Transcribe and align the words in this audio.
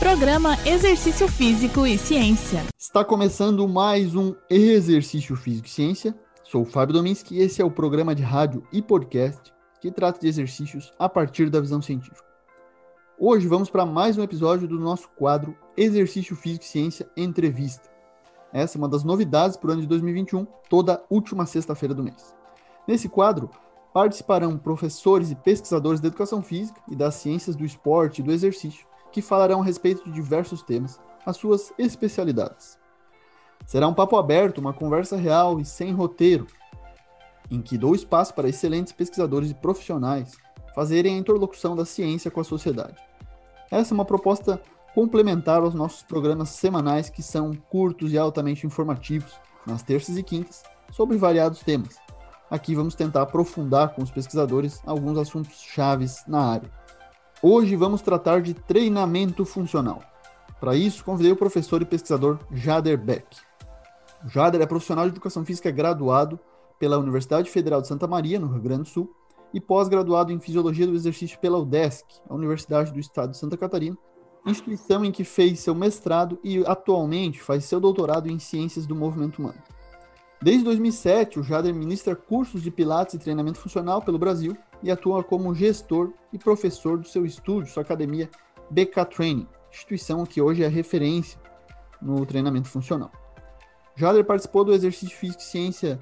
Programa 0.00 0.56
Exercício 0.66 1.28
Físico 1.28 1.86
e 1.86 1.98
Ciência. 1.98 2.64
Está 2.78 3.04
começando 3.04 3.68
mais 3.68 4.14
um 4.14 4.34
Exercício 4.48 5.36
Físico 5.36 5.66
e 5.66 5.70
Ciência. 5.70 6.18
Sou 6.42 6.62
o 6.62 6.64
Fábio 6.64 6.94
Dominski 6.94 7.34
e 7.34 7.42
esse 7.42 7.60
é 7.60 7.64
o 7.66 7.70
programa 7.70 8.14
de 8.14 8.22
rádio 8.22 8.66
e 8.72 8.80
podcast 8.80 9.52
que 9.78 9.92
trata 9.92 10.18
de 10.18 10.26
exercícios 10.26 10.90
a 10.98 11.06
partir 11.06 11.50
da 11.50 11.60
visão 11.60 11.82
científica. 11.82 12.26
Hoje 13.18 13.46
vamos 13.46 13.68
para 13.68 13.84
mais 13.84 14.16
um 14.16 14.22
episódio 14.22 14.66
do 14.66 14.80
nosso 14.80 15.06
quadro 15.10 15.54
Exercício 15.76 16.34
Físico 16.34 16.64
e 16.64 16.68
Ciência 16.68 17.06
Entrevista. 17.14 17.90
Essa 18.54 18.78
é 18.78 18.80
uma 18.80 18.88
das 18.88 19.04
novidades 19.04 19.58
para 19.58 19.68
o 19.68 19.72
ano 19.72 19.82
de 19.82 19.86
2021, 19.86 20.46
toda 20.70 21.04
última 21.10 21.44
sexta-feira 21.44 21.94
do 21.94 22.02
mês. 22.02 22.34
Nesse 22.88 23.06
quadro, 23.06 23.50
participarão 23.92 24.56
professores 24.56 25.30
e 25.30 25.34
pesquisadores 25.34 26.00
da 26.00 26.08
educação 26.08 26.42
física 26.42 26.80
e 26.88 26.96
das 26.96 27.16
ciências 27.16 27.54
do 27.54 27.66
esporte 27.66 28.20
e 28.20 28.24
do 28.24 28.32
exercício, 28.32 28.88
que 29.12 29.22
falarão 29.22 29.62
a 29.62 29.64
respeito 29.64 30.04
de 30.04 30.12
diversos 30.12 30.62
temas, 30.62 31.00
as 31.24 31.36
suas 31.36 31.72
especialidades. 31.78 32.78
Será 33.66 33.86
um 33.86 33.94
papo 33.94 34.16
aberto, 34.16 34.58
uma 34.58 34.72
conversa 34.72 35.16
real 35.16 35.60
e 35.60 35.64
sem 35.64 35.92
roteiro, 35.92 36.46
em 37.50 37.60
que 37.60 37.76
dou 37.76 37.94
espaço 37.94 38.34
para 38.34 38.48
excelentes 38.48 38.92
pesquisadores 38.92 39.50
e 39.50 39.54
profissionais 39.54 40.36
fazerem 40.74 41.16
a 41.16 41.18
interlocução 41.18 41.74
da 41.74 41.84
ciência 41.84 42.30
com 42.30 42.40
a 42.40 42.44
sociedade. 42.44 42.96
Essa 43.70 43.92
é 43.92 43.94
uma 43.94 44.04
proposta 44.04 44.60
complementar 44.94 45.62
aos 45.62 45.74
nossos 45.74 46.02
programas 46.02 46.50
semanais 46.50 47.08
que 47.08 47.22
são 47.22 47.52
curtos 47.54 48.12
e 48.12 48.18
altamente 48.18 48.66
informativos, 48.66 49.32
nas 49.66 49.82
terças 49.82 50.16
e 50.16 50.22
quintas, 50.22 50.62
sobre 50.90 51.16
variados 51.16 51.60
temas. 51.60 51.96
Aqui 52.50 52.74
vamos 52.74 52.96
tentar 52.96 53.22
aprofundar 53.22 53.94
com 53.94 54.02
os 54.02 54.10
pesquisadores 54.10 54.80
alguns 54.84 55.16
assuntos 55.18 55.60
chaves 55.60 56.24
na 56.26 56.40
área. 56.40 56.79
Hoje 57.42 57.74
vamos 57.74 58.02
tratar 58.02 58.42
de 58.42 58.52
treinamento 58.52 59.46
funcional. 59.46 60.02
Para 60.60 60.76
isso, 60.76 61.02
convidei 61.02 61.32
o 61.32 61.36
professor 61.36 61.80
e 61.80 61.86
pesquisador 61.86 62.38
Jader 62.52 62.98
Beck. 62.98 63.24
O 64.22 64.28
Jader 64.28 64.60
é 64.60 64.66
profissional 64.66 65.06
de 65.06 65.12
educação 65.12 65.42
física 65.42 65.70
graduado 65.70 66.38
pela 66.78 66.98
Universidade 66.98 67.50
Federal 67.50 67.80
de 67.80 67.88
Santa 67.88 68.06
Maria, 68.06 68.38
no 68.38 68.46
Rio 68.46 68.60
Grande 68.60 68.82
do 68.82 68.88
Sul, 68.88 69.10
e 69.54 69.60
pós-graduado 69.60 70.30
em 70.30 70.38
Fisiologia 70.38 70.86
do 70.86 70.94
Exercício 70.94 71.38
pela 71.38 71.58
UDESC, 71.58 72.04
a 72.28 72.34
Universidade 72.34 72.92
do 72.92 73.00
Estado 73.00 73.30
de 73.30 73.38
Santa 73.38 73.56
Catarina, 73.56 73.96
instituição 74.44 75.02
em 75.02 75.10
que 75.10 75.24
fez 75.24 75.60
seu 75.60 75.74
mestrado 75.74 76.38
e 76.44 76.62
atualmente 76.66 77.40
faz 77.40 77.64
seu 77.64 77.80
doutorado 77.80 78.30
em 78.30 78.38
Ciências 78.38 78.84
do 78.84 78.94
Movimento 78.94 79.38
Humano. 79.38 79.62
Desde 80.42 80.62
2007, 80.64 81.40
o 81.40 81.42
Jader 81.42 81.74
ministra 81.74 82.14
cursos 82.14 82.62
de 82.62 82.70
Pilates 82.70 83.14
e 83.14 83.18
treinamento 83.18 83.58
funcional 83.58 84.02
pelo 84.02 84.18
Brasil 84.18 84.54
e 84.82 84.90
atua 84.90 85.22
como 85.22 85.54
gestor 85.54 86.12
e 86.32 86.38
professor 86.38 86.98
do 86.98 87.06
seu 87.06 87.24
estúdio, 87.24 87.72
sua 87.72 87.82
academia 87.82 88.28
BK 88.70 89.04
Training, 89.06 89.46
instituição 89.70 90.24
que 90.24 90.40
hoje 90.40 90.62
é 90.62 90.68
referência 90.68 91.40
no 92.00 92.24
treinamento 92.24 92.68
funcional. 92.68 93.10
Jader 93.94 94.24
participou 94.24 94.64
do 94.64 94.72
Exercício 94.72 95.16
Físico 95.16 95.42
e 95.42 95.44
Ciência 95.44 95.98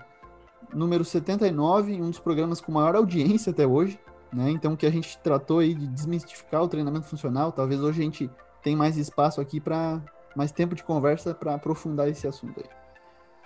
número 0.73 1.05
79, 1.05 2.01
um 2.01 2.11
dos 2.11 2.21
programas 2.21 2.61
com 2.61 2.71
maior 2.71 2.95
audiência 2.95 3.51
até 3.51 3.67
hoje, 3.67 3.99
né? 4.33 4.51
Então 4.51 4.77
que 4.77 4.87
a 4.87 4.91
gente 4.91 5.19
tratou 5.19 5.61
aí 5.61 5.75
de 5.75 5.87
desmistificar 5.87 6.62
o 6.62 6.69
treinamento 6.69 7.06
funcional, 7.06 7.51
talvez 7.51 7.81
hoje 7.81 8.01
a 8.01 8.05
gente 8.05 8.31
tenha 8.62 8.77
mais 8.77 8.97
espaço 8.97 9.41
aqui 9.41 9.61
para 9.61 10.01
mais 10.37 10.53
tempo 10.53 10.75
de 10.75 10.84
conversa 10.84 11.34
para 11.34 11.55
aprofundar 11.55 12.09
esse 12.09 12.27
assunto 12.27 12.61
aí. 12.61 12.79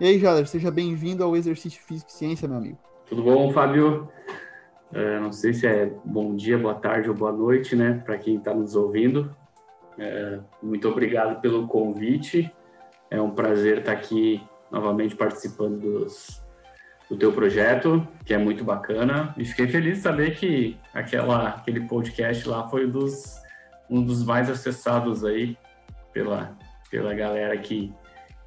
E 0.01 0.07
aí, 0.07 0.19
Jader, 0.19 0.47
seja 0.49 0.71
bem-vindo 0.71 1.23
ao 1.23 1.37
Exercício 1.37 1.81
Físico 1.81 2.11
e 2.11 2.13
Ciência, 2.13 2.49
meu 2.49 2.59
amigo. 2.59 2.79
Tudo 3.07 3.23
bom, 3.23 3.53
Fábio? 3.53 4.09
É, 4.93 5.19
não 5.19 5.33
sei 5.33 5.55
se 5.55 5.67
é 5.67 5.91
bom 6.05 6.37
dia, 6.37 6.59
boa 6.59 6.75
tarde 6.75 7.09
ou 7.09 7.15
boa 7.15 7.33
noite, 7.33 7.75
né, 7.75 8.03
para 8.05 8.19
quem 8.19 8.37
está 8.37 8.53
nos 8.53 8.77
ouvindo. 8.77 9.35
É, 9.99 10.39
muito 10.63 10.89
obrigado 10.89 11.41
pelo 11.41 11.67
convite. 11.67 12.53
É 13.11 13.21
um 13.21 13.31
prazer 13.31 13.79
estar 13.79 13.93
aqui 13.93 14.43
novamente 14.71 15.15
participando 15.15 15.81
dos, 15.81 16.43
do 17.09 17.17
teu 17.17 17.33
projeto, 17.33 18.07
que 18.25 18.33
é 18.33 18.39
muito 18.39 18.65
bacana. 18.65 19.35
E 19.37 19.45
fiquei 19.45 19.69
feliz 19.69 19.99
de 19.99 20.03
saber 20.03 20.35
que 20.35 20.79
aquela, 20.95 21.49
aquele 21.49 21.81
podcast 21.87 22.49
lá 22.49 22.69
foi 22.69 22.87
dos, 22.87 23.37
um 23.89 24.03
dos 24.03 24.25
mais 24.25 24.49
acessados 24.49 25.25
aí 25.25 25.57
pela, 26.13 26.57
pela 26.91 27.15
galera 27.15 27.57
que, 27.59 27.93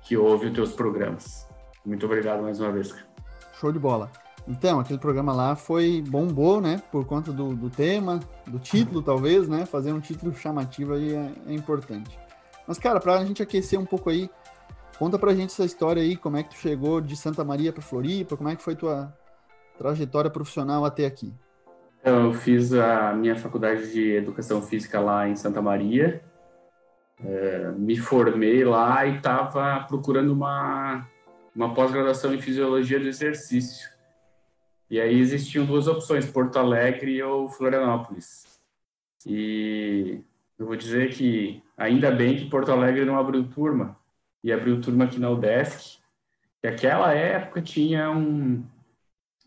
que 0.01 0.17
ouve 0.17 0.47
os 0.47 0.53
teus 0.53 0.73
programas. 0.73 1.47
Muito 1.85 2.05
obrigado 2.05 2.41
mais 2.41 2.59
uma 2.59 2.71
vez. 2.71 2.95
Show 3.59 3.71
de 3.71 3.79
bola. 3.79 4.24
Então, 4.47 4.79
aquele 4.79 4.99
programa 4.99 5.33
lá 5.33 5.55
foi 5.55 6.03
bombou, 6.07 6.61
né? 6.61 6.81
Por 6.91 7.05
conta 7.05 7.31
do, 7.31 7.55
do 7.55 7.69
tema, 7.69 8.19
do 8.45 8.59
título, 8.59 9.01
talvez, 9.01 9.47
né? 9.47 9.65
Fazer 9.65 9.91
um 9.91 9.99
título 9.99 10.33
chamativo 10.35 10.93
aí 10.93 11.13
é, 11.15 11.31
é 11.47 11.53
importante. 11.53 12.19
Mas, 12.67 12.77
cara, 12.77 12.99
pra 12.99 13.23
gente 13.25 13.41
aquecer 13.41 13.79
um 13.79 13.85
pouco 13.85 14.09
aí, 14.09 14.29
conta 14.99 15.17
pra 15.17 15.33
gente 15.33 15.51
essa 15.51 15.65
história 15.65 16.01
aí, 16.01 16.15
como 16.15 16.37
é 16.37 16.43
que 16.43 16.49
tu 16.49 16.57
chegou 16.57 17.01
de 17.01 17.15
Santa 17.15 17.43
Maria 17.43 17.73
para 17.73 17.81
Floripa, 17.81 18.37
como 18.37 18.49
é 18.49 18.55
que 18.55 18.63
foi 18.63 18.75
tua 18.75 19.11
trajetória 19.77 20.29
profissional 20.29 20.85
até 20.85 21.05
aqui? 21.05 21.33
Eu 22.03 22.33
fiz 22.33 22.71
a 22.73 23.13
minha 23.13 23.35
faculdade 23.35 23.91
de 23.91 24.11
Educação 24.11 24.61
Física 24.61 24.99
lá 24.99 25.27
em 25.27 25.35
Santa 25.35 25.59
Maria, 25.59 26.21
é, 27.23 27.71
me 27.75 27.97
formei 27.97 28.63
lá 28.63 29.05
e 29.07 29.17
estava 29.17 29.83
procurando 29.87 30.31
uma 30.31 31.07
uma 31.55 31.73
pós-graduação 31.73 32.33
em 32.33 32.41
fisiologia 32.41 32.99
do 32.99 33.07
exercício. 33.07 33.89
E 34.89 34.99
aí 34.99 35.19
existiam 35.19 35.65
duas 35.65 35.87
opções, 35.87 36.29
Porto 36.31 36.57
Alegre 36.57 37.21
ou 37.23 37.49
Florianópolis. 37.49 38.59
E 39.25 40.21
eu 40.57 40.65
vou 40.65 40.75
dizer 40.75 41.13
que 41.13 41.63
ainda 41.75 42.11
bem 42.11 42.37
que 42.37 42.49
Porto 42.49 42.71
Alegre 42.71 43.03
não 43.03 43.17
abriu 43.17 43.47
turma, 43.49 43.97
e 44.43 44.51
abriu 44.51 44.79
turma 44.79 45.05
aqui 45.05 45.19
na 45.19 45.31
UDESC, 45.31 45.97
que 46.61 46.67
aquela 46.67 47.13
época 47.13 47.61
tinha 47.61 48.11
um 48.11 48.63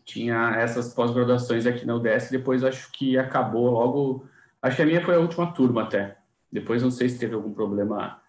tinha 0.03 0.55
essas 0.57 0.93
pós-graduações 0.93 1.67
aqui 1.67 1.85
na 1.85 1.95
UDESC, 1.95 2.31
depois 2.31 2.63
acho 2.63 2.91
que 2.91 3.15
acabou 3.17 3.69
logo, 3.69 4.27
acho 4.59 4.75
que 4.75 4.81
a 4.81 4.85
minha 4.85 5.05
foi 5.05 5.15
a 5.15 5.19
última 5.19 5.53
turma 5.53 5.83
até. 5.83 6.17
Depois 6.51 6.81
não 6.81 6.89
sei 6.89 7.07
se 7.07 7.19
teve 7.19 7.35
algum 7.35 7.53
problema 7.53 8.19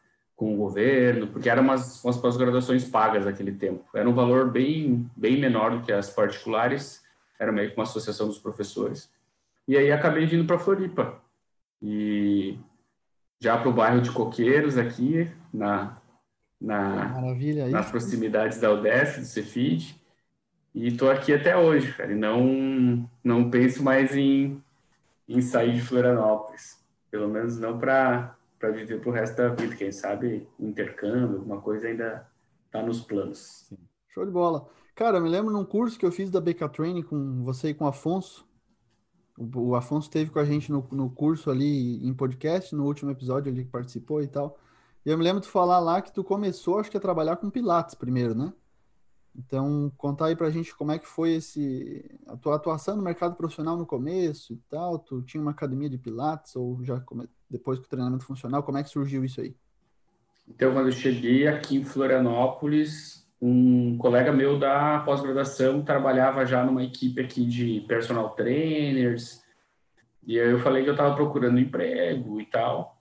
com 0.40 0.54
o 0.54 0.56
governo, 0.56 1.26
porque 1.26 1.50
eram 1.50 1.62
umas, 1.62 2.02
umas 2.02 2.16
pós-graduações 2.16 2.82
pagas 2.82 3.26
naquele 3.26 3.52
tempo. 3.52 3.84
Era 3.94 4.08
um 4.08 4.14
valor 4.14 4.50
bem, 4.50 5.06
bem 5.14 5.38
menor 5.38 5.76
do 5.76 5.84
que 5.84 5.92
as 5.92 6.08
particulares, 6.08 7.04
era 7.38 7.52
meio 7.52 7.68
que 7.68 7.76
uma 7.76 7.82
associação 7.82 8.26
dos 8.26 8.38
professores. 8.38 9.12
E 9.68 9.76
aí 9.76 9.92
acabei 9.92 10.24
vindo 10.24 10.46
para 10.46 10.58
Floripa. 10.58 11.20
E 11.82 12.58
já 13.38 13.58
para 13.58 13.68
o 13.68 13.72
bairro 13.74 14.00
de 14.00 14.10
Coqueiros, 14.10 14.78
aqui, 14.78 15.30
na, 15.52 15.98
na, 16.58 17.20
nas 17.68 17.90
proximidades 17.90 18.58
da 18.58 18.72
UDESC, 18.72 19.20
do 19.20 19.26
Cefid. 19.26 19.94
E 20.74 20.88
estou 20.88 21.10
aqui 21.10 21.34
até 21.34 21.54
hoje, 21.54 21.92
cara. 21.92 22.12
E 22.12 22.16
não, 22.16 23.06
não 23.22 23.50
penso 23.50 23.82
mais 23.82 24.16
em, 24.16 24.58
em 25.28 25.42
sair 25.42 25.74
de 25.74 25.82
Florianópolis. 25.82 26.82
Pelo 27.10 27.28
menos 27.28 27.58
não 27.58 27.78
para 27.78 28.34
para 28.60 28.70
viver 28.70 29.00
pro 29.00 29.10
resto 29.10 29.38
da 29.38 29.48
vida. 29.48 29.74
Quem 29.74 29.90
sabe 29.90 30.46
um 30.60 30.68
intercâmbio, 30.68 31.38
alguma 31.38 31.60
coisa 31.60 31.88
ainda 31.88 32.30
tá 32.70 32.82
nos 32.82 33.00
planos. 33.00 33.72
Show 34.10 34.24
de 34.24 34.30
bola. 34.30 34.68
Cara, 34.94 35.16
eu 35.16 35.22
me 35.22 35.30
lembro 35.30 35.50
num 35.50 35.64
curso 35.64 35.98
que 35.98 36.04
eu 36.04 36.12
fiz 36.12 36.30
da 36.30 36.40
BK 36.40 36.68
Training 36.68 37.02
com 37.02 37.42
você 37.42 37.70
e 37.70 37.74
com 37.74 37.86
o 37.86 37.88
Afonso. 37.88 38.46
O, 39.38 39.70
o 39.70 39.74
Afonso 39.74 40.08
esteve 40.08 40.30
com 40.30 40.38
a 40.38 40.44
gente 40.44 40.70
no, 40.70 40.86
no 40.92 41.10
curso 41.10 41.50
ali 41.50 42.06
em 42.06 42.12
podcast, 42.12 42.74
no 42.74 42.84
último 42.84 43.10
episódio 43.10 43.50
ali 43.50 43.64
que 43.64 43.70
participou 43.70 44.22
e 44.22 44.28
tal. 44.28 44.58
E 45.06 45.10
eu 45.10 45.16
me 45.16 45.24
lembro 45.24 45.40
de 45.40 45.48
falar 45.48 45.78
lá 45.78 46.02
que 46.02 46.12
tu 46.12 46.22
começou, 46.22 46.78
acho 46.78 46.90
que 46.90 46.96
a 46.98 47.00
trabalhar 47.00 47.36
com 47.36 47.48
Pilates 47.48 47.94
primeiro, 47.94 48.34
né? 48.34 48.52
Então, 49.34 49.92
contar 49.96 50.26
aí 50.26 50.36
pra 50.36 50.50
gente 50.50 50.74
como 50.74 50.92
é 50.92 50.98
que 50.98 51.06
foi 51.06 51.34
esse 51.34 52.04
a 52.26 52.36
tua 52.36 52.56
atuação 52.56 52.96
no 52.96 53.02
mercado 53.02 53.36
profissional 53.36 53.76
no 53.76 53.86
começo 53.86 54.52
e 54.52 54.56
tal. 54.68 54.98
Tu 54.98 55.22
tinha 55.22 55.40
uma 55.40 55.52
academia 55.52 55.88
de 55.88 55.98
Pilates 55.98 56.56
ou 56.56 56.82
já 56.84 57.00
come... 57.00 57.28
depois 57.48 57.78
que 57.78 57.86
o 57.86 57.88
treinamento 57.88 58.24
funcional, 58.24 58.62
como 58.62 58.78
é 58.78 58.82
que 58.82 58.90
surgiu 58.90 59.24
isso 59.24 59.40
aí? 59.40 59.54
Então, 60.48 60.72
quando 60.72 60.86
eu 60.86 60.92
cheguei 60.92 61.46
aqui 61.46 61.76
em 61.76 61.84
Florianópolis, 61.84 63.24
um 63.40 63.96
colega 63.98 64.32
meu 64.32 64.58
da 64.58 64.98
pós-graduação 65.00 65.82
trabalhava 65.82 66.44
já 66.44 66.64
numa 66.64 66.82
equipe 66.82 67.20
aqui 67.20 67.46
de 67.46 67.84
personal 67.86 68.30
trainers. 68.30 69.42
E 70.26 70.38
aí 70.38 70.50
eu 70.50 70.58
falei 70.58 70.82
que 70.82 70.90
eu 70.90 70.94
estava 70.94 71.14
procurando 71.14 71.60
emprego 71.60 72.40
e 72.40 72.46
tal. 72.46 73.00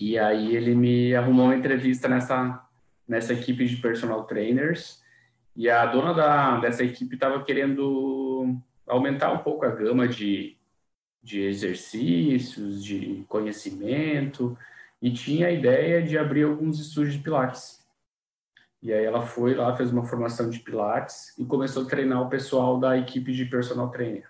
E 0.00 0.18
aí 0.18 0.56
ele 0.56 0.74
me 0.74 1.14
arrumou 1.14 1.46
uma 1.46 1.56
entrevista 1.56 2.08
nessa 2.08 2.60
nessa 3.06 3.34
equipe 3.34 3.66
de 3.66 3.76
personal 3.76 4.24
trainers 4.24 5.03
e 5.56 5.70
a 5.70 5.86
dona 5.86 6.12
da, 6.12 6.58
dessa 6.58 6.84
equipe 6.84 7.14
estava 7.14 7.42
querendo 7.44 8.58
aumentar 8.86 9.32
um 9.32 9.38
pouco 9.38 9.64
a 9.64 9.70
gama 9.70 10.08
de, 10.08 10.56
de 11.22 11.42
exercícios, 11.42 12.84
de 12.84 13.24
conhecimento, 13.28 14.56
e 15.00 15.12
tinha 15.12 15.48
a 15.48 15.52
ideia 15.52 16.02
de 16.02 16.18
abrir 16.18 16.44
alguns 16.44 16.80
estúdios 16.80 17.14
de 17.14 17.20
Pilates. 17.20 17.84
E 18.82 18.92
aí 18.92 19.04
ela 19.04 19.22
foi 19.22 19.54
lá, 19.54 19.74
fez 19.74 19.90
uma 19.90 20.04
formação 20.04 20.50
de 20.50 20.60
Pilates 20.60 21.38
e 21.38 21.44
começou 21.44 21.84
a 21.84 21.86
treinar 21.86 22.20
o 22.20 22.28
pessoal 22.28 22.78
da 22.78 22.98
equipe 22.98 23.32
de 23.32 23.46
personal 23.46 23.90
trainer. 23.90 24.28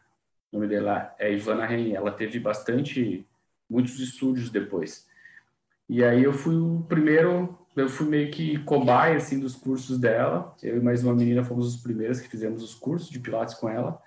O 0.52 0.56
nome 0.56 0.68
dela 0.68 1.12
é 1.18 1.32
Ivana 1.32 1.66
Ren. 1.66 1.92
Ela 1.92 2.12
teve 2.12 2.38
bastante, 2.38 3.26
muitos 3.68 3.98
estúdios 3.98 4.50
depois. 4.50 5.08
E 5.88 6.04
aí 6.04 6.22
eu 6.22 6.32
fui 6.32 6.54
o 6.54 6.84
primeiro, 6.88 7.58
eu 7.76 7.88
fui 7.88 8.06
meio 8.06 8.30
que 8.30 8.58
cobaia, 8.60 9.16
assim, 9.16 9.38
dos 9.38 9.56
cursos 9.56 9.98
dela. 9.98 10.54
Eu 10.62 10.76
e 10.76 10.80
mais 10.80 11.02
uma 11.02 11.14
menina 11.14 11.44
fomos 11.44 11.74
os 11.74 11.82
primeiros 11.82 12.20
que 12.20 12.28
fizemos 12.28 12.62
os 12.62 12.74
cursos 12.74 13.10
de 13.10 13.18
Pilates 13.18 13.54
com 13.54 13.68
ela. 13.68 14.00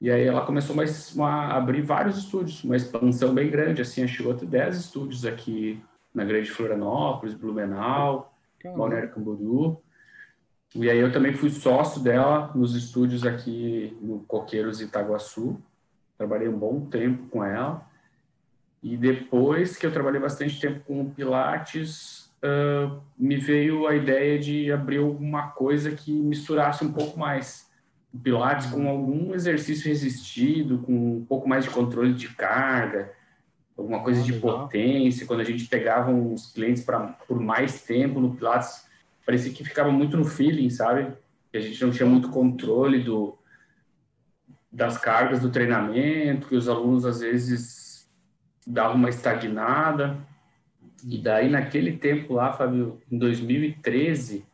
E 0.00 0.10
aí 0.10 0.26
ela 0.26 0.44
começou 0.44 0.74
mais 0.74 1.16
a 1.18 1.56
abrir 1.56 1.82
vários 1.82 2.18
estúdios, 2.18 2.64
uma 2.64 2.74
expansão 2.76 3.32
bem 3.32 3.48
grande, 3.48 3.82
assim, 3.82 4.06
chegou 4.08 4.32
até 4.32 4.44
10 4.44 4.76
estúdios 4.76 5.24
aqui 5.24 5.80
na 6.12 6.24
Grande 6.24 6.50
Florianópolis, 6.50 7.34
Blumenau, 7.34 8.34
Balneário 8.76 9.10
Camboriú. 9.10 9.80
E 10.74 10.90
aí 10.90 10.98
eu 10.98 11.12
também 11.12 11.32
fui 11.32 11.50
sócio 11.50 12.02
dela 12.02 12.50
nos 12.54 12.74
estúdios 12.74 13.24
aqui 13.24 13.96
no 14.00 14.20
Coqueiros 14.20 14.80
Itaguaçu. 14.80 15.60
Trabalhei 16.18 16.48
um 16.48 16.58
bom 16.58 16.80
tempo 16.86 17.28
com 17.28 17.44
ela. 17.44 17.86
E 18.82 18.96
depois 18.96 19.76
que 19.76 19.86
eu 19.86 19.92
trabalhei 19.92 20.20
bastante 20.20 20.60
tempo 20.60 20.80
com 20.80 21.02
o 21.02 21.10
Pilates, 21.10 22.21
uh, 22.42 23.00
me 23.16 23.36
veio 23.36 23.86
a 23.86 23.94
ideia 23.94 24.38
de 24.38 24.70
abrir 24.70 24.98
alguma 24.98 25.48
coisa 25.50 25.92
que 25.92 26.12
misturasse 26.12 26.84
um 26.84 26.92
pouco 26.92 27.18
mais 27.18 27.70
Pilates 28.22 28.66
com 28.66 28.86
algum 28.88 29.32
exercício 29.34 29.88
resistido, 29.88 30.80
com 30.80 31.16
um 31.16 31.24
pouco 31.24 31.48
mais 31.48 31.64
de 31.64 31.70
controle 31.70 32.12
de 32.12 32.28
carga, 32.28 33.10
alguma 33.76 34.02
coisa 34.02 34.20
ah, 34.20 34.24
de 34.24 34.34
potência. 34.34 35.26
Quando 35.26 35.40
a 35.40 35.44
gente 35.44 35.66
pegava 35.66 36.10
uns 36.10 36.52
clientes 36.52 36.84
para 36.84 37.00
por 37.26 37.40
mais 37.40 37.82
tempo 37.82 38.20
no 38.20 38.34
Pilates, 38.34 38.86
parecia 39.24 39.50
que 39.50 39.64
ficava 39.64 39.90
muito 39.90 40.14
no 40.18 40.26
feeling, 40.26 40.68
sabe? 40.68 41.10
Que 41.50 41.56
a 41.56 41.60
gente 41.60 41.82
não 41.82 41.90
tinha 41.90 42.06
muito 42.06 42.28
controle 42.28 43.02
do 43.02 43.38
das 44.70 44.96
cargas 44.98 45.40
do 45.40 45.50
treinamento, 45.50 46.48
que 46.48 46.56
os 46.56 46.68
alunos 46.68 47.04
às 47.04 47.20
vezes 47.20 48.10
davam 48.66 48.96
uma 48.96 49.10
estagnada. 49.10 50.18
E 51.04 51.18
daí 51.18 51.48
naquele 51.48 51.96
tempo 51.96 52.34
lá, 52.34 52.52
Fábio, 52.52 53.00
em 53.10 53.18
2013, 53.18 54.44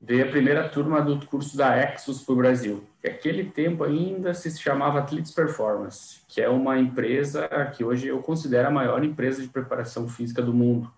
veio 0.00 0.24
a 0.24 0.30
primeira 0.30 0.68
turma 0.68 1.00
do 1.00 1.24
curso 1.26 1.56
da 1.56 1.76
Exos 1.76 2.22
para 2.22 2.32
o 2.32 2.36
Brasil. 2.36 2.84
Aquele 3.04 3.44
tempo 3.44 3.84
ainda 3.84 4.32
se 4.34 4.50
chamava 4.58 5.00
Athletes 5.00 5.32
Performance, 5.32 6.20
que 6.28 6.40
é 6.40 6.48
uma 6.48 6.78
empresa 6.78 7.48
que 7.76 7.84
hoje 7.84 8.08
eu 8.08 8.20
considero 8.20 8.68
a 8.68 8.70
maior 8.70 9.04
empresa 9.04 9.42
de 9.42 9.48
preparação 9.48 10.08
física 10.08 10.40
do 10.40 10.54
mundo 10.54 10.90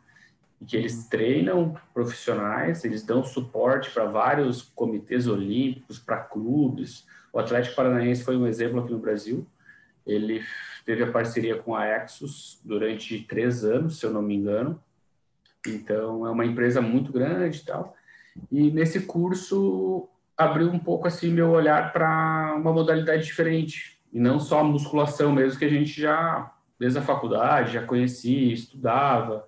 que 0.66 0.76
eles 0.76 1.06
treinam 1.08 1.76
profissionais, 1.92 2.84
eles 2.84 3.02
dão 3.02 3.22
suporte 3.24 3.90
para 3.90 4.06
vários 4.06 4.62
comitês 4.62 5.26
olímpicos, 5.26 5.98
para 5.98 6.18
clubes. 6.18 7.06
O 7.32 7.38
Atlético 7.38 7.76
Paranaense 7.76 8.24
foi 8.24 8.36
um 8.36 8.46
exemplo 8.46 8.80
aqui 8.80 8.92
no 8.92 8.98
Brasil. 8.98 9.46
Ele 10.06 10.42
teve 10.84 11.02
a 11.02 11.10
parceria 11.10 11.56
com 11.56 11.74
a 11.74 11.86
Exos 11.86 12.60
durante 12.64 13.20
três 13.20 13.64
anos, 13.64 13.98
se 13.98 14.06
eu 14.06 14.10
não 14.10 14.22
me 14.22 14.34
engano. 14.34 14.80
Então, 15.66 16.26
é 16.26 16.30
uma 16.30 16.44
empresa 16.44 16.80
muito 16.80 17.12
grande 17.12 17.58
e 17.58 17.64
tal. 17.64 17.96
E 18.50 18.70
nesse 18.70 19.00
curso 19.00 20.08
abriu 20.36 20.68
um 20.68 20.78
pouco 20.78 21.06
assim 21.06 21.30
meu 21.30 21.50
olhar 21.50 21.92
para 21.92 22.54
uma 22.56 22.72
modalidade 22.72 23.24
diferente 23.24 23.98
e 24.12 24.18
não 24.18 24.40
só 24.40 24.60
a 24.60 24.64
musculação 24.64 25.32
mesmo 25.32 25.58
que 25.58 25.64
a 25.64 25.68
gente 25.68 26.00
já 26.00 26.52
desde 26.78 26.98
a 26.98 27.02
faculdade 27.02 27.74
já 27.74 27.82
conhecia, 27.82 28.52
estudava 28.52 29.46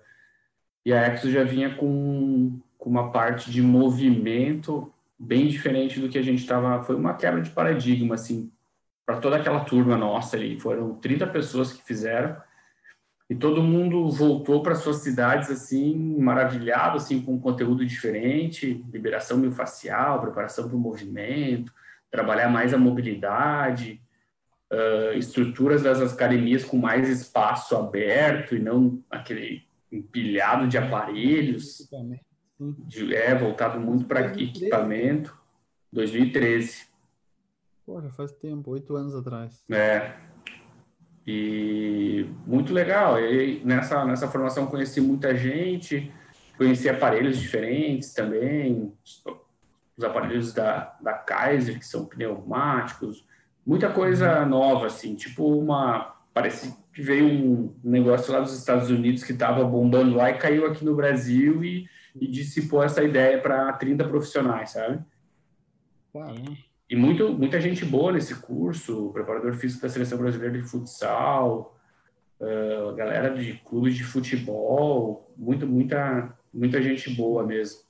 e 0.85 0.93
a 0.93 1.13
Exo 1.13 1.29
já 1.29 1.43
vinha 1.43 1.75
com, 1.75 2.59
com 2.77 2.89
uma 2.89 3.11
parte 3.11 3.51
de 3.51 3.61
movimento 3.61 4.89
bem 5.19 5.47
diferente 5.47 5.99
do 5.99 6.07
que 6.07 6.17
a 6.17 6.21
gente 6.21 6.39
estava. 6.39 6.81
Foi 6.81 6.95
uma 6.95 7.13
quebra 7.13 7.41
de 7.41 7.49
paradigma, 7.49 8.15
assim, 8.15 8.49
para 9.07 9.17
toda 9.17 9.37
aquela 9.37 9.61
turma 9.61 9.97
nossa 9.97 10.35
ali. 10.35 10.59
Foram 10.59 10.95
30 10.95 11.25
pessoas 11.27 11.71
que 11.71 11.81
fizeram 11.81 12.35
e 13.29 13.35
todo 13.35 13.63
mundo 13.63 14.09
voltou 14.11 14.61
para 14.61 14.75
suas 14.75 14.97
cidades 14.97 15.49
assim 15.49 15.95
maravilhado 16.19 16.97
assim 16.97 17.21
com 17.21 17.33
um 17.33 17.39
conteúdo 17.39 17.85
diferente 17.85 18.85
liberação 18.89 19.37
miofascial 19.37 20.21
preparação 20.21 20.65
para 20.65 20.77
o 20.77 20.79
movimento 20.79 21.73
trabalhar 22.09 22.47
mais 22.47 22.73
a 22.73 22.77
mobilidade 22.77 24.01
uh, 24.71 25.17
estruturas 25.17 25.83
das 25.83 26.01
academias 26.01 26.63
com 26.63 26.77
mais 26.77 27.09
espaço 27.09 27.75
aberto 27.75 28.55
e 28.55 28.59
não 28.59 29.03
aquele 29.09 29.65
empilhado 29.91 30.67
de 30.67 30.77
aparelhos, 30.77 31.89
de, 32.59 33.15
é 33.15 33.33
voltado 33.33 33.79
muito 33.79 34.05
para 34.05 34.33
equipamento. 34.39 35.37
2013. 35.91 36.87
Porra, 37.87 38.09
faz 38.09 38.33
tempo, 38.33 38.71
oito 38.71 38.97
anos 38.97 39.15
atrás. 39.15 39.63
É. 39.71 40.11
E 41.25 42.29
muito 42.45 42.73
legal. 42.73 43.17
E 43.17 43.63
nessa, 43.63 44.03
nessa 44.03 44.27
formação 44.27 44.67
conheci 44.67 44.99
muita 44.99 45.33
gente, 45.33 46.11
conheci 46.57 46.89
aparelhos 46.89 47.39
diferentes 47.39 48.13
também, 48.13 48.93
os 49.97 50.03
aparelhos 50.03 50.51
da, 50.53 50.97
da 50.99 51.13
Kaiser, 51.13 51.79
que 51.79 51.85
são 51.85 52.03
pneumáticos, 52.03 53.25
muita 53.65 53.89
coisa 53.89 54.41
uhum. 54.41 54.49
nova, 54.49 54.87
assim, 54.87 55.15
tipo 55.15 55.47
uma. 55.47 56.13
Parece 56.33 56.77
que 56.91 57.01
veio 57.01 57.25
um 57.25 57.73
negócio 57.81 58.33
lá 58.33 58.41
dos 58.41 58.53
Estados 58.53 58.89
Unidos 58.89 59.23
que 59.23 59.31
estava 59.31 59.63
bombando 59.63 60.13
lá 60.13 60.29
e 60.29 60.37
caiu 60.37 60.65
aqui 60.65 60.83
no 60.83 60.93
Brasil 60.93 61.63
e, 61.63 61.87
e 62.19 62.27
dissipou 62.27 62.83
essa 62.83 63.01
ideia 63.01 63.41
para 63.41 63.71
30 63.71 64.05
profissionais, 64.09 64.71
sabe? 64.71 64.99
E 66.89 66.95
muito, 66.95 67.33
muita 67.33 67.59
gente 67.59 67.83
boa 67.83 68.11
nesse 68.11 68.35
curso, 68.35 69.11
preparador 69.11 69.53
físico 69.55 69.81
da 69.81 69.89
Seleção 69.89 70.17
Brasileira 70.17 70.57
de 70.57 70.63
Futsal, 70.63 71.77
uh, 72.39 72.95
galera 72.95 73.35
de 73.35 73.55
clubes 73.55 73.95
de 73.95 74.03
futebol, 74.03 75.29
muito, 75.35 75.67
muita, 75.67 76.33
muita 76.53 76.81
gente 76.81 77.09
boa 77.13 77.45
mesmo. 77.45 77.81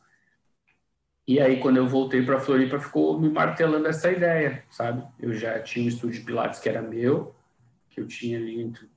E 1.27 1.39
aí, 1.39 1.59
quando 1.59 1.77
eu 1.77 1.87
voltei 1.87 2.23
para 2.23 2.39
Floripa, 2.39 2.79
ficou 2.79 3.19
me 3.19 3.29
martelando 3.29 3.87
essa 3.87 4.11
ideia, 4.11 4.63
sabe? 4.71 5.05
Eu 5.19 5.33
já 5.33 5.59
tinha 5.59 5.85
um 5.85 5.89
estúdio 5.89 6.19
de 6.19 6.25
Pilates 6.25 6.59
que 6.59 6.69
era 6.69 6.81
meu, 6.81 7.35
que 7.89 7.99
eu 7.99 8.07
tinha 8.07 8.37
ali 8.37 8.61
entre 8.61 8.89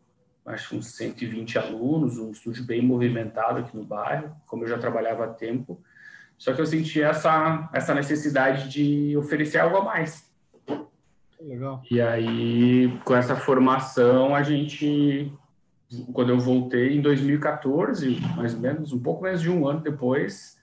acho 0.47 0.76
uns 0.76 0.94
120 0.97 1.58
alunos, 1.58 2.19
um 2.19 2.31
estúdio 2.31 2.64
bem 2.64 2.82
movimentado 2.82 3.61
aqui 3.61 3.76
no 3.76 3.85
bairro, 3.85 4.35
como 4.47 4.64
eu 4.64 4.69
já 4.69 4.79
trabalhava 4.79 5.25
há 5.25 5.29
tempo. 5.29 5.82
Só 6.40 6.54
que 6.54 6.60
eu 6.62 6.64
senti 6.64 7.02
essa, 7.02 7.69
essa 7.70 7.94
necessidade 7.94 8.70
de 8.70 9.14
oferecer 9.14 9.58
algo 9.58 9.76
a 9.76 9.84
mais. 9.84 10.32
Legal. 11.38 11.82
E 11.90 12.00
aí, 12.00 12.98
com 13.04 13.14
essa 13.14 13.37
formação, 13.37 14.34
a 14.34 14.42
gente, 14.42 15.31
quando 16.14 16.31
eu 16.31 16.40
voltei 16.40 16.96
em 16.96 17.02
2014, 17.02 18.20
mais 18.38 18.54
ou 18.54 18.60
menos, 18.60 18.90
um 18.90 18.98
pouco 18.98 19.22
menos 19.22 19.42
de 19.42 19.50
um 19.50 19.69
ano 19.69 19.81
depois, 19.81 20.59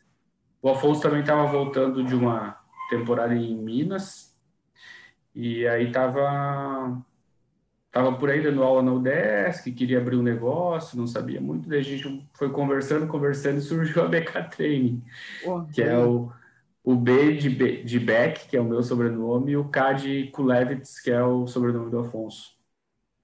o 0.64 0.70
Afonso 0.70 1.00
também 1.00 1.20
estava 1.20 1.46
voltando 1.46 2.04
de 2.04 2.16
uma 2.16 2.58
temporada 2.90 3.36
em 3.36 3.56
Minas, 3.56 4.36
e 5.36 5.68
aí 5.68 5.90
estava 5.90 7.00
estava 7.98 8.16
por 8.16 8.30
aí 8.30 8.42
dando 8.42 8.64
aula 8.64 8.84
na 8.84 8.94
UDESC, 8.94 9.72
queria 9.72 10.00
abrir 10.00 10.16
um 10.16 10.24
negócio, 10.24 10.98
não 10.98 11.08
sabia 11.08 11.42
muito, 11.42 11.68
daí 11.68 11.80
a 11.80 11.84
gente 11.84 12.28
foi 12.34 12.50
conversando, 12.52 13.08
conversando 13.08 13.58
e 13.58 13.62
surgiu 13.62 14.04
a 14.04 14.08
BK 14.08 14.44
Training, 14.56 15.04
oh, 15.46 15.64
que 15.66 15.82
é 15.82 15.98
o, 15.98 16.32
o 16.84 16.96
B 16.96 17.36
de, 17.36 17.50
B 17.50 17.84
de 17.84 18.00
Beck, 18.00 18.48
que 18.48 18.56
é 18.56 18.62
o 18.62 18.66
meu 18.66 18.84
sobrenome, 18.84 19.52
e 19.54 19.58
o 19.58 19.68
K 19.70 19.94
de 19.94 20.28
Kulevitz, 20.28 21.00
que 21.02 21.10
é 21.10 21.24
o 21.24 21.48
sobrenome 21.48 21.90
do 21.90 22.00
Afonso. 22.00 22.56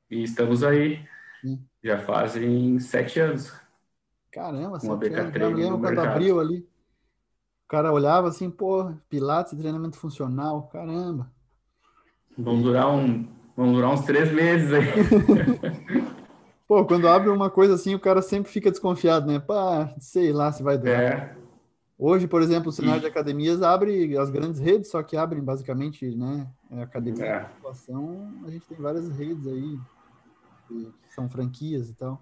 E 0.09 0.23
estamos 0.23 0.63
aí, 0.63 1.05
hum. 1.45 1.59
já 1.83 1.99
fazem 1.99 2.79
sete 2.79 3.19
anos. 3.19 3.53
Caramba, 4.31 4.79
sete 4.79 4.97
BK 4.97 5.15
anos, 5.15 5.35
eu 5.35 5.49
lembro 5.49 5.79
quando 5.79 5.95
mercado. 5.95 6.07
abriu 6.07 6.39
ali, 6.39 6.59
o 6.59 7.67
cara 7.67 7.93
olhava 7.93 8.27
assim, 8.27 8.49
pô, 8.49 8.91
Pilates, 9.07 9.55
treinamento 9.55 9.97
funcional, 9.97 10.67
caramba. 10.67 11.31
Vão 12.35 12.59
durar 12.59 12.89
um 12.89 13.42
Vão 13.55 13.71
durar 13.71 13.91
uns 13.91 14.01
três 14.01 14.31
meses 14.31 14.71
aí. 14.73 14.87
Pô, 16.67 16.85
quando 16.85 17.07
abre 17.07 17.29
uma 17.29 17.49
coisa 17.49 17.75
assim, 17.75 17.93
o 17.93 17.99
cara 17.99 18.21
sempre 18.21 18.51
fica 18.51 18.71
desconfiado, 18.71 19.27
né? 19.27 19.39
Pá, 19.39 19.93
sei 19.99 20.31
lá 20.31 20.51
se 20.51 20.63
vai 20.63 20.77
durar. 20.77 21.01
É. 21.01 21.35
Hoje, 21.97 22.27
por 22.27 22.41
exemplo, 22.41 22.69
o 22.69 22.71
cenário 22.71 22.99
e... 22.99 23.01
de 23.01 23.07
academias 23.07 23.61
abre 23.61 24.17
as 24.17 24.29
grandes 24.29 24.59
redes, 24.59 24.89
só 24.89 25.03
que 25.03 25.15
abrem 25.15 25.43
basicamente, 25.43 26.15
né? 26.15 26.47
É 26.71 26.81
academia 26.81 27.25
é. 27.25 27.39
de 27.39 28.45
a 28.45 28.49
gente 28.49 28.65
tem 28.67 28.77
várias 28.77 29.07
redes 29.09 29.45
aí, 29.47 29.79
que 30.67 30.91
são 31.13 31.29
franquias 31.29 31.89
e 31.89 31.93
tal. 31.93 32.21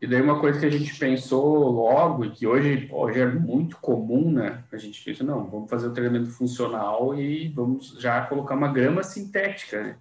E 0.00 0.06
daí 0.06 0.22
uma 0.22 0.40
coisa 0.40 0.58
que 0.58 0.64
a 0.64 0.70
gente 0.70 0.98
pensou 0.98 1.70
logo, 1.70 2.24
e 2.24 2.30
que 2.30 2.46
hoje, 2.46 2.88
hoje 2.90 3.20
é 3.20 3.26
muito 3.26 3.76
comum, 3.78 4.30
né? 4.30 4.64
A 4.72 4.76
gente 4.78 5.04
pensa, 5.04 5.22
não, 5.22 5.44
vamos 5.44 5.68
fazer 5.68 5.88
o 5.88 5.92
treinamento 5.92 6.30
funcional 6.30 7.14
e 7.14 7.48
vamos 7.48 7.96
já 7.98 8.24
colocar 8.24 8.54
uma 8.54 8.72
grama 8.72 9.02
sintética, 9.02 9.82
né? 9.82 9.96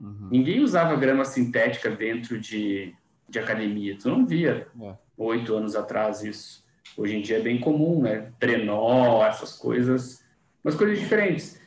Uhum. 0.00 0.28
Ninguém 0.30 0.60
usava 0.60 0.96
grama 0.96 1.24
sintética 1.24 1.90
dentro 1.90 2.40
de, 2.40 2.94
de 3.28 3.38
academia. 3.38 3.96
Tu 3.98 4.08
não 4.08 4.24
via 4.24 4.66
é. 4.80 4.94
oito 5.18 5.54
é. 5.54 5.58
anos 5.58 5.76
atrás 5.76 6.22
isso. 6.22 6.64
Hoje 6.96 7.16
em 7.16 7.22
dia 7.22 7.36
é 7.36 7.42
bem 7.42 7.60
comum, 7.60 8.02
né? 8.02 8.32
Trenó, 8.38 9.24
essas 9.24 9.56
coisas, 9.56 10.24
umas 10.64 10.74
coisas 10.74 10.98
diferentes. 10.98 11.60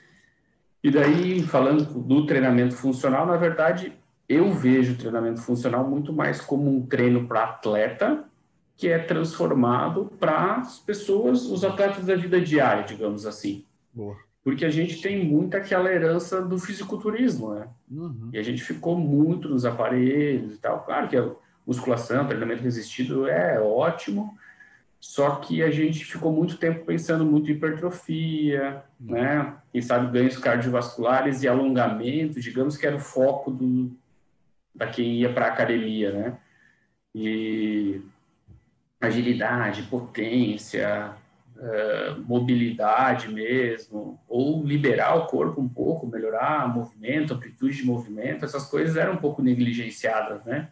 E 0.84 0.92
daí, 0.92 1.42
falando 1.44 1.86
do 1.86 2.25
treinamento 2.25 2.75
funcional, 2.75 3.25
na 3.25 3.38
verdade, 3.38 3.94
eu 4.28 4.52
vejo 4.52 4.94
o 4.94 4.98
treinamento 4.98 5.42
funcional 5.42 5.88
muito 5.88 6.12
mais 6.12 6.42
como 6.42 6.70
um 6.70 6.86
treino 6.86 7.28
para 7.28 7.44
atleta 7.44 8.25
que 8.75 8.90
é 8.90 9.00
transformado 9.00 10.12
para 10.20 10.56
as 10.56 10.80
pessoas, 10.80 11.46
os 11.46 11.63
atletas 11.63 12.06
da 12.06 12.16
vida 12.16 12.42
diária, 12.42 12.84
digamos 12.84 13.25
assim. 13.25 13.66
Boa. 13.94 14.18
Porque 14.43 14.65
a 14.65 14.69
gente 14.69 15.01
tem 15.01 15.25
muito 15.25 15.55
aquela 15.55 15.91
herança 15.91 16.41
do 16.41 16.59
fisiculturismo, 16.59 17.53
né? 17.55 17.67
Uhum. 17.89 18.29
E 18.33 18.38
a 18.38 18.43
gente 18.43 18.62
ficou 18.62 18.97
muito 18.97 19.47
nos 19.47 19.65
aparelhos 19.65 20.55
e 20.55 20.57
tal. 20.57 20.83
Claro 20.83 21.07
que 21.07 21.15
a 21.15 21.31
musculação, 21.65 22.27
treinamento 22.27 22.62
resistido 22.62 23.25
é 23.27 23.59
ótimo, 23.62 24.38
só 25.00 25.35
que 25.38 25.63
a 25.63 25.71
gente 25.71 26.03
ficou 26.03 26.31
muito 26.31 26.57
tempo 26.57 26.85
pensando 26.85 27.25
muito 27.25 27.50
em 27.50 27.55
hipertrofia, 27.55 28.83
Uhum. 29.00 29.12
né? 29.15 29.55
Quem 29.71 29.81
sabe 29.81 30.12
ganhos 30.12 30.38
cardiovasculares 30.38 31.41
e 31.43 31.47
alongamento, 31.47 32.39
digamos 32.39 32.77
que 32.77 32.85
era 32.85 32.95
o 32.95 33.00
foco 33.00 33.50
do, 33.51 33.91
da 34.75 34.88
quem 34.88 35.15
ia 35.15 35.31
para 35.31 35.45
a 35.45 35.50
academia, 35.50 36.12
né? 36.12 36.38
E 37.15 38.01
agilidade, 39.00 39.83
potência, 39.83 41.13
eh, 41.65 42.15
mobilidade 42.27 43.29
mesmo, 43.29 44.20
ou 44.27 44.62
liberar 44.65 45.15
o 45.15 45.27
corpo 45.27 45.62
um 45.62 45.70
pouco, 45.70 46.05
melhorar 46.05 46.67
movimento, 46.67 47.34
amplitude 47.34 47.77
de 47.77 47.86
movimento, 47.86 48.43
essas 48.43 48.65
coisas 48.65 48.98
eram 48.98 49.13
um 49.13 49.17
pouco 49.17 49.41
negligenciadas, 49.41 50.43
né? 50.43 50.70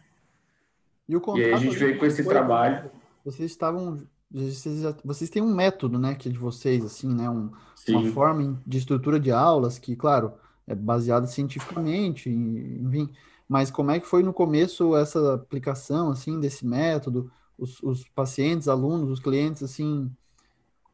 E, 1.08 1.16
o 1.16 1.22
E 1.38 1.44
aí 1.44 1.52
a 1.54 1.56
gente 1.56 1.76
veio 1.76 1.98
com 1.98 2.04
esse 2.04 2.22
foi- 2.22 2.34
trabalho. 2.34 2.90
Vocês 3.24 3.50
estavam. 3.50 4.02
Vocês, 4.30 4.82
vocês 5.04 5.30
têm 5.30 5.42
um 5.42 5.54
método, 5.54 5.98
né, 5.98 6.14
que 6.14 6.28
é 6.28 6.32
de 6.32 6.38
vocês, 6.38 6.84
assim, 6.84 7.08
né? 7.12 7.28
Um, 7.28 7.50
uma 7.88 8.06
forma 8.12 8.60
de 8.66 8.78
estrutura 8.78 9.18
de 9.20 9.30
aulas 9.30 9.78
que, 9.78 9.94
claro, 9.96 10.34
é 10.66 10.74
baseada 10.74 11.26
cientificamente, 11.26 12.28
enfim. 12.30 13.10
Mas 13.48 13.70
como 13.70 13.90
é 13.90 14.00
que 14.00 14.06
foi 14.06 14.22
no 14.22 14.32
começo 14.32 14.96
essa 14.96 15.34
aplicação, 15.34 16.10
assim, 16.10 16.38
desse 16.40 16.66
método? 16.66 17.30
Os, 17.58 17.82
os 17.82 18.08
pacientes, 18.08 18.68
alunos, 18.68 19.10
os 19.10 19.20
clientes, 19.20 19.62
assim, 19.62 20.10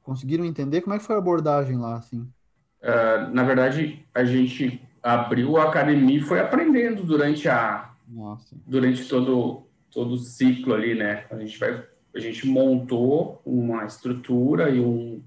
conseguiram 0.09 0.47
entender? 0.47 0.81
Como 0.81 0.95
é 0.95 0.99
que 0.99 1.05
foi 1.05 1.17
a 1.17 1.19
abordagem 1.19 1.77
lá, 1.77 1.97
assim? 1.97 2.27
Ah, 2.83 3.29
na 3.31 3.45
verdade, 3.45 4.07
a 4.15 4.25
gente 4.25 4.81
abriu 5.03 5.59
a 5.59 5.65
academia 5.65 6.17
e 6.17 6.23
foi 6.23 6.41
aprendendo 6.41 7.05
durante 7.05 7.47
a 7.47 7.91
Nossa. 8.09 8.57
durante 8.67 9.07
todo 9.07 9.65
todo 9.91 10.13
o 10.15 10.19
ciclo 10.19 10.73
ali, 10.73 10.95
né? 10.95 11.25
A 11.31 11.37
gente 11.37 11.59
vai 11.59 11.85
a 12.15 12.19
gente 12.19 12.47
montou 12.47 13.43
uma 13.45 13.85
estrutura 13.85 14.71
e, 14.71 14.81
um, 14.81 15.23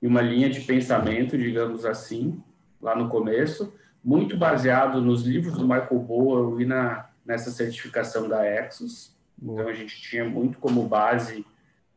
e 0.00 0.06
uma 0.06 0.22
linha 0.22 0.48
de 0.48 0.62
pensamento, 0.62 1.36
digamos 1.36 1.84
assim, 1.84 2.42
lá 2.80 2.96
no 2.96 3.10
começo, 3.10 3.72
muito 4.02 4.36
baseado 4.36 5.02
nos 5.02 5.22
livros 5.22 5.58
do 5.58 5.68
Michael 5.68 6.00
Bowen 6.00 6.62
e 6.62 6.64
na, 6.64 7.10
nessa 7.24 7.50
certificação 7.50 8.26
da 8.26 8.44
Exos. 8.44 9.14
Então, 9.40 9.56
Boa. 9.56 9.70
a 9.70 9.74
gente 9.74 10.00
tinha 10.00 10.24
muito 10.24 10.58
como 10.58 10.88
base 10.88 11.44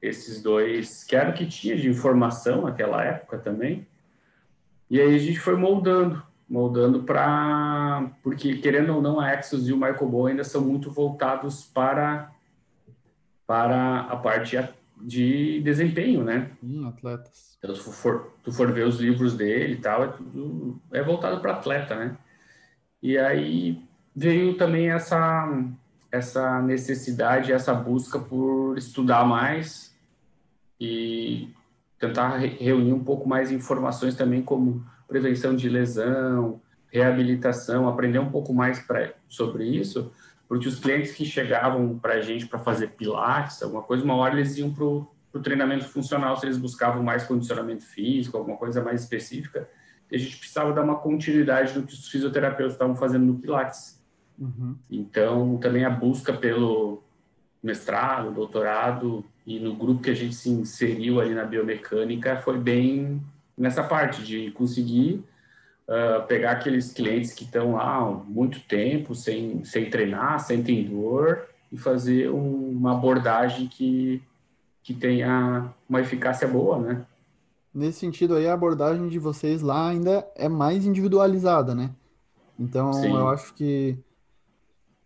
esses 0.01 0.41
dois, 0.41 1.03
que 1.03 1.15
era 1.15 1.29
o 1.29 1.33
que 1.33 1.45
tinha 1.45 1.75
de 1.75 1.89
informação 1.89 2.63
naquela 2.63 3.03
época 3.03 3.37
também. 3.37 3.87
E 4.89 5.01
aí 5.01 5.15
a 5.15 5.19
gente 5.19 5.39
foi 5.39 5.55
moldando, 5.55 6.23
moldando 6.47 7.03
para. 7.03 8.09
Porque, 8.23 8.57
querendo 8.57 8.95
ou 8.95 9.01
não, 9.01 9.19
a 9.19 9.31
Exos 9.33 9.67
e 9.67 9.73
o 9.73 9.77
Michael 9.77 10.07
Bowen 10.07 10.31
ainda 10.31 10.43
são 10.43 10.61
muito 10.61 10.89
voltados 10.91 11.65
para, 11.65 12.31
para 13.45 14.01
a 14.01 14.15
parte 14.15 14.57
de 15.01 15.61
desempenho, 15.61 16.23
né? 16.23 16.51
Hum, 16.63 16.87
atletas. 16.87 17.57
Então, 17.57 17.75
se 17.75 17.81
for, 17.91 18.33
tu 18.43 18.51
for 18.51 18.71
ver 18.71 18.85
os 18.85 18.99
livros 18.99 19.35
dele 19.35 19.73
e 19.73 19.77
tal, 19.77 20.03
é 20.03 20.07
tudo 20.07 20.81
é 20.91 21.01
voltado 21.03 21.41
para 21.41 21.53
atleta, 21.53 21.95
né? 21.95 22.17
E 23.01 23.17
aí 23.17 23.83
veio 24.15 24.57
também 24.57 24.89
essa 24.89 25.47
essa 26.17 26.61
necessidade, 26.61 27.51
essa 27.51 27.73
busca 27.73 28.19
por 28.19 28.77
estudar 28.77 29.25
mais 29.25 29.95
e 30.79 31.49
tentar 31.99 32.37
re- 32.37 32.57
reunir 32.59 32.93
um 32.93 33.03
pouco 33.03 33.27
mais 33.27 33.51
informações 33.51 34.15
também 34.15 34.41
como 34.41 34.85
prevenção 35.07 35.55
de 35.55 35.69
lesão, 35.69 36.61
reabilitação, 36.91 37.87
aprender 37.87 38.19
um 38.19 38.29
pouco 38.29 38.53
mais 38.53 38.79
pra, 38.79 39.13
sobre 39.27 39.65
isso, 39.65 40.11
porque 40.47 40.67
os 40.67 40.79
clientes 40.79 41.11
que 41.13 41.25
chegavam 41.25 41.97
para 41.97 42.13
a 42.13 42.21
gente 42.21 42.45
para 42.47 42.59
fazer 42.59 42.89
pilates, 42.91 43.61
alguma 43.61 43.81
coisa, 43.81 44.03
uma 44.03 44.15
hora 44.15 44.35
eles 44.35 44.57
iam 44.57 44.73
para 44.73 44.83
o 44.85 45.07
treinamento 45.43 45.85
funcional, 45.85 46.37
se 46.37 46.45
eles 46.45 46.57
buscavam 46.57 47.03
mais 47.03 47.23
condicionamento 47.23 47.83
físico, 47.83 48.37
alguma 48.37 48.57
coisa 48.57 48.83
mais 48.83 49.01
específica, 49.01 49.69
e 50.09 50.15
a 50.15 50.19
gente 50.19 50.37
precisava 50.37 50.71
dar 50.71 50.83
uma 50.83 50.95
continuidade 50.95 51.77
no 51.77 51.85
que 51.85 51.93
os 51.93 52.07
fisioterapeutas 52.07 52.73
estavam 52.73 52.95
fazendo 52.95 53.25
no 53.25 53.35
pilates. 53.39 53.96
Uhum. 54.37 54.75
Então, 54.89 55.57
também 55.57 55.83
a 55.83 55.89
busca 55.89 56.33
pelo 56.33 57.01
mestrado, 57.61 58.31
doutorado 58.31 59.25
e 59.45 59.59
no 59.59 59.75
grupo 59.75 60.01
que 60.01 60.09
a 60.09 60.15
gente 60.15 60.35
se 60.35 60.49
inseriu 60.49 61.19
ali 61.19 61.33
na 61.33 61.43
biomecânica 61.43 62.37
foi 62.37 62.57
bem 62.57 63.21
nessa 63.57 63.83
parte 63.83 64.23
de 64.23 64.51
conseguir 64.51 65.23
uh, 65.87 66.25
pegar 66.27 66.51
aqueles 66.51 66.93
clientes 66.93 67.33
que 67.33 67.43
estão 67.43 67.73
lá 67.73 67.97
há 67.97 68.11
muito 68.11 68.59
tempo 68.61 69.15
sem, 69.15 69.63
sem 69.63 69.89
treinar, 69.89 70.39
sentem 70.39 70.85
dor 70.85 71.47
e 71.71 71.77
fazer 71.77 72.29
um, 72.29 72.69
uma 72.69 72.93
abordagem 72.93 73.67
que, 73.67 74.21
que 74.83 74.93
tenha 74.93 75.73
uma 75.89 76.01
eficácia 76.01 76.47
boa, 76.47 76.79
né? 76.79 77.05
Nesse 77.73 77.99
sentido 77.99 78.35
aí, 78.35 78.47
a 78.47 78.53
abordagem 78.53 79.07
de 79.07 79.19
vocês 79.19 79.61
lá 79.61 79.89
ainda 79.89 80.25
é 80.35 80.47
mais 80.47 80.85
individualizada, 80.85 81.75
né? 81.75 81.91
Então, 82.59 82.91
Sim. 82.93 83.15
eu 83.15 83.27
acho 83.27 83.53
que 83.53 83.97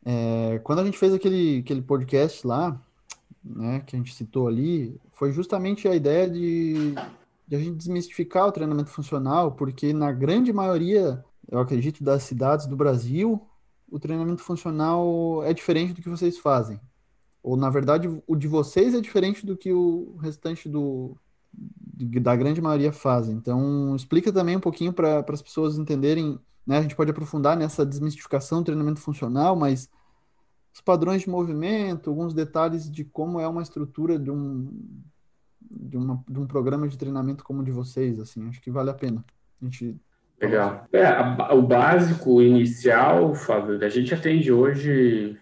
é, 0.06 0.60
quando 0.64 0.80
a 0.80 0.86
gente 0.86 0.98
fez 0.98 1.14
aquele, 1.14 1.60
aquele 1.60 1.82
podcast 1.82 2.46
lá, 2.46 2.80
né, 3.44 3.82
que 3.86 3.96
a 3.96 4.00
gente 4.00 4.14
citou 4.14 4.48
ali, 4.48 5.00
foi 5.12 5.32
justamente 5.32 5.88
a 5.88 5.96
ideia 5.96 6.30
de, 6.30 6.94
de 7.48 7.56
a 7.56 7.60
gente 7.60 7.76
desmistificar 7.76 8.48
o 8.48 8.52
treinamento 8.52 8.90
funcional, 8.90 9.52
porque 9.52 9.94
na 9.94 10.12
grande 10.12 10.52
maioria, 10.54 11.24
eu 11.50 11.60
acredito, 11.60 12.04
das 12.04 12.24
cidades 12.24 12.66
do 12.66 12.76
Brasil, 12.76 13.42
o 13.90 14.00
treinamento 14.00 14.42
funcional 14.42 15.44
é 15.44 15.54
diferente 15.54 15.94
do 15.94 16.02
que 16.02 16.10
vocês 16.10 16.38
fazem. 16.38 16.80
Ou, 17.44 17.58
na 17.58 17.70
verdade, 17.70 18.08
o 18.26 18.36
de 18.36 18.48
vocês 18.48 18.94
é 18.94 19.02
diferente 19.02 19.46
do 19.46 19.58
que 19.58 19.74
o 19.74 20.16
restante 20.22 20.70
do, 20.70 21.18
da 21.54 22.36
grande 22.36 22.62
maioria 22.62 22.94
fazem. 22.94 23.36
Então, 23.36 23.96
explica 23.96 24.32
também 24.32 24.56
um 24.56 24.62
pouquinho 24.62 24.94
para 24.94 25.26
as 25.28 25.42
pessoas 25.42 25.78
entenderem, 25.78 26.40
né? 26.66 26.78
A 26.78 26.82
gente 26.82 26.96
pode 26.96 27.12
aprofundar 27.12 27.58
nessa 27.58 27.86
desmistificação 27.86 28.60
do 28.60 28.66
treinamento 28.66 29.00
funcional, 29.00 29.56
mas 29.56 29.90
os 30.74 30.82
padrões 30.82 31.22
de 31.24 31.30
movimento, 31.30 32.10
alguns 32.10 32.34
detalhes 32.34 32.90
de 32.90 33.04
como 33.04 33.40
é 33.40 33.48
uma 33.48 33.62
estrutura 33.62 34.18
de 34.18 34.32
um, 34.32 34.72
de 35.62 35.98
uma, 35.98 36.24
de 36.30 36.40
um 36.40 36.48
programa 36.48 36.88
de 36.88 36.98
treinamento 36.98 37.44
como 37.44 37.62
o 37.62 37.66
de 37.66 37.72
vocês, 37.72 38.20
assim, 38.20 38.48
acho 38.48 38.62
que 38.62 38.72
vale 38.72 38.90
a 38.90 38.94
pena. 38.94 39.24
A 39.62 39.66
gente 39.66 40.00
Legal. 40.42 40.88
É, 40.92 41.06
a- 41.06 41.54
o 41.54 41.62
básico 41.62 42.42
inicial, 42.42 43.36
Fábio, 43.36 43.84
a 43.86 43.90
gente 43.90 44.12
atende 44.14 44.52
hoje 44.52 45.38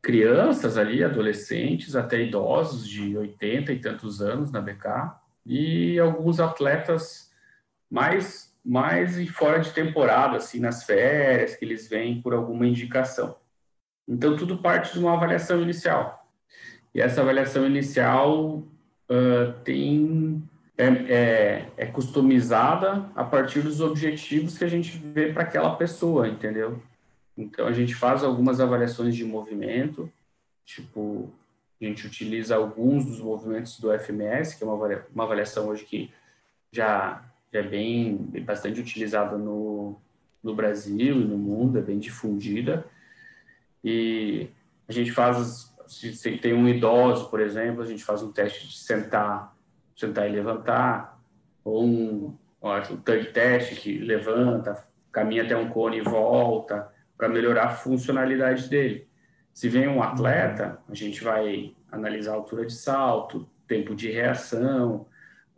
crianças 0.00 0.78
ali, 0.78 1.04
adolescentes, 1.04 1.94
até 1.94 2.22
idosos 2.22 2.88
de 2.88 3.14
80 3.16 3.72
e 3.74 3.78
tantos 3.80 4.22
anos 4.22 4.50
na 4.50 4.60
BK, 4.60 5.20
e 5.44 5.98
alguns 5.98 6.40
atletas 6.40 7.30
mais, 7.90 8.47
mais 8.68 9.18
e 9.18 9.26
fora 9.26 9.58
de 9.60 9.72
temporada, 9.72 10.36
assim, 10.36 10.60
nas 10.60 10.84
férias, 10.84 11.56
que 11.56 11.64
eles 11.64 11.88
vêm 11.88 12.20
por 12.20 12.34
alguma 12.34 12.66
indicação. 12.66 13.36
Então, 14.06 14.36
tudo 14.36 14.58
parte 14.58 14.92
de 14.92 14.98
uma 14.98 15.14
avaliação 15.14 15.62
inicial. 15.62 16.28
E 16.94 17.00
essa 17.00 17.20
avaliação 17.20 17.66
inicial 17.66 18.62
ah, 19.08 19.54
tem 19.64 20.42
é, 20.76 20.86
é, 20.86 21.72
é 21.76 21.86
customizada 21.86 23.10
a 23.16 23.24
partir 23.24 23.60
dos 23.62 23.80
objetivos 23.80 24.56
que 24.56 24.64
a 24.64 24.68
gente 24.68 24.96
vê 24.98 25.32
para 25.32 25.42
aquela 25.42 25.74
pessoa, 25.76 26.28
entendeu? 26.28 26.80
Então 27.36 27.66
a 27.66 27.72
gente 27.72 27.94
faz 27.94 28.22
algumas 28.22 28.60
avaliações 28.60 29.16
de 29.16 29.24
movimento, 29.24 30.12
tipo 30.64 31.32
a 31.80 31.84
gente 31.84 32.06
utiliza 32.06 32.56
alguns 32.56 33.04
dos 33.04 33.20
movimentos 33.20 33.78
do 33.78 33.96
FMS, 33.96 34.56
que 34.56 34.64
é 34.64 34.66
uma 34.66 35.24
avaliação 35.24 35.68
hoje 35.68 35.84
que 35.84 36.12
já, 36.72 37.22
já 37.52 37.60
é 37.60 37.62
bem 37.62 38.16
bastante 38.44 38.80
utilizada 38.80 39.36
no, 39.36 39.96
no 40.42 40.54
Brasil 40.54 41.20
e 41.20 41.24
no 41.24 41.38
mundo, 41.38 41.78
é 41.78 41.82
bem 41.82 41.98
difundida. 41.98 42.86
E 43.82 44.48
a 44.88 44.92
gente 44.92 45.12
faz, 45.12 45.74
se, 45.86 46.36
tem 46.38 46.52
um 46.52 46.68
idoso, 46.68 47.28
por 47.30 47.40
exemplo, 47.40 47.82
a 47.82 47.86
gente 47.86 48.04
faz 48.04 48.22
um 48.22 48.32
teste 48.32 48.68
de 48.68 48.78
sentar, 48.78 49.56
sentar 49.96 50.28
e 50.28 50.32
levantar, 50.32 51.20
ou 51.64 51.84
um, 51.84 52.36
tug 53.04 53.32
test 53.32 53.80
que 53.80 53.98
levanta, 53.98 54.86
caminha 55.10 55.44
até 55.44 55.56
um 55.56 55.68
cone 55.68 55.98
e 55.98 56.02
volta, 56.02 56.92
para 57.16 57.28
melhorar 57.28 57.64
a 57.64 57.70
funcionalidade 57.70 58.68
dele. 58.68 59.08
Se 59.52 59.68
vem 59.68 59.88
um 59.88 60.02
atleta, 60.02 60.78
a 60.88 60.94
gente 60.94 61.24
vai 61.24 61.74
analisar 61.90 62.32
a 62.32 62.36
altura 62.36 62.64
de 62.64 62.72
salto, 62.72 63.48
tempo 63.66 63.94
de 63.94 64.10
reação, 64.10 65.06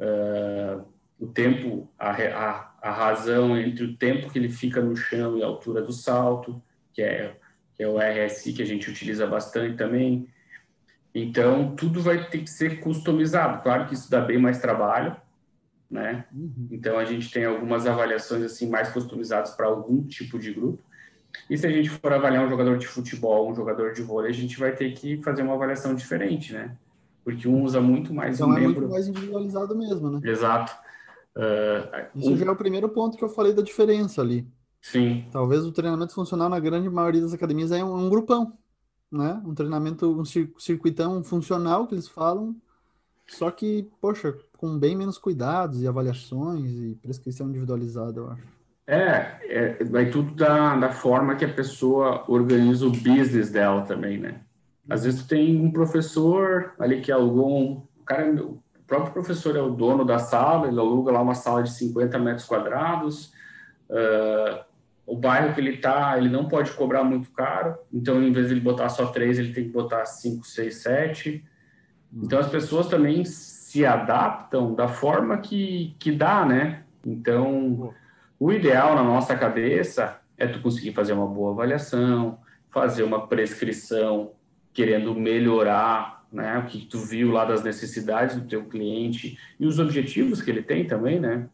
ah, 0.01 0.81
o 1.21 1.27
tempo, 1.27 1.89
a, 1.99 2.11
a, 2.11 2.73
a 2.81 2.91
razão 2.91 3.57
entre 3.57 3.85
o 3.85 3.97
tempo 3.97 4.31
que 4.31 4.39
ele 4.39 4.49
fica 4.49 4.81
no 4.81 4.97
chão 4.97 5.37
e 5.37 5.43
a 5.43 5.47
altura 5.47 5.83
do 5.83 5.93
salto, 5.93 6.61
que 6.95 7.03
é, 7.03 7.37
que 7.77 7.83
é 7.83 7.89
o 7.89 7.99
RSI 7.99 8.55
que 8.55 8.63
a 8.63 8.67
gente 8.67 8.91
utiliza 8.91 9.27
bastante 9.27 9.77
também. 9.77 10.27
Então, 11.15 11.77
tudo 11.77 12.01
vai 12.01 12.29
ter 12.31 12.39
que 12.39 12.51
ser 12.51 12.81
customizado. 12.81 13.63
Claro 13.63 13.87
que 13.87 13.95
isso 13.95 14.11
dá 14.11 14.21
bem 14.21 14.39
mais 14.39 14.61
trabalho, 14.61 15.15
né? 15.91 16.25
Uhum. 16.33 16.69
Então, 16.71 16.99
a 16.99 17.05
gente 17.05 17.31
tem 17.31 17.45
algumas 17.45 17.87
avaliações 17.87 18.43
assim 18.43 18.71
mais 18.71 18.89
customizadas 18.89 19.51
para 19.51 19.67
algum 19.67 20.03
tipo 20.05 20.39
de 20.39 20.55
grupo. 20.55 20.83
E 21.51 21.59
se 21.59 21.67
a 21.67 21.71
gente 21.71 21.91
for 21.91 22.13
avaliar 22.13 22.47
um 22.47 22.49
jogador 22.49 22.79
de 22.79 22.87
futebol, 22.87 23.51
um 23.51 23.55
jogador 23.55 23.93
de 23.93 24.03
vôlei, 24.03 24.31
a 24.31 24.35
gente 24.35 24.59
vai 24.59 24.73
ter 24.73 24.93
que 24.93 25.21
fazer 25.23 25.43
uma 25.43 25.55
avaliação 25.55 25.95
diferente, 25.95 26.53
né? 26.55 26.75
Porque 27.23 27.47
um 27.47 27.63
usa 27.63 27.81
muito 27.81 28.15
mais 28.15 28.37
então 28.37 28.49
um 28.49 28.57
é 28.57 28.61
membro... 28.61 28.81
muito 28.81 28.93
mais 28.93 29.07
individualizado 29.07 29.77
mesmo, 29.77 30.11
né? 30.11 30.21
Exato. 30.25 30.73
Uh, 31.37 32.19
Isso 32.19 32.33
um... 32.33 32.37
já 32.37 32.47
é 32.47 32.51
o 32.51 32.57
primeiro 32.57 32.89
ponto 32.89 33.17
que 33.17 33.25
eu 33.25 33.29
falei 33.29 33.53
da 33.53 33.63
diferença 33.63 34.21
ali. 34.21 34.47
Sim. 34.81 35.27
Talvez 35.31 35.65
o 35.65 35.73
treinamento 35.73 36.15
funcional 36.15 36.49
na 36.49 36.59
grande 36.59 36.89
maioria 36.89 37.21
das 37.21 37.35
academias 37.35 37.71
é 37.71 37.85
um, 37.85 38.07
um 38.07 38.09
grupão, 38.09 38.57
né? 39.11 39.41
Um 39.45 39.55
treinamento, 39.55 40.21
um 40.21 40.25
circuitão 40.25 41.23
funcional 41.23 41.87
que 41.87 41.95
eles 41.95 42.09
falam, 42.09 42.57
só 43.27 43.51
que, 43.51 43.89
poxa, 44.01 44.37
com 44.57 44.79
bem 44.79 44.97
menos 44.97 45.17
cuidados 45.19 45.83
e 45.83 45.87
avaliações 45.87 46.71
e 46.73 46.99
prescrição 47.01 47.49
individualizada, 47.49 48.21
eu 48.21 48.31
acho. 48.31 48.43
É, 48.87 49.39
é, 49.49 49.85
vai 49.85 50.11
tudo 50.11 50.35
da, 50.35 50.77
da 50.77 50.91
forma 50.91 51.37
que 51.37 51.45
a 51.45 51.53
pessoa 51.53 52.25
organiza 52.27 52.85
o 52.87 52.91
business 52.91 53.51
dela 53.51 53.83
também, 53.83 54.19
né? 54.19 54.41
Às 54.89 55.05
vezes 55.05 55.23
tu 55.23 55.29
tem 55.29 55.65
um 55.65 55.71
professor 55.71 56.75
ali 56.77 57.01
que 57.01 57.13
alugou 57.13 57.57
um, 57.57 57.83
o 58.01 58.05
cara, 58.05 58.35
o 58.43 58.61
próprio 58.91 59.13
professor 59.13 59.57
é 59.57 59.63
o 59.63 59.71
dono 59.71 60.05
da 60.05 60.19
sala, 60.19 60.67
ele 60.67 60.81
aluga 60.81 61.13
lá 61.13 61.23
uma 61.23 61.37
sala 61.37 61.63
de 61.63 61.71
50 61.71 62.19
metros 62.19 62.45
quadrados, 62.45 63.33
uh, 63.89 64.65
o 65.07 65.17
bairro 65.17 65.55
que 65.55 65.61
ele 65.61 65.77
tá, 65.77 66.19
ele 66.19 66.29
não 66.29 66.49
pode 66.49 66.73
cobrar 66.73 67.05
muito 67.05 67.31
caro, 67.31 67.77
então 67.93 68.21
em 68.21 68.33
vez 68.33 68.49
de 68.49 68.55
ele 68.55 68.61
botar 68.61 68.89
só 68.89 69.07
três, 69.07 69.39
ele 69.39 69.53
tem 69.53 69.65
que 69.65 69.71
botar 69.71 70.05
cinco, 70.07 70.45
seis, 70.45 70.83
sete. 70.83 71.45
Então 72.13 72.41
as 72.41 72.49
pessoas 72.49 72.89
também 72.89 73.25
se 73.25 73.87
adaptam 73.87 74.75
da 74.75 74.89
forma 74.89 75.39
que, 75.39 75.95
que 75.97 76.11
dá, 76.11 76.45
né? 76.45 76.83
Então, 77.07 77.95
o 78.41 78.53
ideal 78.53 78.97
na 78.97 79.05
nossa 79.05 79.37
cabeça 79.37 80.19
é 80.37 80.49
tu 80.49 80.61
conseguir 80.61 80.93
fazer 80.93 81.13
uma 81.13 81.27
boa 81.29 81.53
avaliação, 81.53 82.41
fazer 82.69 83.05
uma 83.05 83.29
prescrição 83.29 84.33
querendo 84.73 85.15
melhorar, 85.15 86.20
né, 86.33 86.59
o 86.59 86.67
que 86.67 86.87
tu 86.87 86.99
viu 86.99 87.33
lá 87.33 87.45
das 87.45 87.63
necessidades 87.63 88.37
do 88.37 88.47
teu 88.47 88.65
cliente 88.65 89.39
e 89.59 89.67
os 89.67 89.79
objetivos 89.79 90.41
que 90.41 90.51
ele 90.51 90.63
tem 90.63 90.87
também, 90.87 91.19
né? 91.19 91.49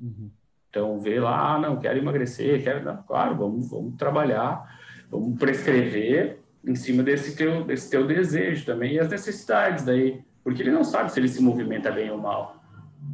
Uhum. 0.00 0.30
Então, 0.68 1.00
vê 1.00 1.18
lá, 1.18 1.54
ah, 1.54 1.58
não, 1.58 1.78
quero 1.78 1.98
emagrecer, 1.98 2.62
quero, 2.62 2.84
não, 2.84 3.02
claro, 3.02 3.36
vamos, 3.36 3.70
vamos 3.70 3.96
trabalhar, 3.96 4.78
vamos 5.10 5.38
prescrever 5.38 6.40
em 6.66 6.74
cima 6.74 7.02
desse 7.02 7.36
teu, 7.36 7.64
desse 7.64 7.88
teu 7.90 8.06
desejo 8.06 8.66
também 8.66 8.94
e 8.94 9.00
as 9.00 9.08
necessidades 9.08 9.84
daí, 9.84 10.20
porque 10.42 10.62
ele 10.62 10.72
não 10.72 10.84
sabe 10.84 11.12
se 11.12 11.20
ele 11.20 11.28
se 11.28 11.42
movimenta 11.42 11.90
bem 11.90 12.10
ou 12.10 12.18
mal, 12.18 12.62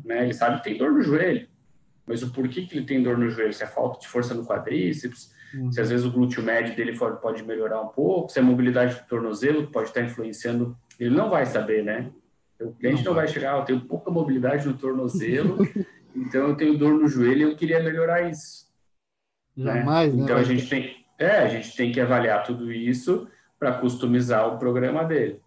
né? 0.04 0.24
Ele 0.24 0.34
sabe 0.34 0.56
que 0.56 0.64
tem 0.64 0.78
dor 0.78 0.92
no 0.92 1.02
joelho, 1.02 1.46
mas 2.06 2.22
o 2.22 2.32
porquê 2.32 2.62
que 2.62 2.76
ele 2.76 2.86
tem 2.86 3.02
dor 3.02 3.18
no 3.18 3.30
joelho, 3.30 3.52
se 3.52 3.62
é 3.62 3.66
falta 3.66 4.00
de 4.00 4.08
força 4.08 4.34
no 4.34 4.44
quadríceps, 4.44 5.32
uhum. 5.54 5.70
se 5.70 5.80
às 5.80 5.90
vezes 5.90 6.04
o 6.04 6.10
glúteo 6.10 6.42
médio 6.42 6.74
dele 6.74 6.98
pode 7.20 7.44
melhorar 7.44 7.80
um 7.80 7.88
pouco, 7.88 8.32
se 8.32 8.40
a 8.40 8.42
mobilidade 8.42 8.94
do 8.94 9.06
tornozelo 9.06 9.68
pode 9.68 9.88
estar 9.88 10.02
influenciando, 10.02 10.76
ele 10.98 11.14
não 11.14 11.30
vai 11.30 11.46
saber, 11.46 11.84
né? 11.84 12.10
O 12.60 12.72
cliente 12.72 13.04
não, 13.04 13.14
vai 13.14 13.26
chegar, 13.26 13.58
eu 13.58 13.64
tenho 13.64 13.80
pouca 13.80 14.10
mobilidade 14.10 14.68
no 14.68 14.74
tornozelo 14.74 15.58
Então 16.14 16.48
eu 16.48 16.56
tenho 16.56 16.78
dor 16.78 16.94
no 16.94 17.08
joelho 17.08 17.40
e 17.40 17.50
eu 17.50 17.56
queria 17.56 17.82
melhorar 17.82 18.28
isso. 18.28 18.70
Né? 19.56 19.78
Jamais, 19.78 20.14
né? 20.14 20.22
Então 20.22 20.36
a 20.36 20.42
gente 20.42 20.68
tem, 20.68 21.04
é, 21.18 21.38
a 21.38 21.48
gente 21.48 21.74
tem 21.74 21.90
que 21.90 22.00
avaliar 22.00 22.44
tudo 22.44 22.70
isso 22.70 23.28
para 23.58 23.74
customizar 23.74 24.46
o 24.48 24.58
programa 24.58 25.04
dele. 25.04 25.40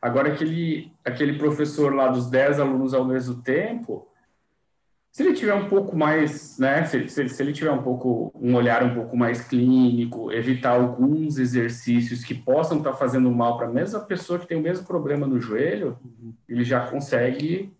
Agora 0.00 0.32
aquele 0.32 0.92
aquele 1.04 1.38
professor 1.38 1.94
lá 1.94 2.08
dos 2.08 2.30
10 2.30 2.60
alunos 2.60 2.94
ao 2.94 3.04
mesmo 3.04 3.42
tempo, 3.42 4.08
se 5.16 5.22
ele 5.22 5.32
tiver 5.32 5.54
um 5.54 5.66
pouco 5.66 5.96
mais, 5.96 6.58
né, 6.58 6.84
se, 6.84 7.08
se, 7.08 7.26
se, 7.26 7.42
ele 7.42 7.54
tiver 7.54 7.70
um 7.70 7.82
pouco 7.82 8.30
um 8.34 8.54
olhar 8.54 8.84
um 8.84 8.94
pouco 8.94 9.16
mais 9.16 9.40
clínico, 9.40 10.30
evitar 10.30 10.72
alguns 10.72 11.38
exercícios 11.38 12.22
que 12.22 12.34
possam 12.34 12.76
estar 12.76 12.90
tá 12.90 12.96
fazendo 12.98 13.30
mal 13.30 13.56
para 13.56 13.66
a 13.66 13.72
mesma 13.72 14.00
pessoa 14.00 14.38
que 14.38 14.46
tem 14.46 14.58
o 14.58 14.62
mesmo 14.62 14.86
problema 14.86 15.26
no 15.26 15.40
joelho, 15.40 15.96
uhum. 16.04 16.34
ele 16.46 16.62
já 16.64 16.86
consegue 16.86 17.72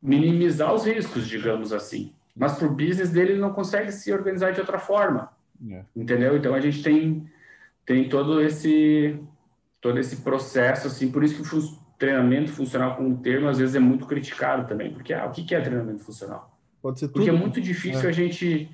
minimizar 0.00 0.72
os 0.72 0.84
riscos, 0.84 1.26
digamos 1.26 1.72
assim. 1.72 2.12
Mas 2.36 2.52
para 2.52 2.68
o 2.68 2.70
business 2.70 3.10
dele, 3.10 3.32
ele 3.32 3.40
não 3.40 3.52
consegue 3.52 3.90
se 3.90 4.12
organizar 4.12 4.52
de 4.52 4.60
outra 4.60 4.78
forma. 4.78 5.28
É. 5.68 5.82
Entendeu? 5.96 6.36
Então 6.36 6.54
a 6.54 6.60
gente 6.60 6.84
tem, 6.84 7.28
tem 7.84 8.08
todo 8.08 8.40
esse 8.40 9.18
todo 9.80 9.98
esse 9.98 10.18
processo, 10.18 10.86
assim, 10.86 11.10
por 11.10 11.24
isso 11.24 11.42
que 11.42 11.56
o 11.56 11.62
treinamento 11.98 12.52
funcional 12.52 12.94
como 12.94 13.18
termo 13.18 13.48
às 13.48 13.58
vezes 13.58 13.74
é 13.74 13.80
muito 13.80 14.06
criticado 14.06 14.68
também, 14.68 14.92
porque 14.92 15.12
ah, 15.12 15.26
o 15.26 15.32
que 15.32 15.52
é 15.52 15.60
treinamento 15.60 16.04
funcional? 16.04 16.59
Pode 16.82 16.98
ser 16.98 17.08
tudo. 17.08 17.14
Porque 17.14 17.30
é 17.30 17.32
muito 17.32 17.60
difícil 17.60 18.06
é. 18.06 18.08
a 18.08 18.12
gente 18.12 18.70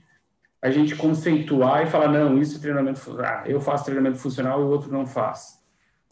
a 0.62 0.70
gente 0.70 0.96
conceituar 0.96 1.84
e 1.84 1.86
falar 1.86 2.08
não, 2.08 2.38
isso 2.38 2.56
é 2.56 2.60
treinamento, 2.60 3.00
ah, 3.20 3.44
eu 3.46 3.60
faço 3.60 3.84
treinamento 3.84 4.18
funcional 4.18 4.60
e 4.60 4.64
o 4.64 4.68
outro 4.68 4.90
não 4.90 5.06
faz. 5.06 5.62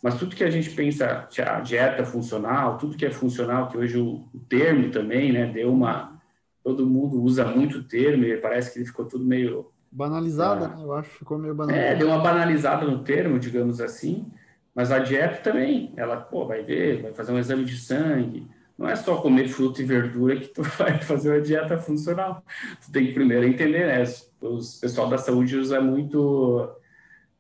Mas 0.02 0.18
tudo 0.18 0.36
que 0.36 0.44
a 0.44 0.50
gente 0.50 0.70
pensa, 0.70 1.26
a 1.44 1.60
dieta 1.60 2.04
funcional, 2.04 2.76
tudo 2.76 2.96
que 2.96 3.06
é 3.06 3.10
funcional, 3.10 3.68
que 3.68 3.78
hoje 3.78 3.98
o, 3.98 4.28
o 4.34 4.38
termo 4.48 4.90
também, 4.90 5.32
né, 5.32 5.46
deu 5.46 5.72
uma. 5.72 6.20
Todo 6.62 6.86
mundo 6.86 7.22
usa 7.22 7.44
muito 7.46 7.78
o 7.78 7.82
termo 7.82 8.24
e 8.24 8.36
parece 8.36 8.72
que 8.72 8.78
ele 8.78 8.86
ficou 8.86 9.06
tudo 9.06 9.24
meio. 9.24 9.70
Banalizada, 9.90 10.66
ah, 10.66 10.76
né? 10.76 10.82
Eu 10.84 10.92
acho 10.92 11.10
que 11.10 11.18
ficou 11.18 11.38
meio 11.38 11.54
banalizada. 11.54 11.88
É, 11.88 11.96
deu 11.96 12.08
uma 12.08 12.18
banalizada 12.18 12.84
no 12.86 13.02
termo, 13.02 13.38
digamos 13.38 13.80
assim. 13.80 14.26
Mas 14.74 14.92
a 14.92 14.98
dieta 14.98 15.36
também, 15.36 15.92
ela, 15.96 16.16
pô, 16.16 16.46
vai 16.46 16.62
ver, 16.62 17.00
vai 17.00 17.14
fazer 17.14 17.32
um 17.32 17.38
exame 17.38 17.64
de 17.64 17.78
sangue. 17.78 18.46
Não 18.76 18.88
é 18.88 18.96
só 18.96 19.16
comer 19.16 19.48
fruta 19.48 19.80
e 19.80 19.84
verdura 19.84 20.36
que 20.36 20.48
tu 20.48 20.62
vai 20.78 20.98
fazer 21.00 21.30
uma 21.30 21.40
dieta 21.40 21.78
funcional. 21.78 22.42
Tu 22.84 22.92
tem 22.92 23.06
que 23.06 23.12
primeiro 23.12 23.46
entender, 23.46 23.86
né? 23.86 24.02
O 24.40 24.58
pessoal 24.80 25.08
da 25.08 25.16
saúde 25.16 25.56
usa 25.56 25.80
muito 25.80 26.68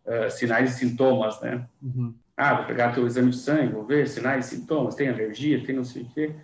uh, 0.06 0.30
sinais 0.30 0.74
e 0.74 0.78
sintomas, 0.78 1.40
né? 1.40 1.66
Uhum. 1.82 2.14
Ah, 2.36 2.54
vou 2.54 2.66
pegar 2.66 2.92
teu 2.92 3.06
exame 3.06 3.30
de 3.30 3.36
sangue, 3.36 3.72
vou 3.72 3.84
ver 3.84 4.08
sinais 4.08 4.46
e 4.46 4.56
sintomas, 4.56 4.94
tem 4.94 5.08
alergia, 5.08 5.62
tem 5.64 5.74
não 5.74 5.84
sei 5.84 6.02
o 6.02 6.08
quê. 6.10 6.34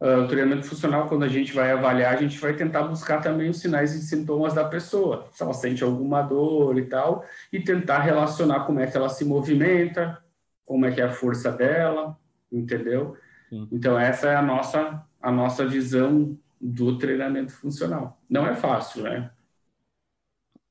Uh, 0.00 0.22
o 0.22 0.28
treinamento 0.28 0.64
funcional, 0.64 1.08
quando 1.08 1.24
a 1.24 1.28
gente 1.28 1.52
vai 1.52 1.72
avaliar, 1.72 2.14
a 2.14 2.16
gente 2.16 2.38
vai 2.38 2.54
tentar 2.54 2.84
buscar 2.84 3.20
também 3.20 3.50
os 3.50 3.60
sinais 3.60 3.94
e 3.94 4.02
sintomas 4.02 4.54
da 4.54 4.64
pessoa, 4.64 5.28
se 5.32 5.42
ela 5.42 5.52
sente 5.52 5.82
alguma 5.82 6.22
dor 6.22 6.78
e 6.78 6.86
tal, 6.86 7.24
e 7.52 7.58
tentar 7.60 7.98
relacionar 8.00 8.60
como 8.60 8.78
é 8.78 8.86
que 8.86 8.96
ela 8.96 9.08
se 9.08 9.24
movimenta, 9.24 10.22
como 10.64 10.86
é 10.86 10.92
que 10.92 11.00
é 11.00 11.04
a 11.04 11.10
força 11.10 11.50
dela, 11.50 12.16
entendeu? 12.50 13.16
Sim. 13.48 13.68
Então, 13.72 13.98
essa 13.98 14.28
é 14.28 14.36
a 14.36 14.42
nossa, 14.42 15.04
a 15.20 15.32
nossa 15.32 15.66
visão 15.66 16.38
do 16.60 16.98
treinamento 16.98 17.52
funcional. 17.52 18.20
Não 18.28 18.46
é 18.46 18.54
fácil, 18.54 19.04
né? 19.04 19.30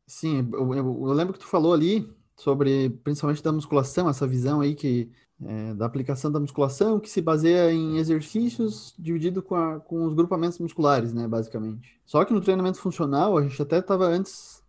Sim, 0.06 0.50
eu, 0.54 0.74
eu, 0.74 1.08
eu 1.08 1.14
lembro 1.14 1.34
que 1.34 1.40
tu 1.40 1.48
falou 1.48 1.74
ali 1.74 2.10
sobre 2.36 2.90
principalmente 3.04 3.44
da 3.44 3.52
musculação, 3.52 4.10
essa 4.10 4.28
visão 4.28 4.62
aí 4.62 4.76
que 4.76 5.12
é, 5.44 5.74
da 5.74 5.86
aplicação 5.86 6.32
da 6.32 6.40
musculação 6.40 7.00
que 7.00 7.10
se 7.10 7.22
baseia 7.22 7.72
em 7.72 7.98
exercícios 7.98 8.94
dividido 8.98 9.42
com, 9.42 9.56
a, 9.56 9.80
com 9.80 10.06
os 10.06 10.14
grupamentos 10.14 10.58
musculares, 10.60 11.14
né, 11.14 11.28
basicamente. 11.28 12.00
Só 12.06 12.24
que 12.26 12.34
no 12.34 12.42
treinamento 12.42 12.80
funcional, 12.80 13.38
a 13.38 13.44
gente 13.44 13.62
até 13.62 13.80
estava 13.80 14.06
antes 14.06 14.64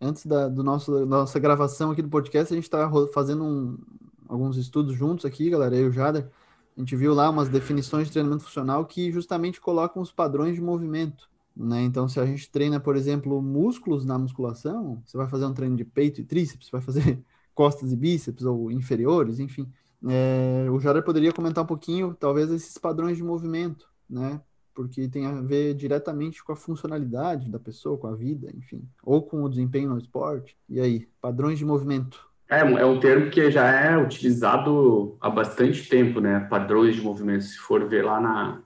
antes 0.00 0.24
da 0.24 0.48
do 0.48 0.62
nosso, 0.62 0.92
da 1.00 1.06
nossa 1.06 1.38
gravação 1.38 1.90
aqui 1.90 2.02
do 2.02 2.08
podcast, 2.08 2.52
a 2.52 2.56
gente 2.56 2.64
estava 2.64 3.06
fazendo 3.08 3.44
um, 3.44 3.78
alguns 4.28 4.56
estudos 4.56 4.94
juntos 4.94 5.24
aqui, 5.24 5.50
galera, 5.50 5.76
eu 5.76 5.86
e 5.86 5.88
o 5.88 5.92
Jader. 5.92 6.30
A 6.76 6.80
gente 6.80 6.96
viu 6.96 7.14
lá 7.14 7.30
umas 7.30 7.48
definições 7.48 8.08
de 8.08 8.12
treinamento 8.12 8.44
funcional 8.44 8.84
que 8.84 9.12
justamente 9.12 9.60
colocam 9.60 10.02
os 10.02 10.10
padrões 10.10 10.56
de 10.56 10.60
movimento. 10.60 11.28
Né? 11.56 11.82
Então, 11.82 12.08
se 12.08 12.18
a 12.18 12.26
gente 12.26 12.50
treina, 12.50 12.80
por 12.80 12.96
exemplo, 12.96 13.40
músculos 13.40 14.04
na 14.04 14.18
musculação, 14.18 15.00
você 15.06 15.16
vai 15.16 15.28
fazer 15.28 15.44
um 15.44 15.54
treino 15.54 15.76
de 15.76 15.84
peito 15.84 16.20
e 16.20 16.24
tríceps, 16.24 16.68
vai 16.70 16.80
fazer 16.80 17.22
costas 17.54 17.92
e 17.92 17.96
bíceps 17.96 18.44
ou 18.44 18.70
inferiores, 18.72 19.38
enfim. 19.38 19.70
É, 20.06 20.68
o 20.70 20.80
Jader 20.80 21.04
poderia 21.04 21.32
comentar 21.32 21.62
um 21.62 21.66
pouquinho, 21.66 22.14
talvez, 22.18 22.50
esses 22.50 22.76
padrões 22.76 23.16
de 23.16 23.22
movimento, 23.22 23.88
né? 24.10 24.40
Porque 24.74 25.08
tem 25.08 25.24
a 25.24 25.40
ver 25.40 25.74
diretamente 25.74 26.42
com 26.42 26.52
a 26.52 26.56
funcionalidade 26.56 27.48
da 27.48 27.60
pessoa, 27.60 27.96
com 27.96 28.08
a 28.08 28.14
vida, 28.16 28.50
enfim, 28.54 28.86
ou 29.04 29.22
com 29.22 29.44
o 29.44 29.48
desempenho 29.48 29.90
no 29.90 29.98
esporte. 29.98 30.56
E 30.68 30.80
aí, 30.80 31.08
padrões 31.20 31.58
de 31.58 31.64
movimento? 31.64 32.28
É, 32.58 32.60
é 32.60 32.86
um 32.86 33.00
termo 33.00 33.30
que 33.30 33.50
já 33.50 33.70
é 33.70 33.96
utilizado 33.96 35.16
há 35.20 35.30
bastante 35.30 35.88
tempo, 35.88 36.20
né? 36.20 36.40
Padrões 36.50 36.96
de 36.96 37.02
movimento. 37.02 37.44
Se 37.44 37.58
for 37.58 37.88
ver 37.88 38.04
lá 38.04 38.20
na, 38.20 38.60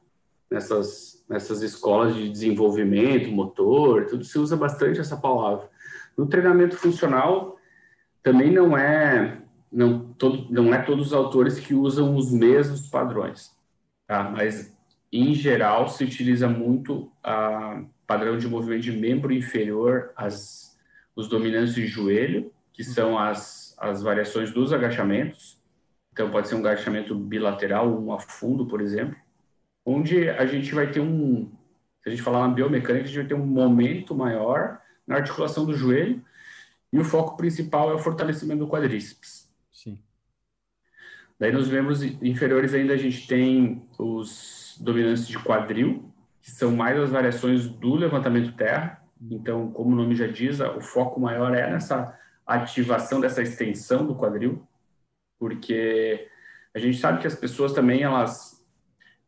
nessas 0.51 1.18
nessas 1.29 1.62
escolas 1.62 2.14
de 2.14 2.29
desenvolvimento 2.31 3.31
motor, 3.31 4.07
tudo 4.07 4.24
se 4.24 4.38
usa 4.38 4.57
bastante 4.57 4.98
essa 4.98 5.16
palavra. 5.16 5.68
No 6.16 6.27
treinamento 6.27 6.77
funcional 6.77 7.59
também 8.22 8.51
não 8.51 8.77
é 8.77 9.42
não 9.70 10.14
todo, 10.14 10.51
não 10.51 10.74
é 10.74 10.81
todos 10.81 11.09
os 11.09 11.12
autores 11.12 11.61
que 11.61 11.74
usam 11.74 12.16
os 12.16 12.33
mesmos 12.33 12.88
padrões, 12.88 13.55
tá? 14.07 14.24
Mas 14.24 14.74
em 15.12 15.35
geral 15.35 15.88
se 15.88 16.03
utiliza 16.03 16.48
muito 16.48 17.12
a 17.22 17.83
padrão 18.07 18.38
de 18.38 18.48
movimento 18.48 18.83
de 18.83 18.92
membro 18.92 19.33
inferior, 19.33 20.12
as 20.16 20.68
os 21.14 21.29
dominantes 21.29 21.74
de 21.74 21.85
joelho, 21.85 22.53
que 22.72 22.85
são 22.85 23.18
as 23.18 23.67
as 23.78 24.02
variações 24.02 24.50
dos 24.50 24.72
agachamentos. 24.72 25.58
Então, 26.12 26.30
pode 26.30 26.48
ser 26.48 26.56
um 26.56 26.60
agachamento 26.60 27.14
bilateral, 27.14 27.88
um 27.88 28.12
a 28.12 28.18
fundo, 28.18 28.66
por 28.66 28.80
exemplo, 28.80 29.16
onde 29.84 30.28
a 30.28 30.44
gente 30.44 30.74
vai 30.74 30.90
ter 30.90 31.00
um, 31.00 31.50
se 32.02 32.08
a 32.08 32.10
gente 32.10 32.22
falar 32.22 32.46
na 32.46 32.54
biomecânica, 32.54 33.04
a 33.04 33.06
gente 33.06 33.18
vai 33.18 33.26
ter 33.26 33.34
um 33.34 33.46
momento 33.46 34.14
maior 34.14 34.80
na 35.06 35.16
articulação 35.16 35.64
do 35.64 35.74
joelho 35.74 36.22
e 36.92 36.98
o 36.98 37.04
foco 37.04 37.36
principal 37.36 37.90
é 37.90 37.94
o 37.94 37.98
fortalecimento 37.98 38.60
do 38.60 38.68
quadríceps. 38.68 39.50
Sim. 39.72 39.98
Daí 41.38 41.52
nos 41.52 41.68
membros 41.68 42.02
inferiores 42.02 42.74
ainda 42.74 42.94
a 42.94 42.96
gente 42.96 43.26
tem 43.26 43.86
os 43.98 44.76
dominantes 44.80 45.26
de 45.26 45.38
quadril, 45.38 46.12
que 46.42 46.50
são 46.50 46.74
mais 46.74 46.98
as 46.98 47.10
variações 47.10 47.68
do 47.68 47.94
levantamento 47.94 48.56
terra. 48.56 49.02
Então, 49.30 49.70
como 49.70 49.92
o 49.92 49.96
nome 49.96 50.14
já 50.14 50.26
diz, 50.26 50.60
o 50.60 50.80
foco 50.80 51.20
maior 51.20 51.54
é 51.54 51.70
nessa 51.70 52.16
ativação 52.54 53.20
dessa 53.20 53.42
extensão 53.42 54.06
do 54.06 54.14
quadril, 54.14 54.66
porque 55.38 56.28
a 56.74 56.78
gente 56.78 56.98
sabe 56.98 57.20
que 57.20 57.26
as 57.26 57.34
pessoas 57.34 57.72
também 57.72 58.02
elas 58.02 58.58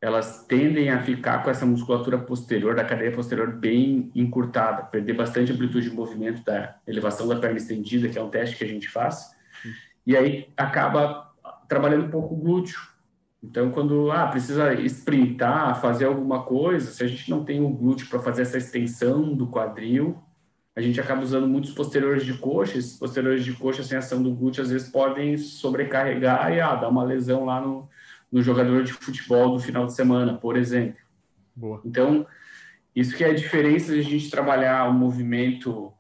elas 0.02 0.46
tendem 0.46 0.88
a 0.88 1.02
ficar 1.02 1.42
com 1.42 1.50
essa 1.50 1.66
musculatura 1.66 2.18
posterior, 2.18 2.74
da 2.74 2.84
cadeia 2.84 3.12
posterior 3.12 3.52
bem 3.52 4.10
encurtada, 4.14 4.84
perder 4.84 5.12
bastante 5.12 5.52
amplitude 5.52 5.90
de 5.90 5.94
movimento 5.94 6.42
da 6.42 6.78
elevação 6.86 7.28
da 7.28 7.36
perna 7.36 7.58
estendida, 7.58 8.08
que 8.08 8.18
é 8.18 8.22
um 8.22 8.30
teste 8.30 8.56
que 8.56 8.64
a 8.64 8.66
gente 8.66 8.88
faz, 8.88 9.30
e 10.06 10.16
aí 10.16 10.48
acaba 10.56 11.30
trabalhando 11.68 12.06
um 12.06 12.10
pouco 12.10 12.34
o 12.34 12.38
glúteo. 12.38 12.80
Então, 13.42 13.70
quando 13.70 14.10
ah, 14.10 14.26
precisa 14.26 14.72
sprintar, 14.82 15.78
fazer 15.80 16.06
alguma 16.06 16.44
coisa, 16.44 16.90
se 16.90 17.04
a 17.04 17.06
gente 17.06 17.28
não 17.30 17.44
tem 17.44 17.62
o 17.62 17.68
glúteo 17.68 18.08
para 18.08 18.20
fazer 18.20 18.42
essa 18.42 18.56
extensão 18.56 19.34
do 19.34 19.48
quadril, 19.48 20.18
a 20.74 20.80
gente 20.80 21.00
acaba 21.00 21.22
usando 21.22 21.48
muitos 21.48 21.72
posteriores 21.72 22.24
de 22.24 22.34
coxa, 22.34 22.78
esses 22.78 22.96
posteriores 22.96 23.44
de 23.44 23.52
coxa 23.52 23.82
sem 23.82 23.98
ação 23.98 24.22
do 24.22 24.32
glúteo 24.32 24.62
às 24.62 24.70
vezes 24.70 24.88
podem 24.88 25.36
sobrecarregar 25.36 26.52
e 26.52 26.60
ah, 26.60 26.76
dar 26.76 26.88
uma 26.88 27.02
lesão 27.02 27.44
lá 27.44 27.60
no, 27.60 27.88
no 28.30 28.40
jogador 28.40 28.84
de 28.84 28.92
futebol 28.92 29.52
do 29.52 29.58
final 29.58 29.86
de 29.86 29.94
semana, 29.94 30.34
por 30.34 30.56
exemplo. 30.56 31.00
Boa. 31.54 31.80
Então, 31.84 32.26
isso 32.94 33.16
que 33.16 33.24
é 33.24 33.30
a 33.30 33.34
diferença 33.34 33.92
de 33.92 34.00
a 34.00 34.04
gente 34.04 34.30
trabalhar 34.30 34.88
o 34.88 34.94
movimento, 34.94 35.92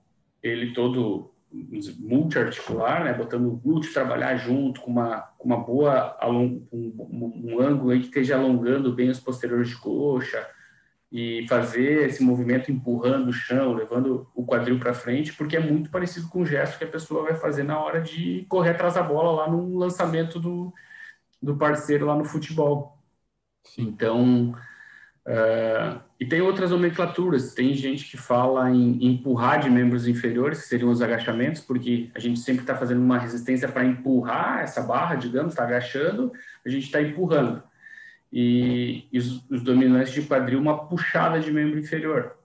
ele 0.42 0.72
todo 0.72 1.32
multiarticular, 1.98 3.02
né, 3.02 3.12
botando 3.12 3.46
o 3.46 3.56
glúteo 3.56 3.92
trabalhar 3.92 4.36
junto 4.36 4.80
com 4.80 4.90
uma, 4.92 5.18
com 5.36 5.48
uma 5.48 5.58
boa, 5.58 6.16
um, 6.28 6.64
um, 6.72 7.42
um 7.44 7.60
ângulo 7.60 7.90
aí 7.90 7.98
que 7.98 8.06
esteja 8.06 8.36
alongando 8.36 8.92
bem 8.92 9.10
os 9.10 9.18
posteriores 9.18 9.68
de 9.68 9.76
coxa 9.76 10.46
e 11.12 11.44
fazer 11.48 12.06
esse 12.06 12.22
movimento 12.22 12.70
empurrando 12.70 13.28
o 13.28 13.32
chão, 13.32 13.74
levando 13.74 14.28
o 14.34 14.44
quadril 14.44 14.78
para 14.78 14.94
frente, 14.94 15.32
porque 15.32 15.56
é 15.56 15.60
muito 15.60 15.90
parecido 15.90 16.28
com 16.28 16.42
o 16.42 16.46
gesto 16.46 16.78
que 16.78 16.84
a 16.84 16.88
pessoa 16.88 17.24
vai 17.24 17.34
fazer 17.34 17.64
na 17.64 17.78
hora 17.80 18.00
de 18.00 18.46
correr 18.48 18.70
atrás 18.70 18.94
da 18.94 19.02
bola 19.02 19.42
lá 19.42 19.50
no 19.50 19.76
lançamento 19.76 20.38
do, 20.38 20.72
do 21.42 21.56
parceiro 21.56 22.06
lá 22.06 22.14
no 22.14 22.24
futebol. 22.24 22.96
Sim. 23.64 23.82
Então, 23.82 24.54
uh, 25.26 26.00
e 26.18 26.26
tem 26.26 26.40
outras 26.40 26.70
nomenclaturas. 26.70 27.54
Tem 27.54 27.74
gente 27.74 28.08
que 28.08 28.16
fala 28.16 28.70
em 28.70 29.04
empurrar 29.04 29.58
de 29.58 29.68
membros 29.68 30.06
inferiores, 30.06 30.62
que 30.62 30.68
seriam 30.68 30.90
os 30.90 31.02
agachamentos, 31.02 31.60
porque 31.60 32.08
a 32.14 32.20
gente 32.20 32.38
sempre 32.38 32.62
está 32.62 32.76
fazendo 32.76 33.00
uma 33.00 33.18
resistência 33.18 33.68
para 33.68 33.84
empurrar 33.84 34.60
essa 34.60 34.80
barra, 34.82 35.16
digamos, 35.16 35.54
está 35.54 35.64
agachando, 35.64 36.32
a 36.64 36.68
gente 36.68 36.84
está 36.84 37.02
empurrando. 37.02 37.62
E, 38.32 39.08
e 39.12 39.18
os, 39.18 39.44
os, 39.50 39.62
dominantes 39.62 40.12
de 40.12 40.22
quadril, 40.22 40.60
uma 40.60 40.86
puxada 40.86 41.40
de 41.40 41.50
membro 41.50 41.78
inferior. 41.78 42.36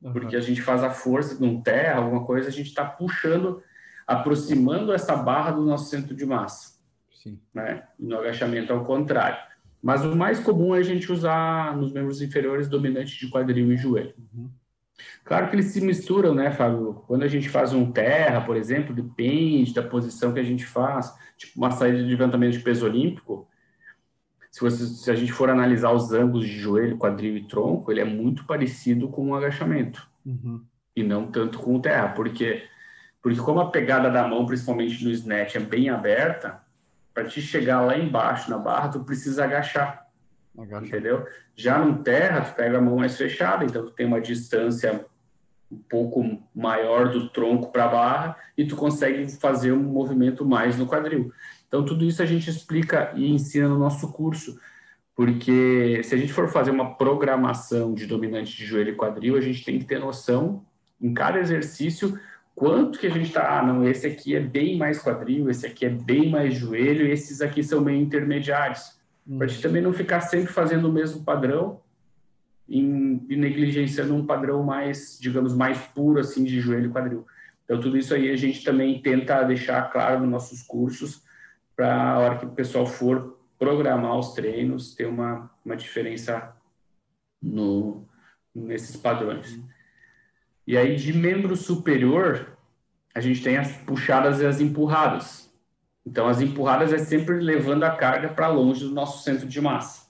Uhum. 0.00 0.12
Porque 0.12 0.36
a 0.36 0.40
gente 0.40 0.62
faz 0.62 0.82
a 0.82 0.90
força 0.90 1.38
num 1.40 1.60
terra, 1.60 2.00
alguma 2.00 2.24
coisa, 2.24 2.48
a 2.48 2.52
gente 2.52 2.68
está 2.68 2.84
puxando, 2.84 3.62
aproximando 4.06 4.92
essa 4.92 5.16
barra 5.16 5.52
do 5.52 5.62
nosso 5.62 5.90
centro 5.90 6.14
de 6.14 6.24
massa. 6.24 6.72
Sim. 7.12 7.38
Né? 7.54 7.84
no 7.98 8.18
agachamento, 8.18 8.72
ao 8.72 8.84
contrário. 8.84 9.38
Mas 9.80 10.04
o 10.04 10.14
mais 10.14 10.40
comum 10.40 10.74
é 10.74 10.78
a 10.78 10.82
gente 10.82 11.10
usar 11.10 11.76
nos 11.76 11.92
membros 11.92 12.20
inferiores 12.20 12.68
dominante 12.68 13.18
de 13.18 13.30
quadril 13.30 13.72
e 13.72 13.76
joelho. 13.76 14.14
Uhum. 14.34 14.50
Claro 15.24 15.48
que 15.48 15.56
eles 15.56 15.66
se 15.66 15.80
misturam, 15.80 16.34
né, 16.34 16.50
Fábio? 16.50 17.02
Quando 17.06 17.22
a 17.22 17.28
gente 17.28 17.48
faz 17.48 17.72
um 17.72 17.90
terra, 17.90 18.40
por 18.40 18.56
exemplo, 18.56 18.94
depende 18.94 19.74
da 19.74 19.82
posição 19.82 20.32
que 20.32 20.40
a 20.40 20.44
gente 20.44 20.64
faz, 20.64 21.12
tipo 21.36 21.58
uma 21.58 21.70
saída 21.70 21.98
de 21.98 22.10
levantamento 22.10 22.52
de 22.52 22.60
peso 22.60 22.84
olímpico. 22.84 23.48
Se, 24.52 24.60
você, 24.60 24.84
se 24.84 25.10
a 25.10 25.14
gente 25.14 25.32
for 25.32 25.48
analisar 25.48 25.92
os 25.92 26.12
ângulos 26.12 26.46
de 26.46 26.58
joelho, 26.58 26.98
quadril 26.98 27.38
e 27.38 27.48
tronco, 27.48 27.90
ele 27.90 28.02
é 28.02 28.04
muito 28.04 28.44
parecido 28.44 29.08
com 29.08 29.28
um 29.28 29.34
agachamento. 29.34 30.06
Uhum. 30.26 30.62
E 30.94 31.02
não 31.02 31.26
tanto 31.32 31.58
com 31.58 31.74
o 31.74 31.80
terra, 31.80 32.10
porque, 32.10 32.62
porque 33.22 33.40
como 33.40 33.60
a 33.60 33.70
pegada 33.70 34.10
da 34.10 34.28
mão, 34.28 34.44
principalmente 34.44 35.02
no 35.02 35.10
snatch, 35.10 35.56
é 35.56 35.58
bem 35.58 35.88
aberta, 35.88 36.60
para 37.14 37.24
te 37.24 37.40
chegar 37.40 37.80
lá 37.80 37.96
embaixo 37.96 38.50
na 38.50 38.58
barra, 38.58 38.90
tu 38.90 39.00
precisa 39.00 39.44
agachar. 39.44 40.06
Agacha. 40.58 40.86
Entendeu? 40.86 41.26
Já 41.56 41.82
no 41.82 42.02
terra, 42.02 42.42
tu 42.42 42.54
pega 42.54 42.76
a 42.76 42.80
mão 42.80 42.98
mais 42.98 43.16
fechada, 43.16 43.64
então 43.64 43.86
tu 43.86 43.92
tem 43.92 44.04
uma 44.04 44.20
distância 44.20 45.06
um 45.70 45.78
pouco 45.78 46.42
maior 46.54 47.10
do 47.10 47.30
tronco 47.30 47.72
para 47.72 47.86
a 47.86 47.88
barra 47.88 48.36
e 48.56 48.66
tu 48.66 48.76
consegue 48.76 49.26
fazer 49.32 49.72
um 49.72 49.82
movimento 49.82 50.44
mais 50.44 50.76
no 50.76 50.86
quadril. 50.86 51.32
Então 51.72 51.82
tudo 51.86 52.04
isso 52.04 52.22
a 52.22 52.26
gente 52.26 52.50
explica 52.50 53.14
e 53.16 53.32
ensina 53.32 53.66
no 53.66 53.78
nosso 53.78 54.12
curso, 54.12 54.60
porque 55.16 56.02
se 56.04 56.14
a 56.14 56.18
gente 56.18 56.30
for 56.30 56.46
fazer 56.50 56.70
uma 56.70 56.96
programação 56.96 57.94
de 57.94 58.06
dominante 58.06 58.54
de 58.54 58.66
joelho 58.66 58.90
e 58.90 58.94
quadril, 58.94 59.38
a 59.38 59.40
gente 59.40 59.64
tem 59.64 59.78
que 59.78 59.86
ter 59.86 59.98
noção 59.98 60.66
em 61.00 61.14
cada 61.14 61.40
exercício 61.40 62.20
quanto 62.54 62.98
que 62.98 63.06
a 63.06 63.10
gente 63.10 63.28
está, 63.28 63.58
ah, 63.58 63.62
não, 63.66 63.88
esse 63.88 64.06
aqui 64.06 64.36
é 64.36 64.40
bem 64.40 64.76
mais 64.76 64.98
quadril, 64.98 65.48
esse 65.48 65.66
aqui 65.66 65.86
é 65.86 65.88
bem 65.88 66.28
mais 66.28 66.54
joelho, 66.54 67.10
esses 67.10 67.40
aqui 67.40 67.62
são 67.62 67.80
meio 67.80 68.02
intermediários. 68.02 69.00
Uhum. 69.26 69.38
Para 69.38 69.46
a 69.46 69.48
gente 69.48 69.62
também 69.62 69.80
não 69.80 69.94
ficar 69.94 70.20
sempre 70.20 70.52
fazendo 70.52 70.90
o 70.90 70.92
mesmo 70.92 71.24
padrão 71.24 71.80
e 72.68 72.82
negligenciando 72.82 74.14
um 74.14 74.26
padrão 74.26 74.62
mais, 74.62 75.18
digamos, 75.18 75.54
mais 75.54 75.78
puro, 75.78 76.20
assim, 76.20 76.44
de 76.44 76.60
joelho 76.60 76.90
e 76.90 76.92
quadril. 76.92 77.26
Então, 77.64 77.80
tudo 77.80 77.96
isso 77.96 78.12
aí 78.12 78.30
a 78.30 78.36
gente 78.36 78.62
também 78.62 79.00
tenta 79.00 79.42
deixar 79.42 79.90
claro 79.90 80.20
nos 80.20 80.28
nossos 80.28 80.62
cursos, 80.62 81.22
para 81.76 82.12
a 82.12 82.18
hora 82.18 82.38
que 82.38 82.46
o 82.46 82.50
pessoal 82.50 82.86
for 82.86 83.38
programar 83.58 84.18
os 84.18 84.34
treinos, 84.34 84.94
ter 84.94 85.06
uma, 85.06 85.50
uma 85.64 85.76
diferença 85.76 86.54
no, 87.40 88.06
nesses 88.54 88.96
padrões. 88.96 89.58
E 90.66 90.76
aí, 90.76 90.96
de 90.96 91.12
membro 91.12 91.56
superior, 91.56 92.56
a 93.14 93.20
gente 93.20 93.42
tem 93.42 93.56
as 93.56 93.76
puxadas 93.78 94.40
e 94.40 94.46
as 94.46 94.60
empurradas. 94.60 95.52
Então, 96.04 96.26
as 96.26 96.40
empurradas 96.40 96.92
é 96.92 96.98
sempre 96.98 97.40
levando 97.40 97.84
a 97.84 97.96
carga 97.96 98.28
para 98.28 98.48
longe 98.48 98.84
do 98.84 98.94
nosso 98.94 99.22
centro 99.22 99.46
de 99.46 99.60
massa, 99.60 100.08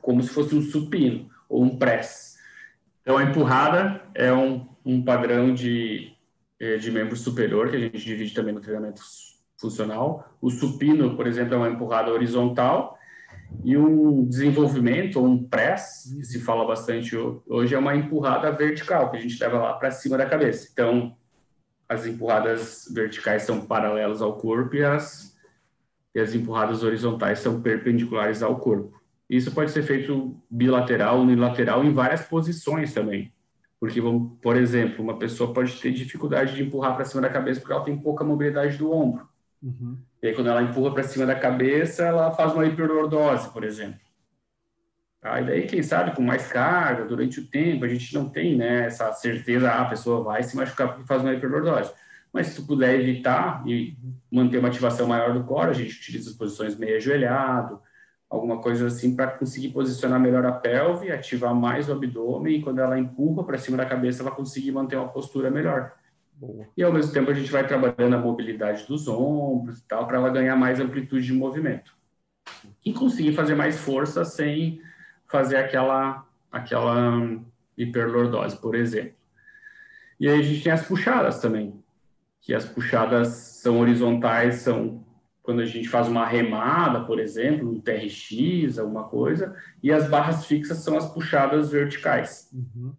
como 0.00 0.22
se 0.22 0.30
fosse 0.30 0.54
um 0.54 0.62
supino 0.62 1.30
ou 1.48 1.62
um 1.62 1.78
press. 1.78 2.38
Então, 3.02 3.16
a 3.16 3.22
empurrada 3.22 4.02
é 4.14 4.32
um, 4.32 4.66
um 4.84 5.02
padrão 5.02 5.54
de, 5.54 6.12
eh, 6.58 6.76
de 6.76 6.90
membro 6.90 7.16
superior, 7.16 7.70
que 7.70 7.76
a 7.76 7.80
gente 7.80 7.98
divide 7.98 8.34
também 8.34 8.52
no 8.52 8.60
treinamento 8.60 9.00
funcional. 9.58 10.32
O 10.40 10.50
supino, 10.50 11.16
por 11.16 11.26
exemplo, 11.26 11.54
é 11.54 11.56
uma 11.56 11.68
empurrada 11.68 12.12
horizontal, 12.12 12.98
e 13.64 13.76
um 13.76 14.24
desenvolvimento, 14.24 15.22
um 15.22 15.42
press, 15.42 16.04
que 16.04 16.24
se 16.24 16.40
fala 16.40 16.66
bastante 16.66 17.16
hoje, 17.46 17.74
é 17.74 17.78
uma 17.78 17.96
empurrada 17.96 18.50
vertical, 18.52 19.10
que 19.10 19.16
a 19.16 19.20
gente 19.20 19.40
leva 19.40 19.58
lá 19.58 19.72
para 19.74 19.90
cima 19.90 20.16
da 20.16 20.26
cabeça. 20.26 20.68
Então, 20.72 21.16
as 21.88 22.06
empurradas 22.06 22.84
verticais 22.92 23.42
são 23.42 23.64
paralelas 23.64 24.20
ao 24.22 24.36
corpo 24.36 24.76
e 24.76 24.84
as, 24.84 25.36
e 26.14 26.20
as 26.20 26.34
empurradas 26.34 26.82
horizontais 26.82 27.38
são 27.38 27.60
perpendiculares 27.60 28.42
ao 28.42 28.56
corpo. 28.56 29.00
Isso 29.28 29.52
pode 29.52 29.70
ser 29.70 29.82
feito 29.82 30.40
bilateral, 30.50 31.20
unilateral, 31.20 31.84
em 31.84 31.92
várias 31.92 32.22
posições 32.22 32.94
também. 32.94 33.32
Porque, 33.80 34.00
por 34.42 34.56
exemplo, 34.56 35.02
uma 35.02 35.18
pessoa 35.18 35.52
pode 35.52 35.80
ter 35.80 35.92
dificuldade 35.92 36.54
de 36.54 36.62
empurrar 36.62 36.96
para 36.96 37.04
cima 37.04 37.22
da 37.22 37.28
cabeça 37.28 37.60
porque 37.60 37.72
ela 37.72 37.84
tem 37.84 37.96
pouca 37.96 38.24
mobilidade 38.24 38.76
do 38.76 38.90
ombro. 38.92 39.28
Uhum. 39.62 39.98
E 40.22 40.28
aí, 40.28 40.34
quando 40.34 40.48
ela 40.48 40.62
empurra 40.62 40.94
para 40.94 41.02
cima 41.02 41.26
da 41.26 41.34
cabeça, 41.34 42.04
ela 42.04 42.30
faz 42.30 42.52
uma 42.52 42.66
hiperlordose, 42.66 43.50
por 43.50 43.64
exemplo. 43.64 44.00
Tá? 45.20 45.40
E 45.40 45.44
daí, 45.44 45.66
quem 45.66 45.82
sabe, 45.82 46.14
com 46.14 46.22
mais 46.22 46.46
carga, 46.46 47.04
durante 47.04 47.40
o 47.40 47.46
tempo, 47.46 47.84
a 47.84 47.88
gente 47.88 48.14
não 48.14 48.28
tem 48.28 48.56
né, 48.56 48.86
essa 48.86 49.12
certeza, 49.12 49.70
ah, 49.70 49.82
a 49.82 49.88
pessoa 49.88 50.22
vai 50.22 50.42
se 50.42 50.56
machucar 50.56 50.88
porque 50.88 51.06
faz 51.06 51.22
uma 51.22 51.34
hiperlordose. 51.34 51.92
Mas 52.32 52.48
se 52.48 52.56
tu 52.56 52.66
puder 52.66 53.00
evitar 53.00 53.66
e 53.66 53.96
manter 54.30 54.58
uma 54.58 54.68
ativação 54.68 55.06
maior 55.06 55.32
do 55.32 55.44
core, 55.44 55.70
a 55.70 55.74
gente 55.74 55.96
utiliza 55.96 56.30
as 56.30 56.36
posições 56.36 56.76
meio 56.76 56.96
ajoelhado, 56.96 57.80
alguma 58.28 58.60
coisa 58.60 58.86
assim, 58.86 59.16
para 59.16 59.28
conseguir 59.28 59.70
posicionar 59.70 60.20
melhor 60.20 60.44
a 60.44 60.52
pelve, 60.52 61.10
ativar 61.10 61.54
mais 61.54 61.88
o 61.88 61.92
abdômen, 61.92 62.56
e 62.56 62.62
quando 62.62 62.80
ela 62.80 62.98
empurra 62.98 63.44
para 63.44 63.58
cima 63.58 63.76
da 63.76 63.86
cabeça, 63.86 64.22
ela 64.22 64.30
conseguir 64.30 64.70
manter 64.72 64.96
uma 64.96 65.08
postura 65.08 65.50
melhor. 65.50 65.94
Boa. 66.38 66.68
E 66.76 66.82
ao 66.84 66.92
mesmo 66.92 67.12
tempo 67.12 67.30
a 67.30 67.34
gente 67.34 67.50
vai 67.50 67.66
trabalhando 67.66 68.14
a 68.14 68.18
mobilidade 68.18 68.86
dos 68.86 69.08
ombros 69.08 69.80
e 69.80 69.84
tal, 69.88 70.06
para 70.06 70.18
ela 70.18 70.30
ganhar 70.30 70.54
mais 70.54 70.78
amplitude 70.78 71.26
de 71.26 71.32
movimento. 71.32 71.92
E 72.84 72.92
conseguir 72.92 73.32
fazer 73.32 73.56
mais 73.56 73.78
força 73.78 74.24
sem 74.24 74.80
fazer 75.26 75.56
aquela, 75.56 76.24
aquela 76.50 77.20
hiperlordose, 77.76 78.56
por 78.56 78.76
exemplo. 78.76 79.14
E 80.20 80.28
aí 80.28 80.38
a 80.38 80.42
gente 80.42 80.62
tem 80.62 80.72
as 80.72 80.86
puxadas 80.86 81.40
também, 81.40 81.82
que 82.40 82.54
as 82.54 82.64
puxadas 82.64 83.28
são 83.28 83.80
horizontais, 83.80 84.56
são 84.56 85.04
quando 85.42 85.60
a 85.60 85.64
gente 85.64 85.88
faz 85.88 86.06
uma 86.06 86.26
remada, 86.26 87.04
por 87.04 87.18
exemplo, 87.18 87.70
um 87.70 87.80
TRX, 87.80 88.78
alguma 88.78 89.04
coisa, 89.04 89.56
e 89.82 89.90
as 89.90 90.06
barras 90.06 90.44
fixas 90.44 90.78
são 90.78 90.96
as 90.96 91.10
puxadas 91.10 91.70
verticais. 91.70 92.50
Uhum. 92.52 92.92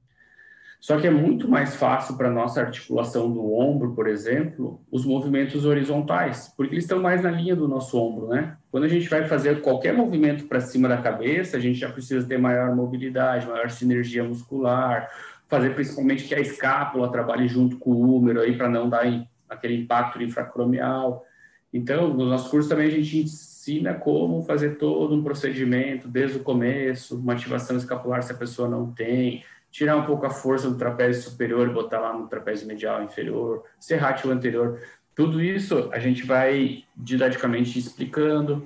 Só 0.79 0.97
que 0.97 1.05
é 1.05 1.11
muito 1.11 1.47
mais 1.47 1.75
fácil 1.75 2.15
para 2.15 2.31
nossa 2.31 2.61
articulação 2.61 3.29
do 3.29 3.53
ombro, 3.53 3.93
por 3.93 4.07
exemplo, 4.07 4.79
os 4.89 5.05
movimentos 5.05 5.65
horizontais, 5.65 6.53
porque 6.55 6.73
eles 6.73 6.85
estão 6.85 7.01
mais 7.01 7.21
na 7.21 7.29
linha 7.29 7.53
do 7.53 7.67
nosso 7.67 7.99
ombro, 7.99 8.29
né? 8.29 8.55
Quando 8.71 8.85
a 8.85 8.87
gente 8.87 9.09
vai 9.09 9.27
fazer 9.27 9.61
qualquer 9.61 9.93
movimento 9.93 10.45
para 10.45 10.61
cima 10.61 10.87
da 10.87 10.97
cabeça, 10.97 11.57
a 11.57 11.59
gente 11.59 11.77
já 11.77 11.89
precisa 11.91 12.25
ter 12.25 12.37
maior 12.37 12.73
mobilidade, 12.73 13.45
maior 13.45 13.69
sinergia 13.69 14.23
muscular, 14.23 15.09
fazer 15.49 15.75
principalmente 15.75 16.23
que 16.23 16.33
a 16.33 16.39
escápula 16.39 17.11
trabalhe 17.11 17.47
junto 17.47 17.77
com 17.77 17.91
o 17.91 18.15
húmero 18.15 18.39
aí 18.39 18.55
para 18.55 18.69
não 18.69 18.87
dar 18.87 19.03
aquele 19.49 19.81
impacto 19.81 20.23
infracromial. 20.23 21.25
Então, 21.73 22.13
no 22.13 22.25
nosso 22.25 22.49
curso 22.49 22.69
também 22.69 22.87
a 22.87 22.91
gente 22.91 23.17
ensina 23.17 23.95
como 23.95 24.43
fazer 24.43 24.77
todo 24.77 25.13
um 25.13 25.23
procedimento 25.23 26.07
desde 26.07 26.37
o 26.37 26.43
começo, 26.43 27.17
uma 27.17 27.33
ativação 27.33 27.75
escapular 27.75 28.23
se 28.23 28.31
a 28.31 28.37
pessoa 28.37 28.69
não 28.69 28.91
tem, 28.91 29.43
tirar 29.71 29.95
um 29.97 30.05
pouco 30.05 30.25
a 30.25 30.29
força 30.29 30.69
do 30.69 30.77
trapézio 30.77 31.21
superior 31.21 31.67
e 31.67 31.73
botar 31.73 31.99
lá 31.99 32.13
no 32.17 32.27
trapézio 32.27 32.67
medial 32.67 33.03
inferior, 33.03 33.63
serrátil 33.79 34.31
anterior. 34.31 34.81
Tudo 35.15 35.41
isso 35.41 35.89
a 35.91 35.99
gente 35.99 36.25
vai 36.25 36.83
didaticamente 36.95 37.77
explicando, 37.77 38.65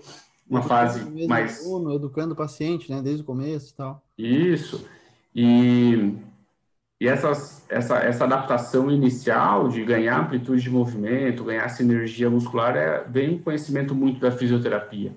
uma 0.49 0.59
educando 0.59 0.67
fase 0.67 1.27
mais... 1.27 1.65
Aluno, 1.65 1.93
educando 1.93 2.33
o 2.33 2.37
paciente, 2.37 2.91
né, 2.91 3.01
desde 3.01 3.21
o 3.21 3.25
começo 3.25 3.73
e 3.73 3.75
tal. 3.75 4.03
Isso. 4.17 4.87
E, 5.35 6.15
e 7.01 7.07
essas, 7.07 7.65
essa, 7.69 7.97
essa 7.97 8.23
adaptação 8.23 8.91
inicial 8.91 9.67
de 9.67 9.83
ganhar 9.83 10.19
amplitude 10.19 10.61
de 10.61 10.69
movimento, 10.69 11.43
ganhar 11.43 11.67
sinergia 11.69 12.29
muscular, 12.29 12.75
é, 12.77 13.03
vem 13.03 13.35
um 13.35 13.39
conhecimento 13.39 13.95
muito 13.95 14.19
da 14.19 14.31
fisioterapia. 14.31 15.15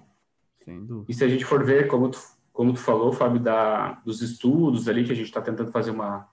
Sem 0.64 0.84
dúvida. 0.84 1.06
E 1.08 1.14
se 1.14 1.22
a 1.22 1.28
gente 1.28 1.44
for 1.44 1.62
ver, 1.64 1.86
como 1.86 2.08
tu 2.08 2.18
como 2.56 2.72
tu 2.72 2.80
falou, 2.80 3.12
Fábio, 3.12 3.38
da, 3.38 4.00
dos 4.02 4.22
estudos 4.22 4.88
ali, 4.88 5.04
que 5.04 5.12
a 5.12 5.14
gente 5.14 5.26
está 5.26 5.42
tentando 5.42 5.70
fazer 5.70 5.90
uma, 5.90 6.26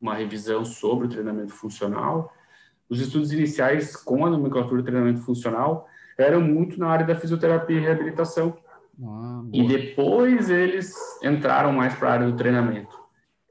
uma 0.00 0.14
revisão 0.14 0.64
sobre 0.64 1.06
o 1.06 1.10
treinamento 1.10 1.52
funcional, 1.52 2.32
os 2.88 3.00
estudos 3.00 3.32
iniciais 3.32 3.96
com 3.96 4.24
a 4.24 4.30
nomenclatura 4.30 4.80
de 4.80 4.86
treinamento 4.86 5.22
funcional 5.22 5.88
eram 6.16 6.40
muito 6.40 6.78
na 6.78 6.86
área 6.86 7.04
da 7.04 7.16
fisioterapia 7.16 7.76
e 7.76 7.80
reabilitação. 7.80 8.56
Ah, 9.04 9.42
e 9.52 9.66
depois 9.66 10.48
eles 10.48 10.94
entraram 11.24 11.72
mais 11.72 11.92
para 11.94 12.08
a 12.08 12.12
área 12.12 12.30
do 12.30 12.36
treinamento. 12.36 12.96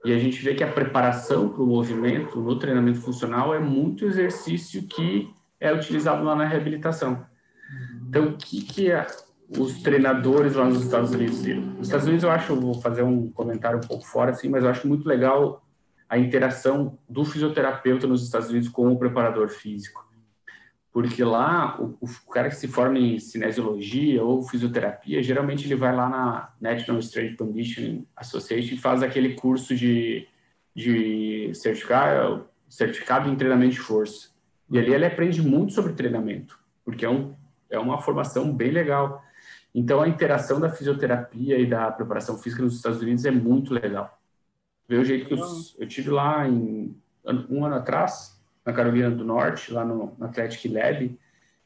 E 0.05 0.13
a 0.13 0.17
gente 0.17 0.41
vê 0.41 0.55
que 0.55 0.63
a 0.63 0.71
preparação 0.71 1.49
para 1.49 1.61
o 1.61 1.67
movimento 1.67 2.39
no 2.39 2.57
treinamento 2.57 3.01
funcional 3.01 3.53
é 3.53 3.59
muito 3.59 4.05
exercício 4.05 4.83
que 4.83 5.29
é 5.59 5.73
utilizado 5.73 6.23
lá 6.23 6.37
na 6.37 6.45
reabilitação. 6.45 7.11
Uhum. 7.11 8.05
Então, 8.07 8.25
o 8.27 8.37
que, 8.37 8.61
que 8.61 8.89
é 8.89 9.05
os 9.49 9.81
treinadores 9.81 10.55
lá 10.55 10.65
nos 10.65 10.83
Estados 10.83 11.11
Unidos 11.11 11.41
viram. 11.41 11.61
Nos 11.61 11.87
Estados 11.87 12.05
Unidos 12.05 12.23
eu 12.23 12.31
acho, 12.31 12.55
vou 12.55 12.75
fazer 12.81 13.03
um 13.03 13.29
comentário 13.31 13.77
um 13.77 13.87
pouco 13.87 14.05
fora 14.05 14.31
assim, 14.31 14.49
mas 14.49 14.63
eu 14.63 14.69
acho 14.69 14.87
muito 14.87 15.07
legal 15.07 15.63
a 16.09 16.17
interação 16.17 16.97
do 17.09 17.25
fisioterapeuta 17.25 18.05
nos 18.05 18.23
Estados 18.23 18.49
Unidos 18.49 18.69
com 18.69 18.91
o 18.91 18.99
preparador 18.99 19.49
físico. 19.49 20.07
Porque 20.91 21.23
lá, 21.23 21.81
o, 21.81 21.97
o 22.01 22.29
cara 22.31 22.49
que 22.49 22.55
se 22.55 22.67
forma 22.67 22.99
em 22.99 23.17
cinesiologia 23.17 24.23
ou 24.23 24.43
fisioterapia, 24.43 25.23
geralmente 25.23 25.65
ele 25.65 25.75
vai 25.75 25.95
lá 25.95 26.07
na 26.07 26.53
National 26.61 26.99
Strength 26.99 27.37
Conditioning 27.37 28.07
Association 28.15 28.75
e 28.75 28.77
faz 28.77 29.01
aquele 29.01 29.33
curso 29.33 29.75
de, 29.75 30.27
de 30.75 31.51
certificado, 31.55 32.47
certificado 32.69 33.27
em 33.27 33.35
treinamento 33.35 33.73
de 33.73 33.79
força. 33.79 34.29
E 34.69 34.77
ali 34.77 34.93
ele 34.93 35.05
aprende 35.05 35.41
muito 35.41 35.73
sobre 35.73 35.93
treinamento, 35.93 36.59
porque 36.85 37.05
é, 37.05 37.09
um, 37.09 37.33
é 37.71 37.79
uma 37.79 37.99
formação 37.99 38.53
bem 38.53 38.69
legal. 38.69 39.22
Então, 39.73 40.01
a 40.01 40.07
interação 40.07 40.59
da 40.59 40.69
fisioterapia 40.69 41.57
e 41.57 41.65
da 41.65 41.91
preparação 41.91 42.37
física 42.37 42.61
nos 42.61 42.75
Estados 42.75 43.01
Unidos 43.01 43.25
é 43.25 43.31
muito 43.31 43.73
legal. 43.73 44.19
Vê 44.87 44.97
o 44.97 45.05
jeito 45.05 45.25
que 45.27 45.33
eu, 45.33 45.39
eu 45.79 45.87
tive 45.87 46.09
lá 46.09 46.47
em 46.47 46.95
um 47.49 47.65
ano 47.65 47.75
atrás, 47.75 48.39
na 48.65 48.71
Carolina 48.71 49.09
do 49.09 49.23
Norte, 49.23 49.71
lá 49.71 49.83
no, 49.83 50.15
no 50.17 50.25
Athletic 50.25 50.71
Lab, 50.71 51.17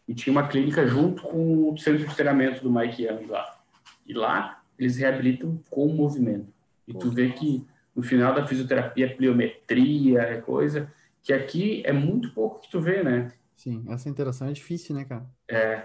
e 0.08 0.14
tinha 0.14 0.32
uma 0.32 0.48
clínica 0.48 0.88
junto 0.88 1.24
com 1.24 1.72
o 1.72 1.78
centro 1.78 2.08
de 2.08 2.16
treinamento 2.16 2.64
do 2.64 2.72
Mike 2.72 3.04
Young 3.04 3.26
lá. 3.26 3.60
E 4.06 4.14
lá 4.14 4.62
eles 4.80 4.98
reabilitam 4.98 5.62
com 5.70 5.86
o 5.86 5.94
movimento. 5.94 6.48
E 6.88 6.94
tu 6.94 7.12
vê 7.12 7.30
que 7.32 7.68
no 7.94 8.02
final 8.02 8.34
da 8.34 8.46
fisioterapia, 8.46 9.14
pliometria, 9.14 10.22
é 10.22 10.40
coisa 10.40 10.92
que 11.24 11.34
aqui 11.34 11.82
é 11.86 11.92
muito 11.92 12.32
pouco 12.32 12.62
que 12.62 12.72
tu 12.72 12.80
vê, 12.80 13.04
né? 13.04 13.34
Sim, 13.56 13.84
essa 13.90 14.08
interação 14.08 14.48
é 14.48 14.54
difícil, 14.54 14.96
né, 14.96 15.04
cara? 15.04 15.26
É. 15.50 15.84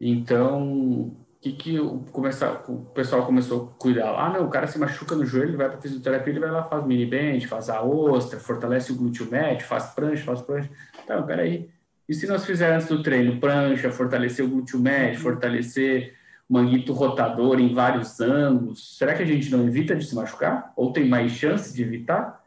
Então, 0.00 1.14
que, 1.40 1.52
que 1.52 1.80
o, 1.80 2.00
começar, 2.12 2.64
o 2.68 2.86
pessoal 2.86 3.24
começou 3.24 3.74
a 3.76 3.80
cuidar? 3.80 4.14
Ah, 4.16 4.30
não, 4.30 4.46
o 4.46 4.50
cara 4.50 4.66
se 4.66 4.78
machuca 4.78 5.14
no 5.14 5.24
joelho, 5.24 5.50
ele 5.50 5.56
vai 5.56 5.68
para 5.68 5.80
fisioterapia, 5.80 6.32
ele 6.32 6.40
vai 6.40 6.50
lá, 6.50 6.64
faz 6.64 6.84
mini 6.84 7.06
band, 7.06 7.46
faz 7.46 7.70
a 7.70 7.82
ostra, 7.82 8.40
fortalece 8.40 8.92
o 8.92 8.96
glúteo 8.96 9.30
médio, 9.30 9.66
faz 9.66 9.86
prancha, 9.86 10.24
faz 10.24 10.42
prancha. 10.42 10.70
Então, 11.04 11.24
peraí. 11.24 11.70
E 12.08 12.14
se 12.14 12.26
nós 12.26 12.44
fizermos 12.44 12.84
antes 12.84 12.96
do 12.96 13.02
treino 13.02 13.38
prancha, 13.38 13.90
fortalecer 13.90 14.44
o 14.44 14.48
glúteo 14.48 14.80
médio, 14.80 15.20
fortalecer 15.20 16.14
o 16.48 16.54
manguito 16.54 16.92
rotador 16.92 17.60
em 17.60 17.72
vários 17.72 18.20
ângulos, 18.20 18.96
será 18.96 19.14
que 19.14 19.22
a 19.22 19.26
gente 19.26 19.50
não 19.50 19.66
evita 19.66 19.94
de 19.94 20.04
se 20.04 20.14
machucar? 20.14 20.72
Ou 20.74 20.92
tem 20.92 21.06
mais 21.06 21.32
chance 21.32 21.74
de 21.74 21.82
evitar? 21.82 22.42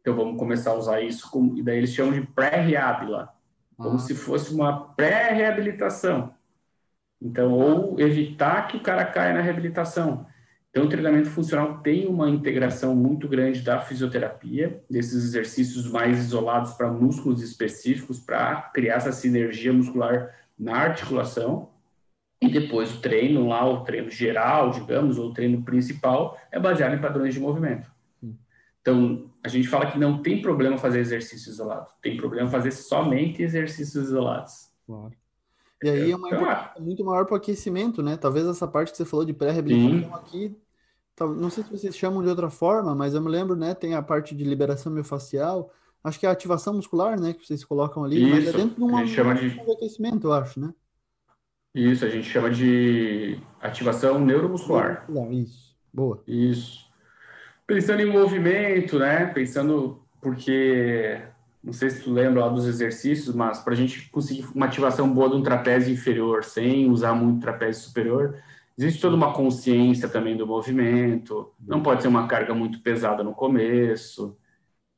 Então 0.00 0.16
vamos 0.16 0.38
começar 0.38 0.70
a 0.70 0.74
usar 0.74 1.00
isso, 1.02 1.30
como, 1.30 1.58
e 1.58 1.62
daí 1.62 1.76
eles 1.76 1.92
chamam 1.92 2.14
de 2.14 2.22
pré-reab 2.22 3.06
lá, 3.06 3.32
como 3.76 3.96
ah. 3.96 3.98
se 3.98 4.14
fosse 4.14 4.52
uma 4.54 4.94
pré-reabilitação. 4.94 6.34
Então, 7.20 7.52
ou 7.52 8.00
evitar 8.00 8.66
que 8.68 8.76
o 8.76 8.80
cara 8.80 9.04
caia 9.04 9.34
na 9.34 9.40
reabilitação. 9.40 10.26
Então, 10.70 10.84
o 10.84 10.88
treinamento 10.88 11.28
funcional 11.28 11.78
tem 11.78 12.06
uma 12.06 12.30
integração 12.30 12.94
muito 12.94 13.28
grande 13.28 13.60
da 13.60 13.80
fisioterapia, 13.80 14.82
desses 14.88 15.24
exercícios 15.24 15.90
mais 15.90 16.18
isolados 16.18 16.74
para 16.74 16.90
músculos 16.90 17.42
específicos, 17.42 18.20
para 18.20 18.62
criar 18.72 18.96
essa 18.96 19.12
sinergia 19.12 19.72
muscular 19.72 20.32
na 20.58 20.76
articulação. 20.76 21.70
E 22.40 22.48
depois 22.48 22.94
o 22.94 23.00
treino 23.00 23.48
lá, 23.48 23.68
o 23.68 23.82
treino 23.84 24.10
geral, 24.10 24.70
digamos, 24.70 25.18
ou 25.18 25.30
o 25.30 25.34
treino 25.34 25.62
principal, 25.62 26.38
é 26.50 26.58
baseado 26.58 26.94
em 26.94 27.00
padrões 27.00 27.34
de 27.34 27.40
movimento. 27.40 27.90
Então, 28.80 29.30
a 29.44 29.48
gente 29.48 29.68
fala 29.68 29.90
que 29.90 29.98
não 29.98 30.22
tem 30.22 30.40
problema 30.40 30.78
fazer 30.78 31.00
exercício 31.00 31.50
isolado, 31.50 31.88
tem 32.00 32.16
problema 32.16 32.48
fazer 32.48 32.70
somente 32.70 33.42
exercícios 33.42 34.04
isolados. 34.04 34.70
Claro. 34.86 35.12
E 35.82 35.88
aí 35.88 36.10
é 36.10 36.16
uma 36.16 36.28
importância 36.28 36.80
muito 36.80 37.04
maior 37.04 37.24
para 37.24 37.34
o 37.34 37.36
aquecimento, 37.36 38.02
né? 38.02 38.16
Talvez 38.16 38.46
essa 38.46 38.68
parte 38.68 38.90
que 38.90 38.96
você 38.96 39.04
falou 39.04 39.24
de 39.24 39.32
pré-reabilitação 39.32 40.14
aqui, 40.14 40.56
não 41.18 41.50
sei 41.50 41.64
se 41.64 41.70
vocês 41.70 41.96
chamam 41.96 42.22
de 42.22 42.28
outra 42.28 42.50
forma, 42.50 42.94
mas 42.94 43.14
eu 43.14 43.20
me 43.20 43.28
lembro, 43.28 43.56
né? 43.56 43.74
Tem 43.74 43.94
a 43.94 44.02
parte 44.02 44.34
de 44.34 44.44
liberação 44.44 44.92
miofascial, 44.92 45.72
acho 46.02 46.18
que 46.18 46.26
é 46.26 46.28
a 46.28 46.32
ativação 46.32 46.74
muscular, 46.74 47.18
né? 47.18 47.32
Que 47.32 47.46
vocês 47.46 47.64
colocam 47.64 48.04
ali, 48.04 48.22
Isso, 48.22 48.34
mas 48.34 48.46
é 48.48 48.52
dentro 48.52 48.76
de 48.76 48.82
uma, 48.82 49.06
chama 49.06 49.34
de... 49.34 49.50
de 49.50 49.72
aquecimento, 49.72 50.26
eu 50.26 50.32
acho, 50.32 50.60
né? 50.60 50.72
Isso, 51.74 52.04
a 52.04 52.08
gente 52.08 52.28
chama 52.28 52.50
de 52.50 53.38
ativação 53.60 54.18
neuromuscular. 54.18 55.06
Isso, 55.30 55.76
boa. 55.92 56.22
Isso. 56.26 56.86
Pensando 57.66 58.00
em 58.00 58.06
movimento, 58.10 58.98
né? 58.98 59.26
Pensando 59.26 60.02
porque 60.20 61.22
não 61.62 61.72
sei 61.72 61.90
se 61.90 62.02
tu 62.02 62.12
lembra 62.12 62.40
lá 62.40 62.48
dos 62.48 62.66
exercícios, 62.66 63.34
mas 63.34 63.58
para 63.58 63.74
a 63.74 63.76
gente 63.76 64.08
conseguir 64.10 64.46
uma 64.54 64.66
ativação 64.66 65.12
boa 65.12 65.28
de 65.28 65.36
um 65.36 65.42
trapézio 65.42 65.92
inferior, 65.92 66.42
sem 66.42 66.90
usar 66.90 67.12
muito 67.12 67.40
trapézio 67.40 67.82
superior, 67.82 68.36
existe 68.78 69.00
toda 69.00 69.14
uma 69.14 69.34
consciência 69.34 70.08
também 70.08 70.36
do 70.36 70.46
movimento, 70.46 71.52
não 71.60 71.82
pode 71.82 72.00
ser 72.00 72.08
uma 72.08 72.26
carga 72.26 72.54
muito 72.54 72.80
pesada 72.80 73.22
no 73.22 73.34
começo. 73.34 74.36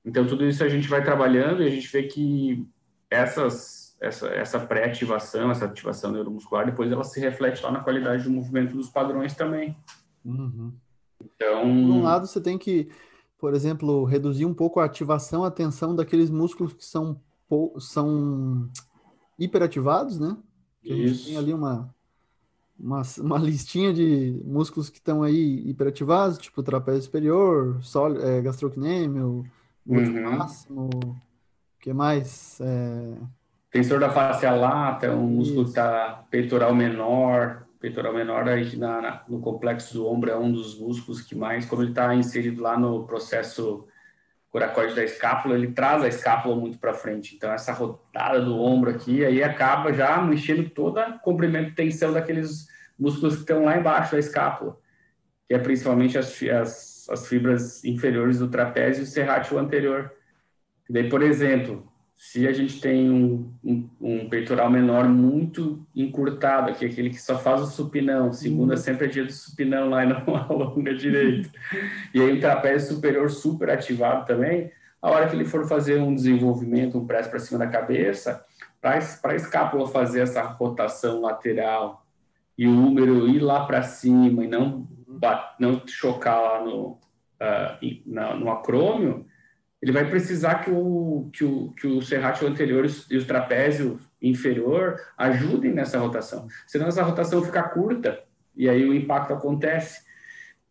Então, 0.05 0.25
tudo 0.25 0.47
isso 0.47 0.63
a 0.63 0.69
gente 0.69 0.89
vai 0.89 1.03
trabalhando 1.03 1.63
e 1.63 1.67
a 1.67 1.71
gente 1.71 1.91
vê 1.91 2.05
que 2.05 2.65
essas, 3.11 3.97
essa, 4.01 4.29
essa 4.29 4.61
pré-ativação, 4.61 5.51
essa 5.51 5.65
ativação 5.65 6.13
neuromuscular, 6.13 6.65
depois 6.65 6.93
ela 6.93 7.05
se 7.05 7.19
reflete 7.19 7.61
lá 7.63 7.73
na 7.73 7.81
qualidade 7.81 8.23
do 8.23 8.31
movimento 8.31 8.77
dos 8.77 8.89
padrões 8.89 9.35
também. 9.35 9.77
Uhum. 10.25 10.73
Então... 11.21 11.63
Por 11.63 11.93
um 11.93 12.03
lado, 12.03 12.27
você 12.29 12.41
tem 12.41 12.57
que 12.57 12.89
por 13.43 13.55
exemplo, 13.55 14.05
reduzir 14.05 14.47
um 14.47 14.55
pouco 14.55 14.79
a 14.79 14.85
ativação, 14.85 15.43
a 15.43 15.51
tensão 15.51 15.97
daqueles 15.97 16.31
músculos 16.31 16.73
que 16.75 16.85
são, 16.85 17.21
são 17.81 18.71
hiperativados, 19.37 20.21
né? 20.21 20.37
Que 20.81 20.93
a 20.93 21.09
gente 21.09 21.25
tem 21.25 21.37
ali 21.37 21.53
uma, 21.53 21.93
uma, 22.79 23.03
uma 23.19 23.39
listinha 23.39 23.93
de 23.93 24.41
músculos 24.45 24.89
que 24.89 24.99
estão 24.99 25.25
aí 25.25 25.69
hiperativados, 25.69 26.39
tipo 26.39 26.63
trapézio 26.63 27.03
superior, 27.03 27.83
sol, 27.83 28.17
é, 28.17 28.41
gastrocnêmio, 28.43 29.45
uhum. 29.85 30.39
máximo, 30.39 30.89
o 30.95 31.17
que 31.81 31.93
mais? 31.93 32.61
É... 32.61 33.17
Tensor 33.73 33.99
da 33.99 34.11
face 34.11 34.47
lata, 34.47 35.17
um 35.17 35.27
músculo 35.27 35.65
que 35.65 35.71
está 35.71 36.25
peitoral 36.31 36.73
menor, 36.77 37.62
peitoral 37.83 38.15
menor 38.15 38.45
na, 38.77 39.03
na, 39.03 39.25
no 39.29 39.41
complexo 39.41 39.93
do 39.93 40.07
ombro 40.07 40.31
é 40.31 40.39
um 40.39 40.53
dos 40.53 40.79
músculos 40.79 41.21
que 41.21 41.35
mais, 41.35 41.67
como 41.67 41.83
ele 41.83 41.91
está 41.91 42.15
inserido 42.15 42.63
lá 42.63 42.79
no 42.79 43.05
processo 43.05 43.89
coracoide 44.51 44.95
da 44.95 45.03
escápula, 45.03 45.57
ele 45.57 45.73
traz 45.73 46.03
a 46.05 46.09
escápula 46.09 46.55
muito 46.55 46.79
para 46.79 46.95
frente. 46.95 47.35
Então, 47.35 47.53
essa 47.53 47.73
rodada 47.73 48.41
do 48.41 48.57
ombro 48.57 48.91
aqui, 48.91 49.25
aí 49.25 49.43
acaba 49.43 49.93
já 49.93 50.23
mexendo 50.23 50.71
toda 50.71 51.05
a 51.05 51.19
comprimento 51.19 51.71
e 51.71 51.75
tensão 51.75 52.13
daqueles 52.13 52.69
músculos 52.97 53.35
que 53.35 53.41
estão 53.41 53.65
lá 53.65 53.77
embaixo 53.77 54.13
da 54.13 54.19
escápula, 54.21 54.79
que 55.49 55.55
é 55.55 55.59
principalmente 55.59 56.17
as, 56.17 56.41
as, 56.43 57.09
as 57.11 57.27
fibras 57.27 57.85
inferiores 57.85 58.39
do 58.39 58.49
trapézio 58.49 59.01
e 59.01 59.05
o 59.05 59.07
serrátil 59.09 59.59
anterior. 59.59 60.13
E 60.89 60.93
daí, 60.93 61.09
por 61.09 61.23
exemplo, 61.23 61.92
se 62.25 62.47
a 62.47 62.53
gente 62.53 62.81
tem 62.81 63.11
um, 63.11 63.53
um, 63.65 63.91
um, 64.01 64.29
peitoral 64.29 64.71
menor 64.71 65.09
muito 65.09 65.85
encurtado, 65.93 66.73
que 66.73 66.85
é 66.85 66.89
aquele 66.89 67.11
que 67.11 67.21
só 67.21 67.37
faz 67.37 67.61
o 67.61 67.67
supinão, 67.67 68.33
segunda 68.33 68.75
uhum. 68.75 68.81
sempre 68.81 69.07
é 69.07 69.11
dia 69.11 69.25
do 69.25 69.33
supinão 69.33 69.91
lá 69.91 70.05
e 70.05 70.09
não 70.09 70.23
alonga 70.37 70.95
direito, 70.95 71.51
e 72.15 72.21
aí 72.21 72.39
o 72.39 72.41
trapézio 72.41 72.95
superior 72.95 73.29
super 73.29 73.71
ativado 73.71 74.25
também, 74.25 74.71
a 75.03 75.11
hora 75.11 75.29
que 75.29 75.35
ele 75.35 75.45
for 75.45 75.67
fazer 75.67 75.99
um 75.99 76.15
desenvolvimento, 76.15 76.97
um 76.97 77.05
press 77.05 77.27
para 77.27 77.41
cima 77.41 77.59
da 77.59 77.67
cabeça, 77.67 78.45
para 78.81 79.01
a 79.25 79.35
escápula 79.35 79.89
fazer 79.89 80.21
essa 80.21 80.43
rotação 80.43 81.23
lateral 81.23 82.07
e 82.57 82.69
o 82.69 82.71
número 82.71 83.29
ir 83.29 83.41
lá 83.41 83.67
para 83.67 83.83
cima 83.83 84.45
e 84.45 84.47
não, 84.47 84.87
não 85.59 85.83
chocar 85.89 86.41
lá 86.41 86.65
no, 86.65 87.01
uh, 87.41 88.39
no 88.39 88.49
acrômio, 88.49 89.27
ele 89.83 89.91
vai 89.91 90.09
precisar 90.09 90.61
que 90.61 90.71
o, 90.71 91.29
que 91.33 91.45
o, 91.45 91.73
que 91.73 91.87
o 91.89 92.01
serrátil 92.01 92.47
anterior 92.47 92.87
e 93.11 93.19
o 93.19 93.27
trapézio 93.27 93.99
inferior 94.23 95.01
ajudem 95.19 95.73
nessa 95.73 95.99
rotação. 95.99 96.47
Senão 96.69 96.87
essa 96.87 97.03
rotação 97.03 97.43
fica 97.43 97.65
curta 97.65 98.23
e 98.57 98.69
aí 98.69 98.89
o 98.89 98.95
impacto 98.95 99.33
acontece. 99.33 100.05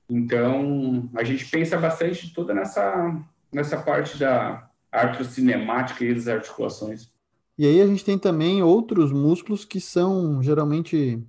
Então, 0.10 1.10
a 1.14 1.26
gente 1.26 1.46
pensa 1.46 1.78
bastante 1.78 2.34
toda 2.34 2.54
nessa, 2.54 3.22
nessa 3.52 3.78
parte 3.78 4.18
da 4.18 4.70
artrocinemática 4.90 6.06
e 6.06 6.14
das 6.14 6.30
articulações. 6.30 7.12
E 7.58 7.66
aí 7.66 7.82
a 7.82 7.88
gente 7.88 8.06
tem 8.06 8.18
também 8.18 8.64
outros 8.64 9.12
músculos 9.12 9.66
que 9.66 9.82
são 9.82 10.42
geralmente 10.42 11.22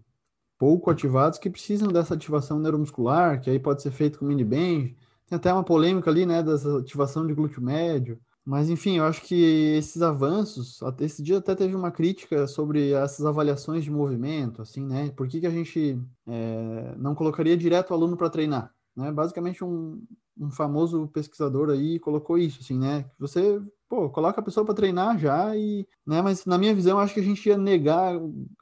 pouco 0.57 0.89
ativados, 0.89 1.39
que 1.39 1.51
precisam 1.51 1.89
dessa 1.89 2.15
ativação 2.15 2.61
neuromuscular, 2.61 3.41
que 3.41 3.51
aí 3.51 3.59
pode 3.59 3.83
ser 3.83 3.91
feito 3.91 4.21
com 4.21 4.25
mini 4.25 4.45
band, 4.45 4.95
tem 5.33 5.37
até 5.37 5.53
uma 5.53 5.65
polêmica 5.65 6.11
ali, 6.11 6.27
né, 6.27 6.43
dessa 6.43 6.79
ativação 6.79 7.27
de 7.27 7.33
glúteo 7.35 7.63
médio. 7.63 8.19
Mas, 8.45 8.69
enfim, 8.69 8.99
eu 8.99 9.05
acho 9.05 9.23
que 9.23 9.35
esses 9.77 10.03
avanços, 10.03 10.83
até 10.83 11.05
esse 11.05 11.23
dia 11.23 11.39
até 11.39 11.55
teve 11.55 11.77
uma 11.77 11.93
crítica 11.93 12.47
sobre 12.47 12.91
essas 12.91 13.25
avaliações 13.25 13.85
de 13.85 13.91
movimento, 13.91 14.61
assim, 14.61 14.85
né? 14.85 15.11
Por 15.13 15.29
que, 15.29 15.41
que 15.41 15.47
a 15.47 15.51
gente 15.51 15.99
é, 16.27 16.95
não 16.99 17.15
colocaria 17.15 17.57
direto 17.57 17.91
o 17.91 17.95
aluno 17.95 18.17
para 18.17 18.29
treinar? 18.29 18.75
Né? 18.97 19.13
Basicamente, 19.13 19.63
um, 19.63 20.05
um 20.37 20.51
famoso 20.51 21.07
pesquisador 21.09 21.71
aí 21.71 22.01
colocou 22.01 22.37
isso, 22.37 22.59
assim, 22.61 22.77
né? 22.77 23.09
Você, 23.21 23.63
pô, 23.89 24.11
coloca 24.11 24.41
a 24.41 24.45
pessoa 24.45 24.67
para 24.67 24.75
treinar 24.75 25.17
já 25.19 25.57
e, 25.57 25.87
né? 26.05 26.21
Mas 26.21 26.45
na 26.45 26.59
minha 26.59 26.75
visão, 26.75 26.99
acho 26.99 27.15
que 27.15 27.21
a 27.21 27.25
gente 27.25 27.49
ia 27.49 27.57
negar 27.57 28.15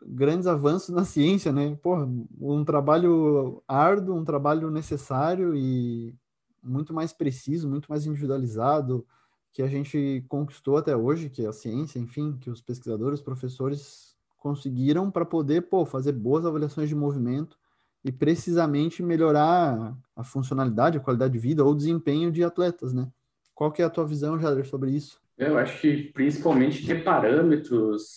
grandes 0.07 0.47
avanços 0.47 0.91
na 0.95 1.07
ciência, 1.07 1.51
né? 1.53 1.75
Porra, 1.83 2.07
um 2.39 2.65
trabalho 2.67 3.63
árduo, 3.67 4.15
um 4.15 4.25
trabalho 4.25 4.71
necessário 4.71 5.57
e 5.57 6.15
muito 6.63 6.93
mais 6.93 7.13
preciso, 7.13 7.69
muito 7.69 7.89
mais 7.89 8.07
individualizado, 8.07 9.07
que 9.53 9.63
a 9.63 9.67
gente 9.67 10.25
conquistou 10.29 10.77
até 10.77 10.97
hoje, 10.97 11.29
que 11.29 11.45
a 11.45 11.53
ciência, 11.53 11.99
enfim, 11.99 12.37
que 12.41 12.51
os 12.51 12.61
pesquisadores, 12.61 13.21
professores 13.21 14.17
conseguiram 14.39 15.11
para 15.11 15.25
poder, 15.25 15.63
pô, 15.63 15.85
fazer 15.85 16.13
boas 16.13 16.47
avaliações 16.47 16.89
de 16.89 16.95
movimento 16.95 17.59
e 18.05 18.11
precisamente 18.11 19.03
melhorar 19.03 19.97
a 20.17 20.25
funcionalidade, 20.25 20.97
a 20.97 21.01
qualidade 21.01 21.33
de 21.33 21.39
vida 21.39 21.65
ou 21.65 21.75
desempenho 21.75 22.31
de 22.31 22.43
atletas, 22.43 22.93
né? 22.93 23.11
Qual 23.55 23.71
que 23.71 23.83
é 23.83 23.85
a 23.85 23.91
tua 23.91 24.07
visão, 24.07 24.39
Jader, 24.39 24.67
sobre 24.67 24.91
isso? 24.91 25.21
Eu 25.37 25.59
acho 25.59 25.81
que 25.81 26.05
principalmente 26.13 26.87
ter 26.87 27.05
parâmetros, 27.05 28.17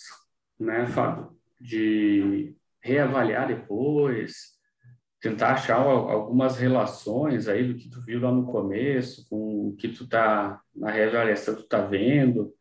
né, 0.57 0.85
Fábio, 0.87 1.35
de 1.59 2.55
reavaliar 2.81 3.47
depois, 3.47 4.52
tentar 5.23 5.53
achar 5.53 5.77
algumas 5.77 6.57
relações 6.57 7.47
aí 7.47 7.65
do 7.65 7.75
que 7.75 7.89
tu 7.89 8.01
viu 8.01 8.19
lá 8.19 8.29
no 8.29 8.45
começo 8.45 9.25
com 9.29 9.69
o 9.69 9.75
que 9.77 9.87
tu 9.87 10.05
tá 10.05 10.61
na 10.75 10.91
reavaliação 10.91 11.55
tu 11.55 11.63
tá 11.63 11.79
vendo. 11.79 12.53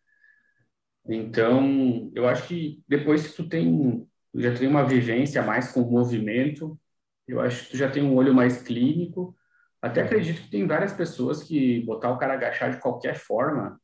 Então, 1.05 2.09
eu 2.14 2.29
acho 2.29 2.46
que 2.46 2.81
depois 2.87 3.27
que 3.27 3.35
tu 3.35 3.48
tem 3.48 4.07
já 4.37 4.55
tem 4.55 4.68
uma 4.68 4.85
vivência 4.87 5.42
mais 5.42 5.72
com 5.72 5.83
o 5.83 5.90
movimento, 5.90 6.79
eu 7.27 7.40
acho 7.40 7.64
que 7.64 7.72
tu 7.72 7.77
já 7.77 7.90
tem 7.90 8.05
um 8.05 8.14
olho 8.14 8.33
mais 8.33 8.62
clínico. 8.62 9.37
Até 9.83 10.03
acredito 10.03 10.42
que 10.42 10.51
tem 10.51 10.64
várias 10.64 10.92
pessoas 10.92 11.42
que 11.42 11.81
botar 11.85 12.12
o 12.12 12.16
cara 12.18 12.35
agachar 12.35 12.70
de 12.70 12.81
qualquer 12.81 13.16
forma, 13.16 13.81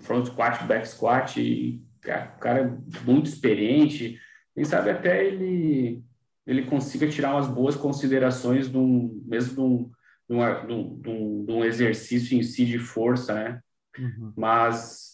front 0.00 0.26
squat, 0.28 0.64
back 0.64 0.88
squat, 0.88 1.38
e 1.38 1.84
o 2.00 2.38
cara 2.40 2.60
é 2.60 3.04
muito 3.04 3.26
experiente, 3.26 4.18
quem 4.54 4.64
sabe 4.64 4.90
até 4.90 5.26
ele 5.26 6.02
ele 6.46 6.64
consiga 6.64 7.08
tirar 7.08 7.34
umas 7.34 7.48
boas 7.48 7.76
considerações 7.76 8.68
de 8.68 8.76
um, 8.76 9.22
mesmo 9.26 9.54
de 9.54 9.60
um, 9.60 9.90
de, 10.28 10.34
uma, 10.34 10.54
de, 10.54 10.72
um, 10.72 11.44
de 11.44 11.52
um 11.52 11.64
exercício 11.64 12.36
em 12.36 12.42
si 12.42 12.64
de 12.64 12.78
força, 12.78 13.34
né? 13.34 13.60
Uhum. 13.98 14.32
Mas 14.36 15.12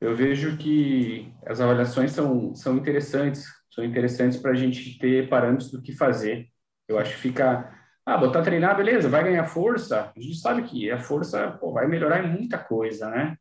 eu 0.00 0.14
vejo 0.14 0.56
que 0.56 1.32
as 1.46 1.60
avaliações 1.60 2.12
são, 2.12 2.54
são 2.54 2.76
interessantes, 2.76 3.46
são 3.70 3.84
interessantes 3.84 4.38
para 4.38 4.52
a 4.52 4.54
gente 4.54 4.98
ter 4.98 5.28
parâmetros 5.28 5.70
do 5.70 5.80
que 5.82 5.92
fazer. 5.92 6.48
Eu 6.86 6.98
acho 6.98 7.14
que 7.14 7.20
fica, 7.20 7.72
ah, 8.04 8.18
botar 8.18 8.42
treinar, 8.42 8.76
beleza, 8.76 9.08
vai 9.08 9.24
ganhar 9.24 9.44
força. 9.44 10.12
A 10.14 10.20
gente 10.20 10.36
sabe 10.36 10.64
que 10.64 10.90
a 10.90 10.98
força 10.98 11.52
pô, 11.52 11.72
vai 11.72 11.86
melhorar 11.88 12.24
em 12.24 12.30
muita 12.30 12.58
coisa, 12.58 13.08
né? 13.10 13.36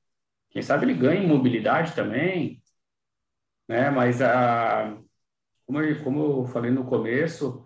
Quem 0.50 0.62
sabe 0.62 0.86
ele 0.86 0.94
ganha 0.94 1.22
em 1.22 1.28
mobilidade 1.28 1.94
também, 1.94 2.62
né? 3.68 3.90
Mas 3.90 4.22
a, 4.22 4.98
como 5.72 5.80
eu, 5.82 6.04
como 6.04 6.24
eu 6.24 6.46
falei 6.48 6.70
no 6.70 6.84
começo, 6.84 7.66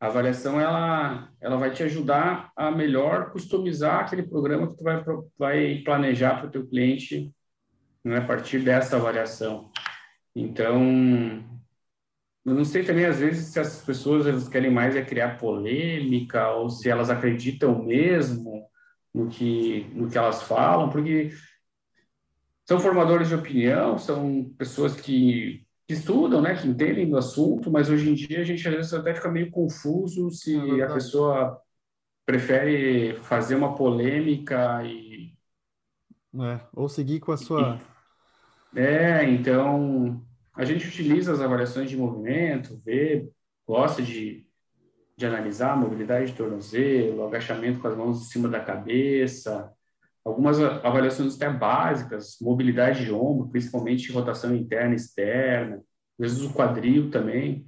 a 0.00 0.08
avaliação 0.08 0.60
ela, 0.60 1.30
ela 1.40 1.56
vai 1.56 1.70
te 1.70 1.84
ajudar 1.84 2.50
a 2.56 2.68
melhor 2.68 3.30
customizar 3.30 4.00
aquele 4.00 4.24
programa 4.24 4.66
que 4.66 4.76
tu 4.76 4.82
vai, 4.82 5.04
vai 5.38 5.82
planejar 5.84 6.38
para 6.38 6.48
o 6.48 6.50
teu 6.50 6.66
cliente 6.66 7.32
né, 8.04 8.18
a 8.18 8.26
partir 8.26 8.58
dessa 8.58 8.96
avaliação. 8.96 9.70
Então, 10.34 10.82
eu 12.44 12.54
não 12.54 12.64
sei 12.64 12.82
também 12.82 13.04
às 13.04 13.20
vezes 13.20 13.52
se 13.52 13.60
as 13.60 13.84
pessoas 13.84 14.26
elas 14.26 14.48
querem 14.48 14.72
mais 14.72 14.96
é 14.96 15.04
criar 15.04 15.38
polêmica 15.38 16.50
ou 16.50 16.68
se 16.68 16.90
elas 16.90 17.08
acreditam 17.08 17.84
mesmo 17.84 18.68
no 19.14 19.28
que 19.28 19.84
no 19.94 20.10
que 20.10 20.18
elas 20.18 20.42
falam, 20.42 20.90
porque 20.90 21.30
são 22.66 22.80
formadores 22.80 23.28
de 23.28 23.36
opinião, 23.36 23.96
são 23.96 24.52
pessoas 24.58 25.00
que 25.00 25.63
que 25.86 25.92
estudam, 25.92 26.40
né, 26.40 26.54
que 26.54 26.66
entendem 26.66 27.08
do 27.08 27.16
assunto, 27.16 27.70
mas 27.70 27.90
hoje 27.90 28.08
em 28.08 28.14
dia 28.14 28.40
a 28.40 28.44
gente 28.44 28.66
às 28.66 28.74
vezes 28.74 28.94
até 28.94 29.14
fica 29.14 29.30
meio 29.30 29.50
confuso 29.50 30.30
se 30.30 30.56
é 30.80 30.84
a 30.84 30.92
pessoa 30.92 31.60
prefere 32.24 33.18
fazer 33.20 33.54
uma 33.54 33.74
polêmica 33.74 34.82
e 34.84 35.34
é, 36.36 36.60
ou 36.72 36.88
seguir 36.88 37.20
com 37.20 37.32
a 37.32 37.36
sua 37.36 37.78
é, 38.74 39.24
então 39.24 40.20
a 40.54 40.64
gente 40.64 40.86
utiliza 40.86 41.32
as 41.32 41.40
avaliações 41.40 41.90
de 41.90 41.96
movimento, 41.96 42.80
vê, 42.84 43.28
gosta 43.66 44.00
de, 44.00 44.46
de 45.16 45.26
analisar 45.26 45.72
a 45.72 45.76
mobilidade 45.76 46.30
de 46.30 46.36
tornozelo, 46.36 47.24
agachamento 47.24 47.80
com 47.80 47.88
as 47.88 47.96
mãos 47.96 48.20
em 48.22 48.24
cima 48.24 48.48
da 48.48 48.60
cabeça, 48.60 49.73
algumas 50.24 50.58
avaliações 50.60 51.36
até 51.36 51.50
básicas, 51.50 52.38
mobilidade 52.40 53.04
de 53.04 53.12
ombro, 53.12 53.48
principalmente 53.50 54.10
rotação 54.10 54.54
interna 54.54 54.94
e 54.94 54.96
externa, 54.96 55.76
às 55.76 55.82
vezes 56.18 56.42
o 56.42 56.52
quadril 56.52 57.10
também, 57.10 57.66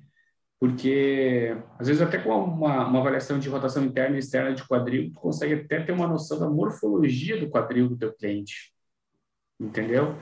porque 0.59 1.55
às 1.79 1.87
vezes 1.87 2.01
até 2.01 2.19
com 2.19 2.31
uma, 2.31 2.87
uma 2.87 3.01
avaliação 3.01 3.39
de 3.39 3.49
rotação 3.49 3.85
interna 3.85 4.17
e 4.17 4.21
externa 4.21 4.55
de 4.55 4.67
quadril, 4.67 5.13
tu 5.13 5.21
consegue 5.21 5.55
até 5.55 5.83
ter 5.83 5.93
uma 5.93 6.07
noção 6.07 6.39
da 6.39 6.49
morfologia 6.49 7.39
do 7.39 7.51
quadril 7.51 7.91
do 7.91 7.99
teu 7.99 8.15
cliente, 8.15 8.73
entendeu? 9.61 10.17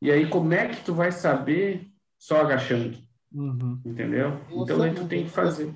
E 0.00 0.12
aí 0.12 0.28
como 0.28 0.52
é 0.54 0.68
que 0.68 0.84
tu 0.84 0.94
vai 0.94 1.10
saber 1.10 1.90
só 2.16 2.42
agachando, 2.42 2.96
uhum. 3.32 3.80
entendeu? 3.84 4.40
Então 4.50 4.80
aí 4.82 4.94
tu 4.94 5.08
tem 5.08 5.24
que 5.24 5.30
fazer, 5.30 5.74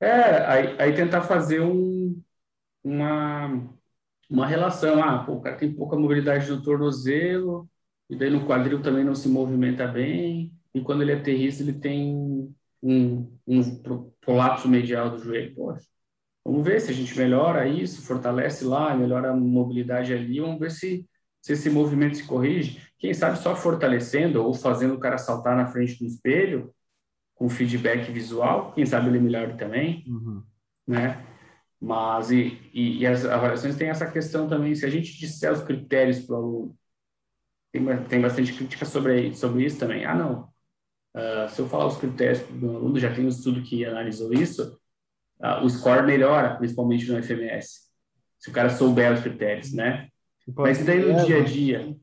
é, 0.00 0.46
aí, 0.46 0.76
aí 0.78 0.94
tentar 0.94 1.22
fazer 1.22 1.60
um, 1.60 2.18
uma 2.82 3.77
uma 4.28 4.46
relação. 4.46 5.02
Ah, 5.02 5.24
pô, 5.24 5.34
o 5.34 5.40
cara 5.40 5.56
tem 5.56 5.72
pouca 5.72 5.96
mobilidade 5.96 6.50
no 6.50 6.62
tornozelo, 6.62 7.68
e 8.08 8.16
daí 8.16 8.30
no 8.30 8.46
quadril 8.46 8.82
também 8.82 9.04
não 9.04 9.14
se 9.14 9.28
movimenta 9.28 9.86
bem, 9.86 10.52
e 10.74 10.80
quando 10.80 11.02
ele 11.02 11.12
aterriza, 11.12 11.62
ele 11.62 11.74
tem 11.74 12.54
um, 12.82 13.38
um 13.46 13.82
colapso 14.24 14.68
medial 14.68 15.10
do 15.10 15.18
joelho. 15.18 15.54
Poxa, 15.54 15.86
vamos 16.44 16.64
ver 16.64 16.80
se 16.80 16.90
a 16.90 16.94
gente 16.94 17.16
melhora 17.16 17.68
isso, 17.68 18.02
fortalece 18.02 18.64
lá, 18.64 18.94
melhora 18.94 19.30
a 19.30 19.36
mobilidade 19.36 20.12
ali, 20.12 20.40
vamos 20.40 20.58
ver 20.58 20.70
se, 20.70 21.06
se 21.40 21.52
esse 21.52 21.70
movimento 21.70 22.16
se 22.16 22.24
corrige. 22.24 22.80
Quem 22.98 23.14
sabe 23.14 23.38
só 23.38 23.54
fortalecendo 23.54 24.44
ou 24.44 24.54
fazendo 24.54 24.94
o 24.94 25.00
cara 25.00 25.18
saltar 25.18 25.56
na 25.56 25.66
frente 25.66 25.98
do 25.98 26.06
espelho, 26.06 26.72
com 27.34 27.48
feedback 27.48 28.10
visual, 28.10 28.72
quem 28.72 28.84
sabe 28.84 29.08
ele 29.08 29.20
melhora 29.20 29.56
também, 29.56 30.04
uhum. 30.08 30.42
né? 30.86 31.24
Mas, 31.80 32.30
e, 32.30 32.60
e, 32.74 32.98
e, 32.98 33.06
as 33.06 33.24
avaliações 33.24 33.76
têm 33.76 33.88
essa 33.88 34.10
questão 34.10 34.48
também, 34.48 34.74
se 34.74 34.84
a 34.84 34.90
gente 34.90 35.16
disser 35.16 35.52
os 35.52 35.62
critérios 35.62 36.18
para 36.20 36.34
o 36.34 36.38
aluno, 36.38 36.78
tem, 37.70 38.04
tem 38.04 38.20
bastante 38.20 38.52
crítica 38.52 38.84
sobre, 38.84 39.32
sobre 39.34 39.64
isso 39.64 39.78
também. 39.78 40.04
Ah, 40.04 40.14
não, 40.14 40.48
uh, 41.14 41.48
se 41.48 41.60
eu 41.60 41.68
falar 41.68 41.86
os 41.86 41.96
critérios 41.96 42.40
para 42.40 42.66
o 42.66 42.76
aluno, 42.76 42.98
já 42.98 43.14
tem 43.14 43.24
um 43.24 43.28
estudo 43.28 43.62
que 43.62 43.84
analisou 43.84 44.32
isso, 44.32 44.76
uh, 45.40 45.64
o 45.64 45.70
score 45.70 46.04
melhora, 46.04 46.56
principalmente 46.56 47.10
no 47.10 47.22
FMS, 47.22 47.88
se 48.38 48.50
o 48.50 48.52
cara 48.52 48.70
souber 48.70 49.12
os 49.12 49.20
critérios, 49.20 49.72
né? 49.72 50.08
Mas 50.56 50.84
daí 50.84 51.00
no 51.00 51.24
dia 51.24 51.38
a 51.38 51.44
dia, 51.44 51.96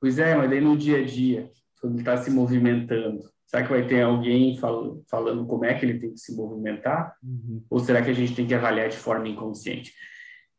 pois 0.00 0.18
é, 0.18 0.34
mas 0.34 0.50
daí 0.50 0.60
no 0.60 0.76
dia 0.76 0.98
a 0.98 1.04
dia, 1.04 1.50
quando 1.80 1.94
ele 1.94 2.00
está 2.00 2.16
se 2.16 2.30
movimentando, 2.30 3.30
Será 3.54 3.62
que 3.62 3.70
vai 3.70 3.86
ter 3.86 4.02
alguém 4.02 4.58
fal 4.58 5.00
falando 5.08 5.46
como 5.46 5.64
é 5.64 5.74
que 5.74 5.86
ele 5.86 6.00
tem 6.00 6.12
que 6.12 6.18
se 6.18 6.34
movimentar? 6.34 7.14
Uhum. 7.22 7.62
Ou 7.70 7.78
será 7.78 8.02
que 8.02 8.10
a 8.10 8.12
gente 8.12 8.34
tem 8.34 8.48
que 8.48 8.54
avaliar 8.54 8.88
de 8.88 8.96
forma 8.96 9.28
inconsciente? 9.28 9.94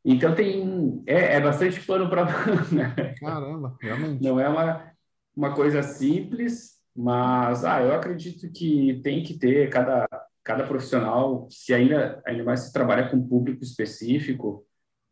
Então 0.05 0.33
tem 0.33 1.03
é, 1.05 1.35
é 1.35 1.41
bastante 1.41 1.81
pano 1.81 2.09
para 2.09 2.23
né? 2.71 3.13
Caramba, 3.19 3.75
realmente. 3.81 4.23
Não 4.23 4.39
é 4.39 4.47
uma, 4.47 4.93
uma 5.35 5.53
coisa 5.53 5.83
simples, 5.83 6.75
mas 6.95 7.65
ah, 7.65 7.81
eu 7.81 7.93
acredito 7.93 8.49
que 8.53 9.01
tem 9.03 9.21
que 9.23 9.37
ter 9.37 9.69
cada 9.69 10.07
cada 10.41 10.63
profissional, 10.63 11.49
se 11.49 11.73
ainda 11.73 12.21
ainda 12.25 12.45
mais 12.45 12.61
se 12.61 12.71
trabalha 12.71 13.09
com 13.09 13.27
público 13.27 13.61
específico, 13.61 14.65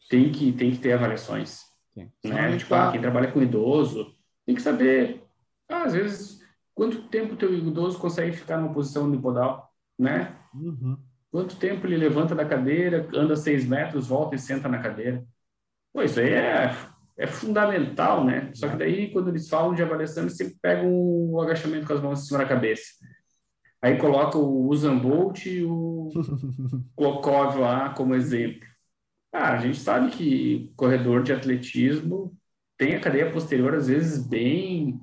tem 0.09 0.31
que 0.31 0.53
tem 0.53 0.71
que 0.71 0.77
ter 0.77 0.93
avaliações, 0.93 1.59
Sim. 1.93 2.09
né? 2.23 2.55
Tipo, 2.55 2.75
ah, 2.75 2.93
quem 2.93 3.01
trabalha 3.01 3.29
com 3.29 3.41
idoso 3.41 4.15
tem 4.45 4.55
que 4.55 4.61
saber, 4.61 5.21
ah, 5.67 5.83
às 5.83 5.93
vezes 5.93 6.42
Quanto 6.75 7.03
tempo 7.07 7.33
o 7.33 7.37
teu 7.37 7.53
idoso 7.53 7.99
consegue 7.99 8.35
ficar 8.35 8.57
numa 8.57 8.73
posição 8.73 9.05
unipodal, 9.05 9.71
né? 9.97 10.35
Uhum. 10.53 10.97
Quanto 11.31 11.55
tempo 11.55 11.85
ele 11.85 11.97
levanta 11.97 12.35
da 12.35 12.45
cadeira, 12.45 13.07
anda 13.13 13.35
seis 13.35 13.65
metros, 13.65 14.07
volta 14.07 14.35
e 14.35 14.39
senta 14.39 14.67
na 14.67 14.79
cadeira? 14.79 15.23
Pô, 15.91 16.01
isso 16.01 16.19
aí 16.19 16.29
é, 16.29 16.75
é 17.17 17.27
fundamental, 17.27 18.23
né? 18.23 18.51
Só 18.53 18.67
que 18.67 18.75
daí, 18.75 19.11
quando 19.11 19.29
eles 19.29 19.47
falam 19.47 19.73
de 19.73 19.83
avaliação, 19.83 20.23
eles 20.23 20.35
sempre 20.37 20.55
pegam 20.61 20.91
o 20.91 21.39
agachamento 21.41 21.85
com 21.85 21.93
as 21.93 22.01
mãos 22.01 22.21
em 22.21 22.25
cima 22.25 22.39
da 22.39 22.45
cabeça. 22.45 22.83
Aí 23.81 23.97
coloca 23.97 24.37
o 24.37 24.67
Usain 24.69 24.97
Bolt 24.97 25.45
e 25.45 25.63
o 25.63 26.09
Klokov 26.95 27.57
lá 27.57 27.89
como 27.89 28.15
exemplo. 28.15 28.67
Ah, 29.31 29.53
a 29.53 29.57
gente 29.57 29.77
sabe 29.77 30.11
que 30.11 30.71
corredor 30.75 31.23
de 31.23 31.33
atletismo 31.33 32.35
tem 32.77 32.95
a 32.95 32.99
cadeia 32.99 33.31
posterior, 33.31 33.73
às 33.73 33.87
vezes, 33.87 34.25
bem 34.25 34.99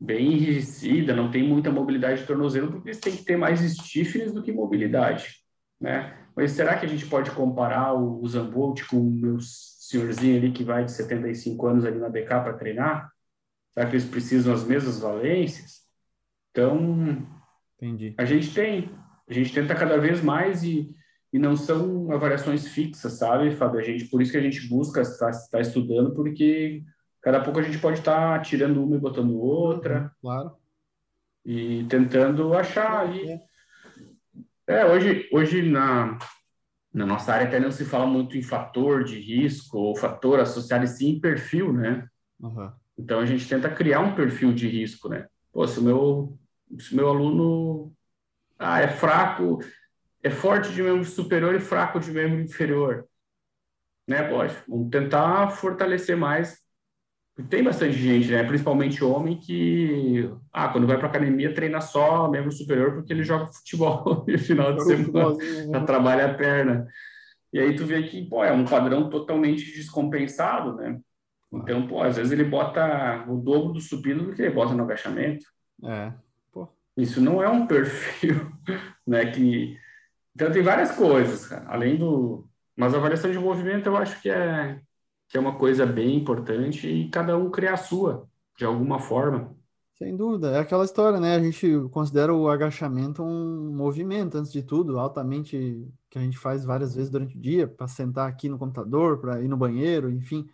bem 0.00 0.32
enrijecida, 0.32 1.14
não 1.14 1.30
tem 1.30 1.42
muita 1.42 1.70
mobilidade 1.70 2.22
de 2.22 2.26
tornozelo, 2.26 2.72
porque 2.72 2.88
eles 2.88 3.00
têm 3.00 3.14
que 3.14 3.24
ter 3.24 3.36
mais 3.36 3.60
stiffness 3.60 4.32
do 4.32 4.42
que 4.42 4.50
mobilidade, 4.50 5.36
né? 5.78 6.16
Mas 6.34 6.52
será 6.52 6.78
que 6.78 6.86
a 6.86 6.88
gente 6.88 7.06
pode 7.06 7.30
comparar 7.32 7.92
o 7.92 8.26
Zambolt 8.26 8.86
com 8.86 8.96
o 8.96 9.10
meu 9.10 9.38
senhorzinho 9.40 10.38
ali 10.38 10.52
que 10.52 10.64
vai 10.64 10.84
de 10.84 10.92
75 10.92 11.66
anos 11.66 11.84
ali 11.84 11.98
na 11.98 12.08
BK 12.08 12.26
para 12.28 12.54
treinar? 12.54 13.10
Será 13.74 13.86
que 13.86 13.92
eles 13.92 14.06
precisam 14.06 14.54
as 14.54 14.64
mesmas 14.64 15.00
valências? 15.00 15.80
Então, 16.50 17.26
Entendi. 17.76 18.14
a 18.16 18.24
gente 18.24 18.54
tem, 18.54 18.90
a 19.28 19.32
gente 19.32 19.52
tenta 19.52 19.74
cada 19.74 19.98
vez 19.98 20.22
mais 20.22 20.62
e, 20.62 20.90
e 21.32 21.38
não 21.38 21.56
são 21.56 22.10
avaliações 22.10 22.68
fixas, 22.68 23.14
sabe, 23.14 23.50
Fábio? 23.50 23.80
A 23.80 23.82
gente, 23.82 24.06
por 24.06 24.22
isso 24.22 24.32
que 24.32 24.38
a 24.38 24.42
gente 24.42 24.66
busca 24.68 25.02
estar, 25.02 25.30
estar 25.30 25.60
estudando, 25.60 26.14
porque 26.14 26.82
Cada 27.22 27.40
pouco 27.40 27.58
a 27.58 27.62
gente 27.62 27.78
pode 27.78 27.98
estar 27.98 28.38
tá 28.38 28.40
tirando 28.40 28.82
uma 28.82 28.96
e 28.96 29.00
botando 29.00 29.38
outra. 29.38 30.02
Uhum, 30.02 30.10
claro. 30.22 30.56
E 31.44 31.84
tentando 31.84 32.54
achar 32.54 33.00
ali. 33.00 33.38
É, 34.66 34.84
hoje, 34.86 35.28
hoje 35.32 35.62
na, 35.62 36.18
na 36.92 37.06
nossa 37.06 37.32
área 37.32 37.46
até 37.46 37.58
não 37.58 37.70
se 37.70 37.84
fala 37.84 38.06
muito 38.06 38.36
em 38.36 38.42
fator 38.42 39.04
de 39.04 39.18
risco 39.18 39.78
ou 39.78 39.96
fator 39.96 40.40
associado 40.40 40.86
sim 40.86 41.10
em 41.10 41.20
perfil, 41.20 41.72
né? 41.72 42.06
Uhum. 42.38 42.72
Então 42.98 43.20
a 43.20 43.26
gente 43.26 43.48
tenta 43.48 43.70
criar 43.70 44.00
um 44.00 44.14
perfil 44.14 44.52
de 44.52 44.68
risco, 44.68 45.08
né? 45.08 45.26
Pô, 45.52 45.66
se 45.66 45.80
o 45.80 45.82
meu, 45.82 46.38
se 46.78 46.92
o 46.92 46.96
meu 46.96 47.08
aluno 47.08 47.92
ah, 48.58 48.80
é 48.80 48.88
fraco, 48.88 49.58
é 50.22 50.30
forte 50.30 50.72
de 50.72 50.82
membro 50.82 51.04
superior 51.04 51.54
e 51.54 51.60
fraco 51.60 51.98
de 51.98 52.10
membro 52.12 52.40
inferior, 52.40 53.06
né? 54.06 54.22
Pode, 54.28 54.54
vamos 54.68 54.90
tentar 54.90 55.50
fortalecer 55.50 56.16
mais 56.16 56.59
tem 57.48 57.62
bastante 57.62 57.94
gente, 57.94 58.30
né? 58.30 58.42
Principalmente 58.44 59.04
homem 59.04 59.38
que, 59.38 60.30
ah, 60.52 60.68
quando 60.68 60.86
vai 60.86 60.98
para 60.98 61.08
academia 61.08 61.54
treina 61.54 61.80
só 61.80 62.28
membro 62.28 62.52
superior 62.52 62.94
porque 62.94 63.12
ele 63.12 63.22
joga 63.22 63.46
futebol 63.46 64.24
no 64.28 64.38
final 64.38 64.74
de 64.74 64.84
semana, 64.84 65.36
já 65.72 65.84
trabalha 65.84 66.26
a 66.26 66.34
perna. 66.34 66.86
E 67.52 67.58
aí 67.58 67.74
tu 67.74 67.84
vê 67.84 68.02
que, 68.02 68.28
pô, 68.28 68.44
é 68.44 68.52
um 68.52 68.64
padrão 68.64 69.08
totalmente 69.08 69.64
descompensado, 69.72 70.76
né? 70.76 70.98
Então, 71.52 71.86
pô, 71.86 72.02
às 72.02 72.16
vezes 72.16 72.30
ele 72.30 72.44
bota 72.44 73.24
o 73.28 73.36
dobro 73.36 73.72
do 73.72 73.80
supino 73.80 74.24
do 74.24 74.32
que 74.32 74.42
ele 74.42 74.54
bota 74.54 74.72
no 74.72 74.84
agachamento. 74.84 75.44
É, 75.84 76.12
pô. 76.52 76.68
Isso 76.96 77.20
não 77.20 77.42
é 77.42 77.48
um 77.48 77.66
perfil, 77.66 78.52
né? 79.06 79.26
Que... 79.26 79.76
Então 80.34 80.50
tem 80.52 80.62
várias 80.62 80.92
coisas, 80.92 81.46
cara. 81.46 81.64
Além 81.68 81.96
do... 81.96 82.48
Mas 82.76 82.94
a 82.94 82.98
avaliação 82.98 83.30
de 83.30 83.38
movimento 83.38 83.86
eu 83.86 83.96
acho 83.96 84.20
que 84.22 84.30
é 84.30 84.80
que 85.30 85.38
é 85.38 85.40
uma 85.40 85.56
coisa 85.56 85.86
bem 85.86 86.16
importante 86.16 86.88
e 86.88 87.08
cada 87.08 87.38
um 87.38 87.50
criar 87.50 87.74
a 87.74 87.76
sua, 87.78 88.28
de 88.58 88.64
alguma 88.64 88.98
forma. 88.98 89.56
Sem 89.94 90.16
dúvida, 90.16 90.50
é 90.50 90.58
aquela 90.58 90.84
história, 90.84 91.20
né? 91.20 91.36
A 91.36 91.40
gente 91.40 91.88
considera 91.92 92.34
o 92.34 92.48
agachamento 92.48 93.22
um 93.22 93.72
movimento, 93.72 94.36
antes 94.36 94.50
de 94.50 94.60
tudo, 94.60 94.98
altamente 94.98 95.86
que 96.10 96.18
a 96.18 96.20
gente 96.20 96.36
faz 96.36 96.64
várias 96.64 96.96
vezes 96.96 97.10
durante 97.10 97.36
o 97.36 97.40
dia, 97.40 97.68
para 97.68 97.86
sentar 97.86 98.28
aqui 98.28 98.48
no 98.48 98.58
computador, 98.58 99.20
para 99.20 99.40
ir 99.40 99.46
no 99.46 99.56
banheiro, 99.56 100.10
enfim. 100.10 100.48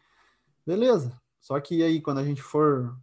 Beleza. 0.66 1.18
Só 1.41 1.59
que 1.59 1.83
aí, 1.83 2.03
quando 2.03 2.18
a 2.18 2.24
gente 2.24 2.43
for 2.43 2.95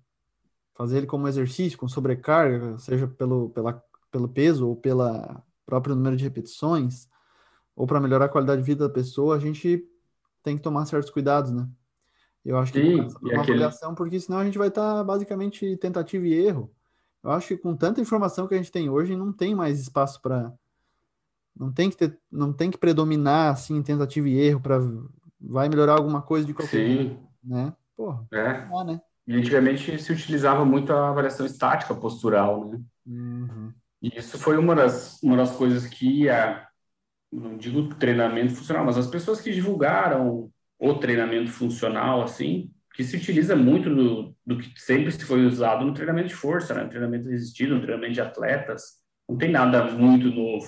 fazer 0.75 0.97
ele 0.97 1.07
como 1.07 1.27
exercício, 1.27 1.77
com 1.77 1.87
sobrecarga, 1.87 2.77
seja 2.77 3.07
pelo, 3.07 3.49
pela, 3.49 3.83
pelo 4.11 4.29
peso 4.29 4.67
ou 4.67 4.75
pela 4.75 5.41
próprio 5.65 5.95
número 5.95 6.15
de 6.15 6.23
repetições, 6.23 7.07
ou 7.75 7.87
para 7.87 7.99
melhorar 7.99 8.25
a 8.25 8.29
qualidade 8.29 8.61
de 8.61 8.67
vida 8.67 8.87
da 8.87 8.93
pessoa, 8.93 9.35
a 9.35 9.39
gente 9.39 9.83
tem 10.43 10.55
que 10.57 10.61
tomar 10.61 10.85
certos 10.85 11.09
cuidados, 11.09 11.51
né? 11.51 11.67
Eu 12.45 12.57
acho 12.57 12.73
que 12.73 12.81
Sim, 12.81 12.95
uma 12.95 13.07
aquele... 13.07 13.35
avaliação, 13.35 13.95
porque 13.95 14.19
senão 14.19 14.39
a 14.39 14.45
gente 14.45 14.57
vai 14.57 14.67
estar 14.67 14.95
tá 14.95 15.03
basicamente 15.03 15.77
tentativa 15.77 16.27
e 16.27 16.33
erro. 16.33 16.69
Eu 17.23 17.31
acho 17.31 17.47
que 17.47 17.57
com 17.57 17.75
tanta 17.75 18.01
informação 18.01 18.47
que 18.47 18.53
a 18.53 18.57
gente 18.57 18.71
tem 18.71 18.89
hoje, 18.89 19.15
não 19.15 19.31
tem 19.31 19.55
mais 19.55 19.79
espaço 19.79 20.21
para 20.21 20.53
não 21.57 21.71
tem 21.71 21.89
que 21.89 21.95
ter, 21.95 22.17
não 22.31 22.51
tem 22.51 22.69
que 22.69 22.77
predominar 22.77 23.53
assim 23.53 23.81
tentativa 23.81 24.27
e 24.27 24.39
erro 24.39 24.59
para 24.59 24.79
vai 25.39 25.69
melhorar 25.69 25.93
alguma 25.93 26.21
coisa 26.21 26.45
de 26.45 26.53
qualquer 26.53 26.77
Sim. 26.77 26.95
Jeito, 26.95 27.19
né? 27.43 27.73
Porra. 27.95 28.25
É. 28.31 28.65
Né? 28.85 29.01
E 29.27 29.35
antigamente 29.35 29.97
se 29.99 30.11
utilizava 30.11 30.65
muito 30.65 30.91
a 30.91 31.09
avaliação 31.09 31.45
estática 31.45 31.93
postural, 31.93 32.69
né? 32.69 32.81
Uhum. 33.05 33.71
E 34.01 34.17
isso 34.17 34.37
foi 34.37 34.57
uma 34.57 34.75
das, 34.75 35.21
uma 35.21 35.37
das 35.37 35.51
coisas 35.51 35.85
que 35.85 36.29
a, 36.29 36.67
não 37.33 37.57
digo 37.57 37.93
treinamento 37.95 38.53
funcional, 38.53 38.85
mas 38.85 38.97
as 38.97 39.07
pessoas 39.07 39.41
que 39.41 39.51
divulgaram 39.51 40.51
o 40.79 40.93
treinamento 40.95 41.51
funcional, 41.51 42.21
assim, 42.21 42.69
que 42.93 43.03
se 43.03 43.17
utiliza 43.17 43.55
muito 43.55 43.89
do, 43.93 44.35
do 44.45 44.57
que 44.57 44.79
sempre 44.79 45.11
se 45.11 45.23
foi 45.25 45.45
usado 45.45 45.83
no 45.85 45.93
treinamento 45.93 46.27
de 46.27 46.35
força, 46.35 46.73
né? 46.73 46.83
no 46.83 46.89
treinamento 46.89 47.29
resistido, 47.29 47.75
no 47.75 47.81
treinamento 47.81 48.13
de 48.13 48.21
atletas. 48.21 49.01
Não 49.27 49.37
tem 49.37 49.51
nada 49.51 49.85
muito 49.91 50.27
novo. 50.27 50.67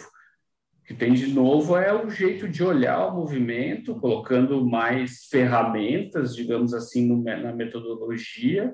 O 0.79 0.87
que 0.87 0.93
tem 0.93 1.13
de 1.13 1.27
novo 1.27 1.77
é 1.77 1.93
o 1.93 2.09
jeito 2.09 2.47
de 2.47 2.63
olhar 2.63 3.07
o 3.07 3.15
movimento, 3.15 3.99
colocando 3.99 4.65
mais 4.65 5.25
ferramentas, 5.29 6.35
digamos 6.35 6.73
assim, 6.73 7.07
no, 7.07 7.23
na 7.23 7.53
metodologia, 7.53 8.73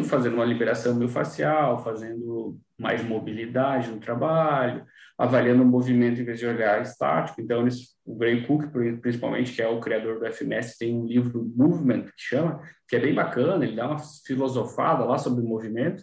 e 0.00 0.04
fazendo 0.04 0.34
uma 0.34 0.44
liberação 0.44 0.94
miofascial, 0.94 1.82
fazendo 1.82 2.58
mais 2.78 3.04
mobilidade 3.04 3.90
no 3.90 3.98
trabalho, 3.98 4.84
avaliando 5.16 5.62
o 5.62 5.66
movimento 5.66 6.20
em 6.20 6.24
vez 6.24 6.38
de 6.38 6.46
olhar 6.46 6.82
estático. 6.82 7.40
Então, 7.40 7.60
eles, 7.60 7.96
o 8.04 8.16
Gray 8.16 8.46
Cook, 8.46 8.64
principalmente, 9.00 9.52
que 9.52 9.62
é 9.62 9.68
o 9.68 9.80
criador 9.80 10.18
do 10.18 10.32
FMS, 10.32 10.76
tem 10.78 10.94
um 10.94 11.06
livro 11.06 11.48
Movement, 11.54 12.06
que 12.06 12.12
chama, 12.16 12.60
que 12.88 12.96
é 12.96 13.00
bem 13.00 13.14
bacana, 13.14 13.64
ele 13.64 13.76
dá 13.76 13.86
uma 13.86 13.98
filosofada 14.26 15.04
lá 15.04 15.16
sobre 15.18 15.42
o 15.42 15.46
movimento, 15.46 16.02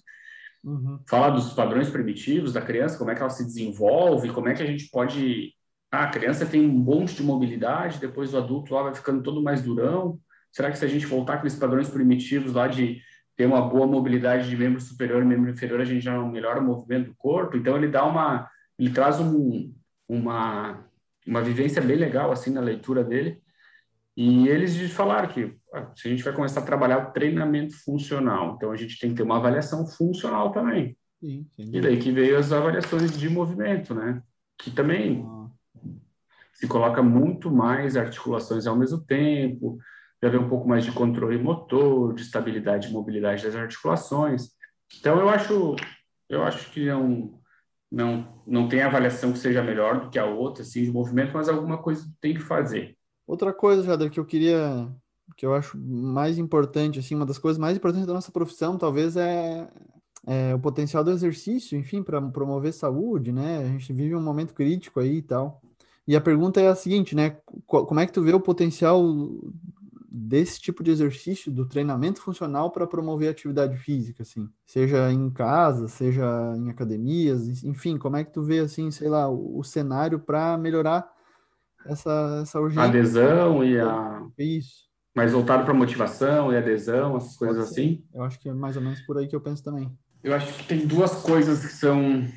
uhum. 0.64 1.00
fala 1.08 1.32
dos 1.32 1.54
padrões 1.54 1.90
primitivos 1.90 2.54
da 2.54 2.62
criança, 2.62 2.98
como 2.98 3.12
é 3.12 3.16
que 3.16 3.22
ela 3.22 3.30
se 3.30 3.46
desenvolve, 3.46 4.32
como 4.32 4.48
é 4.48 4.54
que 4.54 4.64
a 4.64 4.68
gente 4.68 4.90
pode... 4.90 5.54
Ah, 5.92 6.04
a 6.04 6.10
criança 6.10 6.46
tem 6.46 6.64
um 6.64 6.70
monte 6.70 7.16
de 7.16 7.24
mobilidade, 7.24 8.00
depois 8.00 8.34
o 8.34 8.38
adulto 8.38 8.74
lá 8.74 8.84
vai 8.84 8.94
ficando 8.94 9.24
todo 9.24 9.42
mais 9.42 9.62
durão. 9.62 10.20
Será 10.52 10.72
que 10.72 10.78
se 10.78 10.86
a 10.86 10.88
gente 10.88 11.06
voltar 11.08 11.40
com 11.40 11.48
esses 11.48 11.58
padrões 11.58 11.90
primitivos 11.90 12.54
lá 12.54 12.68
de 12.68 13.02
ter 13.40 13.46
uma 13.46 13.62
boa 13.62 13.88
mobilidade 13.88 14.50
de 14.50 14.58
membro 14.58 14.82
superior 14.82 15.22
e 15.22 15.26
membro 15.26 15.50
inferior, 15.50 15.80
a 15.80 15.86
gente 15.86 16.02
já 16.02 16.22
melhora 16.22 16.60
o 16.60 16.64
movimento 16.64 17.08
do 17.08 17.16
corpo? 17.16 17.56
Então, 17.56 17.78
ele 17.78 17.88
dá 17.88 18.04
uma 18.04 18.50
ele 18.78 18.92
traz 18.92 19.18
um, 19.18 19.74
uma, 20.10 20.86
uma 21.26 21.42
vivência 21.42 21.82
bem 21.82 21.96
legal 21.96 22.34
assim 22.34 22.52
na 22.52 22.60
leitura 22.60 23.02
dele. 23.02 23.42
E 24.16 24.50
eles 24.50 24.92
falaram 24.92 25.30
que 25.30 25.56
ah, 25.74 25.90
se 25.96 26.10
a 26.10 26.12
gente 26.12 26.24
vai 26.24 26.34
começar 26.34 26.60
a 26.60 26.66
trabalhar 26.66 26.98
o 26.98 27.12
treinamento 27.14 27.82
funcional, 27.82 28.56
então 28.58 28.74
a 28.74 28.76
gente 28.76 29.00
tem 29.00 29.12
que 29.12 29.16
ter 29.16 29.24
uma 29.24 29.38
avaliação 29.38 29.88
funcional 29.88 30.52
também. 30.52 30.98
Sim, 31.22 31.48
e 31.58 31.80
daí 31.80 31.98
que 31.98 32.12
veio 32.12 32.38
as 32.38 32.52
avaliações 32.52 33.18
de 33.18 33.30
movimento, 33.30 33.96
né? 33.96 34.22
Que 34.58 34.70
também, 34.70 35.26
ah. 35.26 35.48
se 36.52 36.68
coloca 36.68 37.02
muito 37.02 37.50
mais 37.50 37.96
articulações 37.96 38.68
ao 38.68 38.76
mesmo 38.76 39.00
tempo, 39.00 39.80
já 40.22 40.30
vê 40.30 40.38
um 40.38 40.50
pouco 40.50 40.68
mais 40.68 40.84
de 40.84 40.92
controle 40.92 41.38
motor, 41.38 42.14
de 42.14 42.22
estabilidade 42.22 42.90
e 42.90 42.92
mobilidade 42.92 43.44
das 43.44 43.56
articulações. 43.56 44.50
Então, 45.00 45.20
eu 45.20 45.30
acho, 45.30 45.76
eu 46.28 46.44
acho 46.44 46.72
que 46.72 46.86
não, 46.88 47.40
não, 47.92 48.42
não 48.46 48.68
tem 48.68 48.82
avaliação 48.82 49.32
que 49.32 49.40
seja 49.40 49.64
melhor 49.64 50.02
do 50.02 50.10
que 50.10 50.20
a 50.20 50.26
outra, 50.26 50.64
assim, 50.64 50.84
de 50.84 50.92
movimento, 50.92 51.32
mas 51.34 51.48
alguma 51.48 51.78
coisa 51.78 52.06
tem 52.20 52.34
que 52.34 52.42
fazer. 52.42 52.98
Outra 53.26 53.54
coisa, 53.54 53.84
Jader, 53.84 54.10
que 54.10 54.20
eu 54.20 54.26
queria, 54.26 54.90
que 55.38 55.46
eu 55.46 55.54
acho 55.54 55.78
mais 55.78 56.38
importante, 56.38 57.00
assim, 57.00 57.16
uma 57.16 57.26
das 57.26 57.38
coisas 57.38 57.60
mais 57.60 57.78
importantes 57.78 58.08
da 58.08 58.14
nossa 58.14 58.32
profissão, 58.32 58.78
talvez, 58.78 59.16
é, 59.16 59.68
é 60.28 60.54
o 60.54 60.60
potencial 60.60 61.04
do 61.04 61.12
exercício, 61.12 61.78
enfim, 61.78 62.04
para 62.04 62.22
promover 62.22 62.74
saúde, 62.74 63.32
né? 63.32 63.60
A 63.60 63.66
gente 63.68 63.94
vive 63.94 64.16
um 64.16 64.22
momento 64.22 64.54
crítico 64.54 65.00
aí 65.00 65.18
e 65.18 65.22
tal. 65.22 65.62
E 66.08 66.16
a 66.16 66.22
pergunta 66.22 66.60
é 66.60 66.68
a 66.68 66.76
seguinte, 66.76 67.16
né? 67.16 67.38
Como 67.68 68.00
é 68.00 68.06
que 68.06 68.12
tu 68.12 68.24
vê 68.24 68.34
o 68.34 68.40
potencial 68.40 69.04
desse 70.12 70.60
tipo 70.60 70.84
de 70.84 70.89
exercício, 70.89 71.51
do 71.51 71.68
treinamento 71.68 72.22
funcional 72.22 72.72
para 72.72 72.88
promover 72.88 73.30
atividade 73.30 73.78
física, 73.78 74.24
assim, 74.24 74.49
seja 74.66 75.12
em 75.12 75.30
casa, 75.30 75.88
seja 75.88 76.26
em 76.57 76.70
academias, 76.70 77.64
enfim, 77.64 77.97
como 77.97 78.18
é 78.18 78.24
que 78.24 78.34
tu 78.34 78.41
vê, 78.41 78.60
assim, 78.60 78.89
sei 78.89 79.07
lá, 79.07 79.30
o, 79.30 79.60
o 79.60 79.64
cenário 79.64 80.20
para 80.20 80.57
melhorar 80.57 81.07
essa, 81.86 82.39
essa 82.41 82.60
urgência? 82.60 82.84
A 82.84 82.88
adesão 82.88 83.64
e 83.64 83.80
a... 83.80 84.26
Isso. 84.38 84.89
Mais 85.16 85.32
voltado 85.32 85.64
para 85.64 85.74
motivação 85.74 86.51
e 86.51 86.57
adesão, 86.57 87.16
essas 87.18 87.36
coisas 87.36 87.70
assim? 87.70 88.03
Eu 88.14 88.24
acho 88.24 88.39
que 88.39 88.49
é 88.49 88.53
mais 88.53 88.76
ou 88.76 88.82
menos 88.82 89.01
por 89.01 89.18
aí 89.18 89.28
que 89.28 89.36
eu 89.36 89.41
penso 89.41 89.64
também. 89.64 89.91
Eu 90.24 90.34
acho 90.34 90.51
que 90.53 90.68
tem 90.68 90.88
duas 90.88 91.22
coisas 91.22 91.66
que 91.66 91.72
são, 91.72 92.28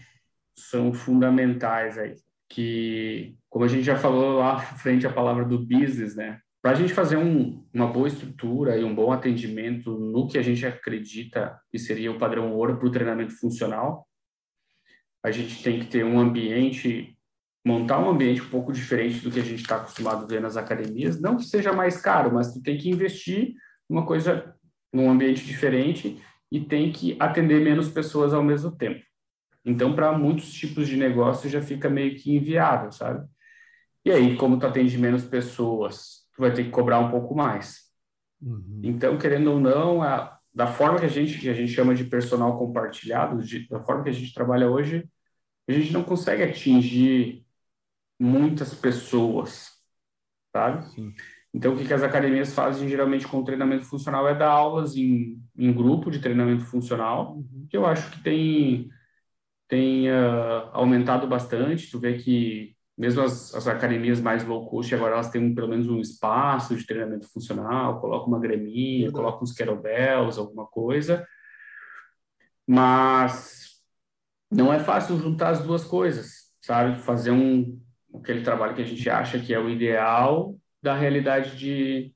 são 0.56 0.92
fundamentais 0.92 1.96
aí, 1.96 2.16
que, 2.48 3.34
como 3.48 3.64
a 3.64 3.68
gente 3.68 3.82
já 3.82 3.96
falou 3.96 4.38
lá 4.38 4.58
frente 4.58 5.06
à 5.06 5.12
palavra 5.12 5.44
do 5.44 5.58
business, 5.58 6.14
né? 6.14 6.38
Para 6.62 6.70
a 6.70 6.74
gente 6.74 6.94
fazer 6.94 7.16
um, 7.16 7.66
uma 7.74 7.88
boa 7.88 8.06
estrutura 8.06 8.76
e 8.76 8.84
um 8.84 8.94
bom 8.94 9.10
atendimento 9.10 9.98
no 9.98 10.28
que 10.28 10.38
a 10.38 10.42
gente 10.42 10.64
acredita 10.64 11.60
que 11.72 11.78
seria 11.78 12.12
o 12.12 12.18
padrão 12.18 12.54
ouro 12.54 12.78
para 12.78 12.86
o 12.86 12.90
treinamento 12.90 13.36
funcional, 13.36 14.06
a 15.24 15.32
gente 15.32 15.60
tem 15.60 15.80
que 15.80 15.86
ter 15.86 16.04
um 16.04 16.20
ambiente, 16.20 17.18
montar 17.66 17.98
um 17.98 18.08
ambiente 18.08 18.42
um 18.42 18.48
pouco 18.48 18.72
diferente 18.72 19.18
do 19.18 19.30
que 19.30 19.40
a 19.40 19.44
gente 19.44 19.62
está 19.62 19.76
acostumado 19.76 20.22
a 20.22 20.26
ver 20.28 20.40
nas 20.40 20.56
academias. 20.56 21.20
Não 21.20 21.36
que 21.36 21.44
seja 21.44 21.72
mais 21.72 22.00
caro, 22.00 22.32
mas 22.32 22.54
tu 22.54 22.62
tem 22.62 22.78
que 22.78 22.88
investir 22.88 23.54
numa 23.90 24.06
coisa, 24.06 24.54
num 24.92 25.10
ambiente 25.10 25.44
diferente 25.44 26.22
e 26.50 26.60
tem 26.60 26.92
que 26.92 27.16
atender 27.18 27.60
menos 27.60 27.88
pessoas 27.88 28.32
ao 28.32 28.42
mesmo 28.42 28.70
tempo. 28.70 29.02
Então, 29.64 29.96
para 29.96 30.16
muitos 30.16 30.52
tipos 30.52 30.86
de 30.86 30.96
negócio 30.96 31.50
já 31.50 31.60
fica 31.60 31.90
meio 31.90 32.14
que 32.14 32.36
inviável, 32.36 32.92
sabe? 32.92 33.26
E 34.04 34.12
aí, 34.12 34.36
como 34.36 34.58
tu 34.58 34.66
atende 34.66 34.96
menos 34.96 35.24
pessoas, 35.24 36.21
vai 36.43 36.53
ter 36.53 36.64
que 36.64 36.70
cobrar 36.70 36.99
um 36.99 37.11
pouco 37.11 37.34
mais. 37.34 37.90
Uhum. 38.40 38.80
Então, 38.82 39.16
querendo 39.16 39.53
ou 39.53 39.61
não, 39.61 40.03
a, 40.03 40.38
da 40.55 40.66
forma 40.66 40.99
que 40.99 41.07
a 41.07 41.09
gente 41.09 41.38
que 41.38 41.49
a 41.49 41.55
gente 41.55 41.72
chama 41.72 41.95
de 41.95 42.05
personal 42.05 42.59
compartilhado, 42.59 43.43
de, 43.43 43.66
da 43.68 43.80
forma 43.80 44.03
que 44.03 44.11
a 44.11 44.12
gente 44.12 44.34
trabalha 44.34 44.68
hoje, 44.68 45.09
a 45.68 45.72
gente 45.72 45.93
não 45.93 46.03
consegue 46.03 46.43
atingir 46.43 47.47
muitas 48.20 48.74
pessoas, 48.74 49.70
sabe? 50.55 50.84
Sim. 50.95 51.14
Então, 51.55 51.74
o 51.74 51.76
que, 51.76 51.86
que 51.86 51.93
as 51.93 52.03
academias 52.03 52.55
fazem 52.55 52.88
geralmente 52.88 53.28
com 53.28 53.45
treinamento 53.45 53.84
funcional 53.84 54.26
é 54.26 54.34
dar 54.34 54.51
aulas 54.51 54.97
em, 54.97 55.38
em 55.57 55.72
grupo 55.72 56.11
de 56.11 56.18
treinamento 56.18 56.64
funcional, 56.64 57.36
uhum. 57.36 57.66
que 57.68 57.76
eu 57.76 57.84
acho 57.84 58.11
que 58.11 58.22
tem, 58.22 58.88
tem 59.68 60.11
uh, 60.11 60.70
aumentado 60.72 61.26
bastante. 61.26 61.90
Tu 61.90 61.99
vê 61.99 62.16
que 62.16 62.74
mesmo 62.97 63.22
as, 63.22 63.55
as, 63.55 63.66
academias 63.66 64.20
mais 64.20 64.45
low 64.45 64.68
cost, 64.68 64.95
agora 64.95 65.14
elas 65.14 65.30
têm 65.30 65.55
pelo 65.55 65.68
menos 65.68 65.88
um 65.88 66.01
espaço 66.01 66.76
de 66.76 66.86
treinamento 66.86 67.26
funcional, 67.32 68.01
colocam 68.01 68.28
uma 68.28 68.40
graminha, 68.40 69.07
uhum. 69.07 69.12
colocam 69.12 69.43
uns 69.43 69.53
kettlebells, 69.53 70.38
alguma 70.38 70.66
coisa. 70.66 71.26
Mas 72.66 73.80
não 74.51 74.72
é 74.72 74.78
fácil 74.78 75.18
juntar 75.18 75.51
as 75.51 75.62
duas 75.62 75.84
coisas, 75.84 76.53
sabe? 76.61 76.99
Fazer 77.01 77.30
um 77.30 77.80
aquele 78.14 78.43
trabalho 78.43 78.74
que 78.74 78.82
a 78.82 78.86
gente 78.86 79.09
acha 79.09 79.38
que 79.38 79.55
é 79.55 79.59
o 79.59 79.70
ideal 79.70 80.55
da 80.82 80.95
realidade 80.95 81.57
de, 81.57 82.14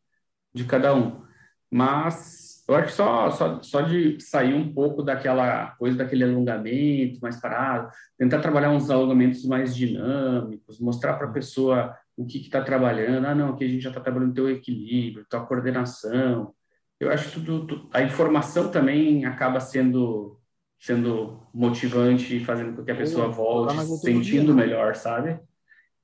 de 0.55 0.65
cada 0.65 0.95
um. 0.95 1.25
Mas 1.71 2.56
eu 2.69 2.75
acho 2.75 2.89
que 2.89 2.93
só, 2.95 3.31
só, 3.31 3.63
só 3.63 3.81
de 3.83 4.21
sair 4.21 4.53
um 4.53 4.73
pouco 4.73 5.03
daquela 5.03 5.71
coisa, 5.73 5.99
daquele 5.99 6.25
alongamento 6.25 7.21
mais 7.21 7.41
parado, 7.41 7.89
tentar 8.19 8.41
trabalhar 8.41 8.71
uns 8.71 8.91
alongamentos 8.91 9.45
mais 9.45 9.75
dinâmicos, 9.75 10.81
mostrar 10.81 11.15
para 11.15 11.29
a 11.29 11.33
pessoa 11.33 11.97
o 12.17 12.27
que 12.27 12.39
está 12.39 12.61
trabalhando. 12.61 13.25
Ah, 13.27 13.35
não, 13.35 13.51
aqui 13.51 13.65
a 13.65 13.69
gente 13.69 13.83
já 13.83 13.91
está 13.91 14.01
trabalhando 14.01 14.35
teu 14.35 14.51
equilíbrio, 14.51 15.25
tua 15.31 15.47
coordenação. 15.47 16.53
Eu 16.99 17.11
acho 17.13 17.29
que 17.29 17.35
tudo, 17.35 17.67
tudo, 17.67 17.89
a 17.93 18.03
informação 18.03 18.71
também 18.71 19.25
acaba 19.25 19.61
sendo 19.61 20.41
sendo 20.79 21.41
motivante 21.55 22.37
e 22.37 22.45
fazendo 22.45 22.77
com 22.77 22.85
que 22.85 22.91
a 22.91 22.97
pessoa 22.97 23.29
volte 23.29 23.79
se 23.79 23.99
sentindo 23.99 24.55
melhor, 24.55 24.95
sabe? 24.95 25.41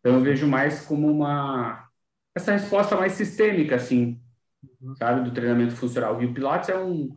Então 0.01 0.15
eu 0.15 0.21
vejo 0.21 0.47
mais 0.47 0.85
como 0.87 1.11
uma 1.11 1.89
essa 2.35 2.53
resposta 2.53 2.97
mais 2.97 3.13
sistêmica 3.13 3.77
assim 3.77 4.22
uhum. 4.81 4.95
sabe, 4.97 5.25
do 5.25 5.35
treinamento 5.35 5.75
funcional. 5.75 6.23
E 6.23 6.27
o 6.27 6.35
Pilates 6.35 6.69
é 6.69 6.79
um, 6.79 7.17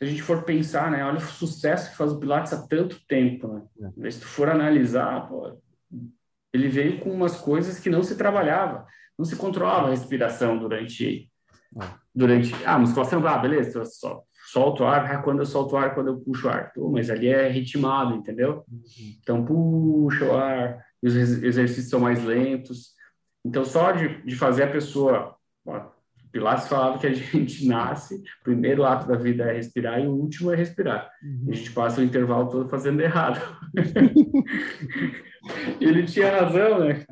se 0.00 0.04
a 0.04 0.06
gente 0.06 0.22
for 0.22 0.44
pensar, 0.44 0.90
né, 0.90 1.04
olha 1.04 1.18
o 1.18 1.20
sucesso 1.20 1.90
que 1.90 1.96
faz 1.96 2.10
o 2.10 2.18
Pilates 2.18 2.54
há 2.54 2.66
tanto 2.66 2.98
tempo, 3.06 3.48
né? 3.48 3.62
É. 4.02 4.10
Se 4.10 4.20
tu 4.20 4.26
for 4.26 4.48
analisar, 4.48 5.28
pô, 5.28 5.60
ele 6.54 6.68
veio 6.68 7.00
com 7.00 7.10
umas 7.10 7.36
coisas 7.36 7.78
que 7.78 7.90
não 7.90 8.02
se 8.02 8.16
trabalhava, 8.16 8.86
não 9.18 9.26
se 9.26 9.36
controlava 9.36 9.88
a 9.88 9.90
respiração 9.90 10.58
durante 10.58 11.30
é. 11.78 11.84
durante 12.14 12.54
ah, 12.64 12.78
musculação, 12.78 13.24
ah, 13.26 13.36
beleza, 13.36 13.84
só 13.84 14.22
solto 14.50 14.82
o 14.82 14.86
ar, 14.86 15.04
ah, 15.04 15.22
quando 15.22 15.40
eu 15.40 15.46
solto 15.46 15.74
o 15.74 15.78
ar, 15.78 15.94
quando 15.94 16.08
eu 16.08 16.20
puxo 16.20 16.48
o 16.48 16.50
ar, 16.50 16.72
Pô, 16.72 16.90
mas 16.90 17.10
ali 17.10 17.28
é 17.28 17.48
ritmado, 17.48 18.14
entendeu? 18.14 18.64
Uhum. 18.68 18.82
Então 19.20 19.44
puxa 19.44 20.24
o 20.24 20.34
ar, 20.34 20.82
os 21.02 21.14
exercícios 21.14 21.90
são 21.90 22.00
mais 22.00 22.24
lentos. 22.24 22.94
Então 23.44 23.66
só 23.66 23.92
de, 23.92 24.22
de 24.22 24.34
fazer 24.34 24.62
a 24.62 24.70
pessoa 24.70 25.36
ó, 25.66 25.90
Pilates 26.32 26.68
falava 26.68 26.98
que 26.98 27.06
a 27.06 27.12
gente 27.12 27.66
nasce, 27.66 28.16
o 28.16 28.44
primeiro 28.44 28.84
ato 28.84 29.08
da 29.08 29.16
vida 29.16 29.44
é 29.44 29.54
respirar 29.54 30.00
e 30.00 30.06
o 30.06 30.12
último 30.12 30.52
é 30.52 30.56
respirar. 30.56 31.10
Uhum. 31.22 31.48
A 31.50 31.54
gente 31.54 31.72
passa 31.72 32.00
o 32.00 32.04
intervalo 32.04 32.48
todo 32.48 32.68
fazendo 32.68 33.00
errado. 33.00 33.40
ele 35.80 36.04
tinha 36.04 36.40
razão, 36.40 36.80
né? 36.80 37.04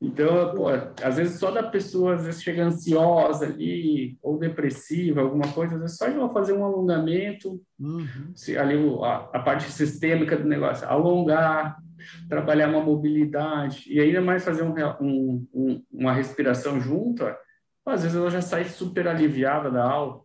Então, 0.00 0.54
pô, 0.54 0.68
às 0.68 1.16
vezes 1.16 1.40
só 1.40 1.50
da 1.50 1.62
pessoa, 1.62 2.14
às 2.14 2.24
vezes 2.24 2.42
chega 2.42 2.64
ansiosa 2.64 3.46
ali, 3.46 4.16
ou 4.22 4.38
depressiva, 4.38 5.20
alguma 5.20 5.52
coisa, 5.52 5.74
às 5.74 5.80
vezes 5.80 5.96
só 5.96 6.06
de 6.06 6.14
ela 6.14 6.32
fazer 6.32 6.52
um 6.52 6.64
alongamento, 6.64 7.60
uhum. 7.80 8.30
se, 8.32 8.56
ali 8.56 8.76
a, 9.02 9.28
a, 9.32 9.40
parte 9.40 9.70
sistêmica 9.72 10.36
do 10.36 10.46
negócio, 10.46 10.88
alongar, 10.88 11.78
trabalhar 12.28 12.68
uma 12.68 12.80
mobilidade, 12.80 13.92
e 13.92 13.98
ainda 13.98 14.20
mais 14.20 14.44
fazer 14.44 14.62
um, 14.62 14.72
um, 15.00 15.46
um, 15.52 15.82
uma 15.90 16.12
respiração 16.12 16.80
junto, 16.80 17.24
às 17.90 18.02
vezes 18.02 18.16
ela 18.16 18.30
já 18.30 18.42
sai 18.42 18.64
super 18.64 19.08
aliviada 19.08 19.70
da 19.70 19.84
aula. 19.84 20.22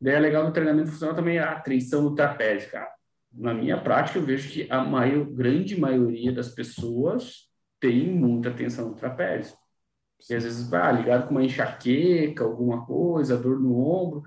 Daí 0.00 0.14
é 0.14 0.20
legal 0.20 0.44
no 0.44 0.52
treinamento 0.52 0.90
funcional 0.90 1.16
também 1.16 1.38
a 1.38 1.52
atenção 1.52 2.02
no 2.02 2.14
trapézio, 2.14 2.70
cara. 2.70 2.90
Na 3.32 3.52
minha 3.52 3.80
prática, 3.80 4.18
eu 4.18 4.24
vejo 4.24 4.50
que 4.50 4.66
a 4.70 4.82
maior, 4.84 5.24
grande 5.26 5.78
maioria 5.78 6.32
das 6.32 6.48
pessoas 6.48 7.48
tem 7.80 8.08
muita 8.08 8.50
tensão 8.50 8.88
no 8.88 8.94
trapézio. 8.94 9.56
E 10.30 10.34
às 10.34 10.44
vezes, 10.44 10.72
ah, 10.72 10.90
ligado 10.92 11.26
com 11.26 11.32
uma 11.32 11.44
enxaqueca, 11.44 12.44
alguma 12.44 12.84
coisa, 12.86 13.36
dor 13.36 13.60
no 13.60 13.78
ombro. 13.78 14.22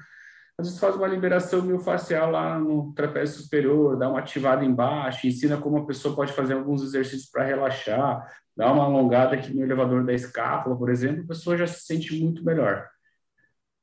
Às 0.58 0.68
vezes 0.68 0.80
faz 0.80 0.96
uma 0.96 1.08
liberação 1.08 1.62
miofascial 1.62 2.32
lá 2.32 2.60
no 2.60 2.94
trapézio 2.94 3.42
superior, 3.42 3.98
dá 3.98 4.10
uma 4.10 4.20
ativada 4.20 4.64
embaixo, 4.64 5.26
ensina 5.26 5.58
como 5.58 5.78
a 5.78 5.86
pessoa 5.86 6.16
pode 6.16 6.34
fazer 6.34 6.54
alguns 6.54 6.84
exercícios 6.84 7.30
para 7.32 7.46
relaxar, 7.46 8.28
dá 8.60 8.74
uma 8.74 8.84
alongada 8.84 9.36
aqui 9.36 9.54
no 9.54 9.64
elevador 9.64 10.06
da 10.06 10.14
escápula, 10.14 10.78
por 10.78 10.90
exemplo, 10.90 11.24
a 11.24 11.28
pessoa 11.28 11.56
já 11.56 11.66
se 11.66 11.86
sente 11.86 12.14
muito 12.22 12.44
melhor. 12.44 12.86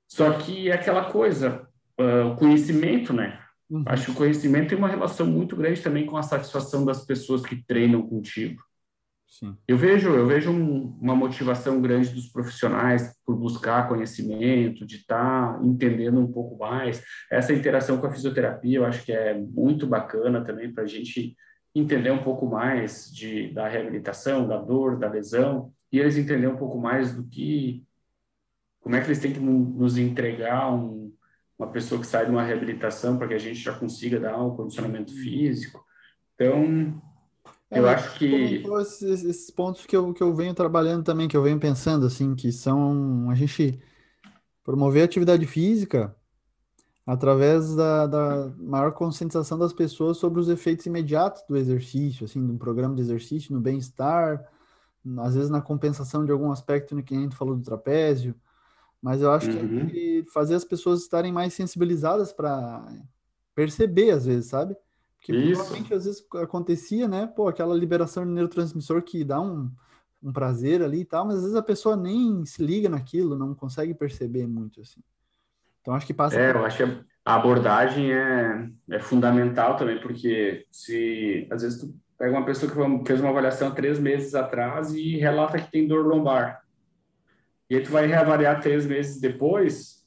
Só 0.07 0.35
que 0.35 0.69
é 0.69 0.75
aquela 0.75 1.11
coisa, 1.11 1.67
uh, 1.99 2.33
o 2.33 2.37
conhecimento, 2.37 3.11
né? 3.11 3.41
Uhum. 3.71 3.85
Acho 3.87 4.05
que 4.05 4.11
o 4.11 4.15
conhecimento 4.15 4.69
tem 4.69 4.77
uma 4.77 4.87
relação 4.87 5.27
muito 5.27 5.57
grande 5.57 5.81
também 5.81 6.05
com 6.05 6.19
a 6.19 6.23
satisfação 6.23 6.85
das 6.85 7.07
pessoas 7.07 7.41
que 7.41 7.57
treinam 7.57 8.07
contigo. 8.07 8.63
Sim. 9.27 9.57
Eu 9.67 9.79
vejo, 9.79 10.11
eu 10.11 10.27
vejo 10.27 10.51
um, 10.51 10.95
uma 11.01 11.17
motivação 11.17 11.81
grande 11.81 12.11
dos 12.11 12.29
profissionais 12.29 13.17
por 13.25 13.35
buscar 13.35 13.89
conhecimento, 13.89 14.85
de 14.85 14.97
estar 14.97 15.55
tá 15.55 15.65
entendendo 15.65 16.21
um 16.21 16.31
pouco 16.31 16.59
mais. 16.59 17.03
Essa 17.33 17.55
interação 17.55 17.97
com 17.97 18.07
a 18.07 18.13
fisioterapia, 18.13 18.77
eu 18.77 18.85
acho 18.85 19.03
que 19.07 19.13
é 19.13 19.33
muito 19.35 19.87
bacana 19.87 20.45
também 20.45 20.71
para 20.71 20.85
a 20.85 20.87
gente 20.87 21.35
entender 21.81 22.11
um 22.11 22.23
pouco 22.23 22.47
mais 22.47 23.13
de, 23.13 23.53
da 23.53 23.69
reabilitação, 23.69 24.47
da 24.49 24.57
dor, 24.57 24.99
da 24.99 25.09
lesão, 25.09 25.73
e 25.93 25.99
eles 25.99 26.17
entenderem 26.17 26.55
um 26.55 26.57
pouco 26.57 26.79
mais 26.79 27.15
do 27.15 27.25
que, 27.25 27.85
como 28.81 28.97
é 28.97 29.01
que 29.01 29.07
eles 29.07 29.19
têm 29.19 29.33
que 29.33 29.41
nos 29.41 29.99
entregar 29.99 30.73
um, 30.73 31.13
uma 31.59 31.69
pessoa 31.69 32.01
que 32.01 32.07
sai 32.07 32.25
de 32.25 32.31
uma 32.31 32.43
reabilitação 32.43 33.19
para 33.19 33.29
que 33.29 33.35
a 33.35 33.39
gente 33.39 33.61
já 33.61 33.73
consiga 33.79 34.19
dar 34.19 34.43
um 34.43 34.57
condicionamento 34.57 35.13
físico. 35.13 35.85
Então, 36.35 37.01
É, 37.71 37.79
eu 37.79 37.89
acho 37.89 38.19
que. 38.19 38.63
Esses, 38.81 39.25
esses, 39.25 39.51
pontos 39.51 39.87
que 39.87 39.97
eu, 39.97 40.13
que 40.13 40.23
eu 40.23 40.35
venho 40.35 40.55
trabalhando 40.55 41.05
também, 41.05 41.29
que 41.29 41.37
eu 41.37 41.43
venho 41.43 41.59
pensando, 41.59 42.07
assim, 42.07 42.35
que 42.35 42.53
são 42.53 43.29
a 43.31 43.35
gente 43.35 43.81
promover 44.65 45.03
atividade 45.03 45.47
física 45.47 46.15
através 47.07 47.75
da, 47.77 48.07
da 48.07 48.53
maior 48.59 48.93
conscientização 48.93 49.57
das 49.57 49.73
pessoas 49.73 50.17
sobre 50.17 50.41
os 50.41 50.49
efeitos 50.49 50.87
imediatos 50.87 51.43
do 51.49 51.57
exercício, 51.57 52.25
assim, 52.25 52.45
de 52.45 52.51
um 52.51 52.59
programa 52.59 52.97
de 52.97 53.01
exercício, 53.01 53.55
no 53.55 53.61
bem-estar, 53.61 54.45
às 55.19 55.37
vezes 55.37 55.49
na 55.49 55.63
compensação 55.63 56.25
de 56.25 56.33
algum 56.33 56.51
aspecto 56.51 56.97
no 56.97 57.03
que 57.05 57.15
a 57.15 57.19
gente 57.19 57.37
falou 57.37 57.55
do 57.55 57.63
trapézio, 57.63 58.35
mas 59.01 59.23
eu 59.23 59.31
acho 59.31 59.49
uhum. 59.51 59.87
que 59.87 60.25
fazer 60.33 60.57
as 60.57 60.65
pessoas 60.65 61.03
estarem 61.03 61.33
mais 61.33 61.55
sensibilizadas 61.55 62.33
para 62.33 62.85
perceber, 63.55 64.11
às 64.11 64.27
vezes, 64.27 64.47
sabe? 64.47 64.77
Porque 65.17 65.33
Isso. 65.33 65.53
provavelmente 65.53 65.95
às 65.95 66.05
vezes 66.07 66.27
acontecia, 66.35 67.07
né? 67.07 67.27
Pô, 67.29 67.47
aquela 67.47 67.75
liberação 67.75 68.25
de 68.25 68.33
neurotransmissor 68.33 69.01
que 69.03 69.23
dá 69.23 69.41
um, 69.41 69.71
um 70.21 70.33
prazer 70.33 70.83
ali 70.83 71.03
e 71.03 71.05
tal, 71.05 71.25
mas 71.25 71.37
às 71.37 71.43
vezes 71.43 71.57
a 71.57 71.63
pessoa 71.63 71.97
nem 71.97 72.45
se 72.45 72.65
liga 72.65 72.89
naquilo, 72.89 73.39
não 73.39 73.55
consegue 73.55 73.95
perceber 73.95 74.47
muito, 74.49 74.81
assim. 74.81 75.01
Então 75.87 75.95
acho 75.95 76.05
que 76.05 76.13
passa. 76.13 76.37
É, 76.37 76.53
por... 76.53 76.59
eu 76.59 76.67
acho 76.67 76.79
que 76.79 77.05
a 77.25 77.35
abordagem 77.37 78.13
é, 78.13 78.69
é 78.91 78.99
fundamental 78.99 79.77
também, 79.77 80.01
porque 80.01 80.67
se 80.69 81.47
às 81.49 81.63
vezes 81.63 81.81
tu 81.81 81.95
pega 82.19 82.33
uma 82.33 82.45
pessoa 82.45 82.71
que 82.71 83.07
fez 83.07 83.21
uma 83.21 83.31
avaliação 83.31 83.71
três 83.71 84.01
meses 84.01 84.35
atrás 84.35 84.93
e 84.93 85.17
relata 85.17 85.61
que 85.61 85.71
tem 85.71 85.87
dor 85.87 86.05
lombar. 86.05 86.61
E 87.71 87.77
aí 87.77 87.83
tu 87.85 87.93
vai 87.93 88.05
reavaliar 88.05 88.61
três 88.61 88.85
meses 88.85 89.21
depois, 89.21 90.05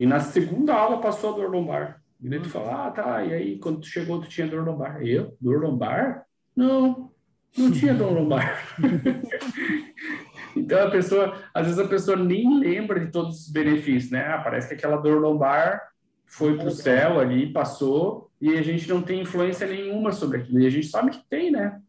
e 0.00 0.06
na 0.06 0.18
segunda 0.18 0.74
aula 0.74 1.00
passou 1.00 1.32
a 1.32 1.36
dor 1.36 1.50
lombar. 1.50 2.02
E 2.20 2.28
daí 2.28 2.40
tu 2.40 2.48
fala, 2.48 2.86
ah, 2.86 2.90
tá, 2.90 3.24
e 3.24 3.32
aí 3.32 3.58
quando 3.60 3.80
tu 3.80 3.86
chegou 3.86 4.20
tu 4.20 4.28
tinha 4.28 4.48
dor 4.48 4.64
lombar. 4.66 5.06
Eu? 5.06 5.36
Dor 5.40 5.62
lombar? 5.62 6.24
Não, 6.56 7.12
não 7.56 7.70
tinha 7.70 7.94
dor 7.94 8.10
lombar. 8.12 8.60
então 10.56 10.86
a 10.86 10.90
pessoa, 10.90 11.36
às 11.54 11.66
vezes 11.66 11.78
a 11.78 11.88
pessoa 11.88 12.16
nem 12.16 12.58
lembra 12.58 13.00
de 13.00 13.10
todos 13.10 13.46
os 13.46 13.50
benefícios, 13.50 14.10
né? 14.10 14.26
Ah, 14.26 14.40
parece 14.42 14.68
que 14.68 14.74
aquela 14.74 14.96
dor 14.96 15.20
lombar 15.20 15.80
foi 16.26 16.56
pro 16.56 16.70
céu 16.70 17.20
ali, 17.20 17.52
passou, 17.52 18.30
e 18.40 18.56
a 18.56 18.62
gente 18.62 18.88
não 18.88 19.02
tem 19.02 19.20
influência 19.20 19.66
nenhuma 19.66 20.12
sobre 20.12 20.38
aquilo. 20.38 20.60
E 20.60 20.66
a 20.66 20.70
gente 20.70 20.86
sabe 20.86 21.10
que 21.10 21.22
tem, 21.28 21.50
né? 21.50 21.80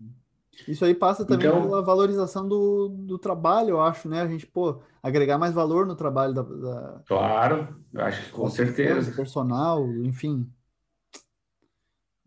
Isso 0.67 0.85
aí 0.85 0.93
passa 0.93 1.25
também 1.25 1.47
então, 1.47 1.63
pela 1.63 1.81
valorização 1.81 2.47
do, 2.47 2.89
do 2.89 3.17
trabalho, 3.17 3.69
eu 3.69 3.81
acho, 3.81 4.07
né? 4.07 4.21
A 4.21 4.27
gente, 4.27 4.45
pô, 4.45 4.81
agregar 5.01 5.37
mais 5.37 5.53
valor 5.53 5.85
no 5.85 5.95
trabalho 5.95 6.33
da. 6.33 6.41
da 6.41 7.01
claro, 7.05 7.75
acho 7.95 8.25
que 8.25 8.31
com 8.31 8.49
certeza. 8.49 9.11
Personal, 9.11 9.87
enfim. 9.97 10.47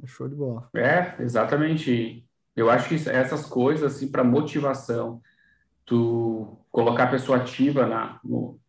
É 0.02 0.06
show 0.06 0.28
de 0.28 0.34
bola. 0.34 0.68
É, 0.74 1.14
exatamente. 1.22 2.26
Eu 2.54 2.70
acho 2.70 2.88
que 2.88 2.94
essas 3.08 3.46
coisas, 3.46 3.94
assim, 3.94 4.08
para 4.08 4.24
motivação, 4.24 5.20
tu 5.86 6.58
colocar 6.70 7.04
a 7.04 7.10
pessoa 7.10 7.38
ativa 7.38 7.86
na. 7.86 8.20
No, 8.22 8.60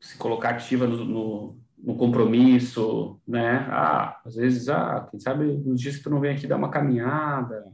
se 0.00 0.16
colocar 0.18 0.50
ativa 0.50 0.86
no, 0.86 1.04
no, 1.04 1.60
no 1.78 1.96
compromisso, 1.96 3.20
né? 3.26 3.66
Ah, 3.70 4.20
às 4.24 4.34
vezes, 4.34 4.68
ah, 4.68 5.06
quem 5.10 5.20
sabe 5.20 5.44
nos 5.44 5.80
dias 5.80 5.96
que 5.96 6.02
tu 6.02 6.10
não 6.10 6.20
vem 6.20 6.32
aqui 6.34 6.46
dar 6.46 6.56
uma 6.56 6.70
caminhada 6.70 7.64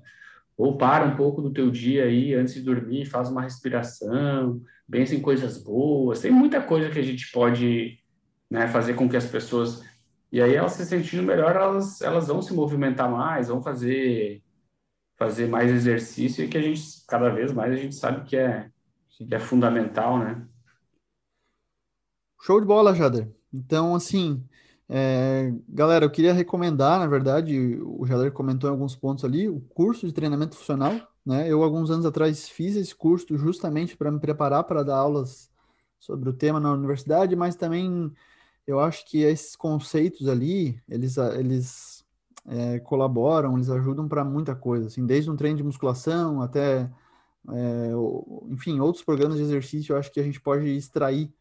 ou 0.56 0.76
para 0.76 1.04
um 1.04 1.16
pouco 1.16 1.40
do 1.40 1.52
teu 1.52 1.70
dia 1.70 2.04
aí 2.04 2.34
antes 2.34 2.54
de 2.54 2.62
dormir, 2.62 3.06
faz 3.06 3.30
uma 3.30 3.40
respiração, 3.42 4.60
pensa 4.90 5.14
em 5.14 5.20
coisas 5.20 5.56
boas. 5.62 6.20
Tem 6.20 6.32
muita 6.32 6.60
coisa 6.60 6.90
que 6.90 6.98
a 6.98 7.02
gente 7.02 7.30
pode 7.30 7.98
né, 8.50 8.66
fazer 8.66 8.94
com 8.94 9.08
que 9.08 9.16
as 9.16 9.26
pessoas 9.26 9.82
e 10.30 10.42
aí 10.42 10.54
elas 10.54 10.72
se 10.72 10.84
sentindo 10.84 11.22
melhor, 11.22 11.56
elas 11.56 12.02
elas 12.02 12.28
vão 12.28 12.42
se 12.42 12.52
movimentar 12.52 13.10
mais, 13.10 13.48
vão 13.48 13.62
fazer 13.62 14.42
fazer 15.18 15.48
mais 15.48 15.70
exercício 15.70 16.44
e 16.44 16.48
que 16.48 16.56
a 16.56 16.62
gente 16.62 17.04
cada 17.06 17.28
vez 17.28 17.52
mais 17.52 17.72
a 17.72 17.76
gente 17.76 17.94
sabe 17.94 18.24
que 18.24 18.36
é 18.36 18.70
que 19.10 19.34
é 19.34 19.40
fundamental, 19.40 20.18
né? 20.18 20.46
Show 22.40 22.60
de 22.60 22.66
bola, 22.66 22.94
Jader. 22.94 23.28
Então, 23.52 23.96
assim, 23.96 24.44
é, 24.88 25.52
galera, 25.68 26.04
eu 26.04 26.10
queria 26.10 26.32
recomendar, 26.32 27.00
na 27.00 27.06
verdade, 27.08 27.80
o 27.82 28.06
Jader 28.06 28.30
comentou 28.30 28.70
em 28.70 28.72
alguns 28.72 28.94
pontos 28.94 29.24
ali, 29.24 29.48
o 29.48 29.60
curso 29.60 30.06
de 30.06 30.12
treinamento 30.12 30.56
funcional. 30.56 30.94
Né? 31.26 31.48
Eu, 31.48 31.64
alguns 31.64 31.90
anos 31.90 32.06
atrás, 32.06 32.48
fiz 32.48 32.76
esse 32.76 32.94
curso 32.94 33.36
justamente 33.36 33.96
para 33.96 34.12
me 34.12 34.20
preparar 34.20 34.62
para 34.64 34.84
dar 34.84 34.96
aulas 34.96 35.50
sobre 35.98 36.28
o 36.30 36.32
tema 36.32 36.60
na 36.60 36.72
universidade, 36.72 37.34
mas 37.34 37.56
também 37.56 38.12
eu 38.64 38.78
acho 38.78 39.04
que 39.04 39.22
esses 39.22 39.56
conceitos 39.56 40.28
ali, 40.28 40.80
eles, 40.88 41.16
eles 41.16 41.97
é, 42.48 42.80
colaboram, 42.80 43.54
eles 43.54 43.70
ajudam 43.70 44.08
para 44.08 44.24
muita 44.24 44.54
coisa, 44.54 44.88
assim, 44.88 45.06
desde 45.06 45.30
um 45.30 45.36
treino 45.36 45.58
de 45.58 45.62
musculação 45.62 46.42
até, 46.42 46.90
é, 47.50 47.90
enfim, 48.48 48.80
outros 48.80 49.04
programas 49.04 49.36
de 49.36 49.42
exercício, 49.42 49.92
eu 49.92 49.98
acho 49.98 50.10
que 50.12 50.20
a 50.20 50.24
gente 50.24 50.40
pode 50.40 50.66
extrair 50.68 51.32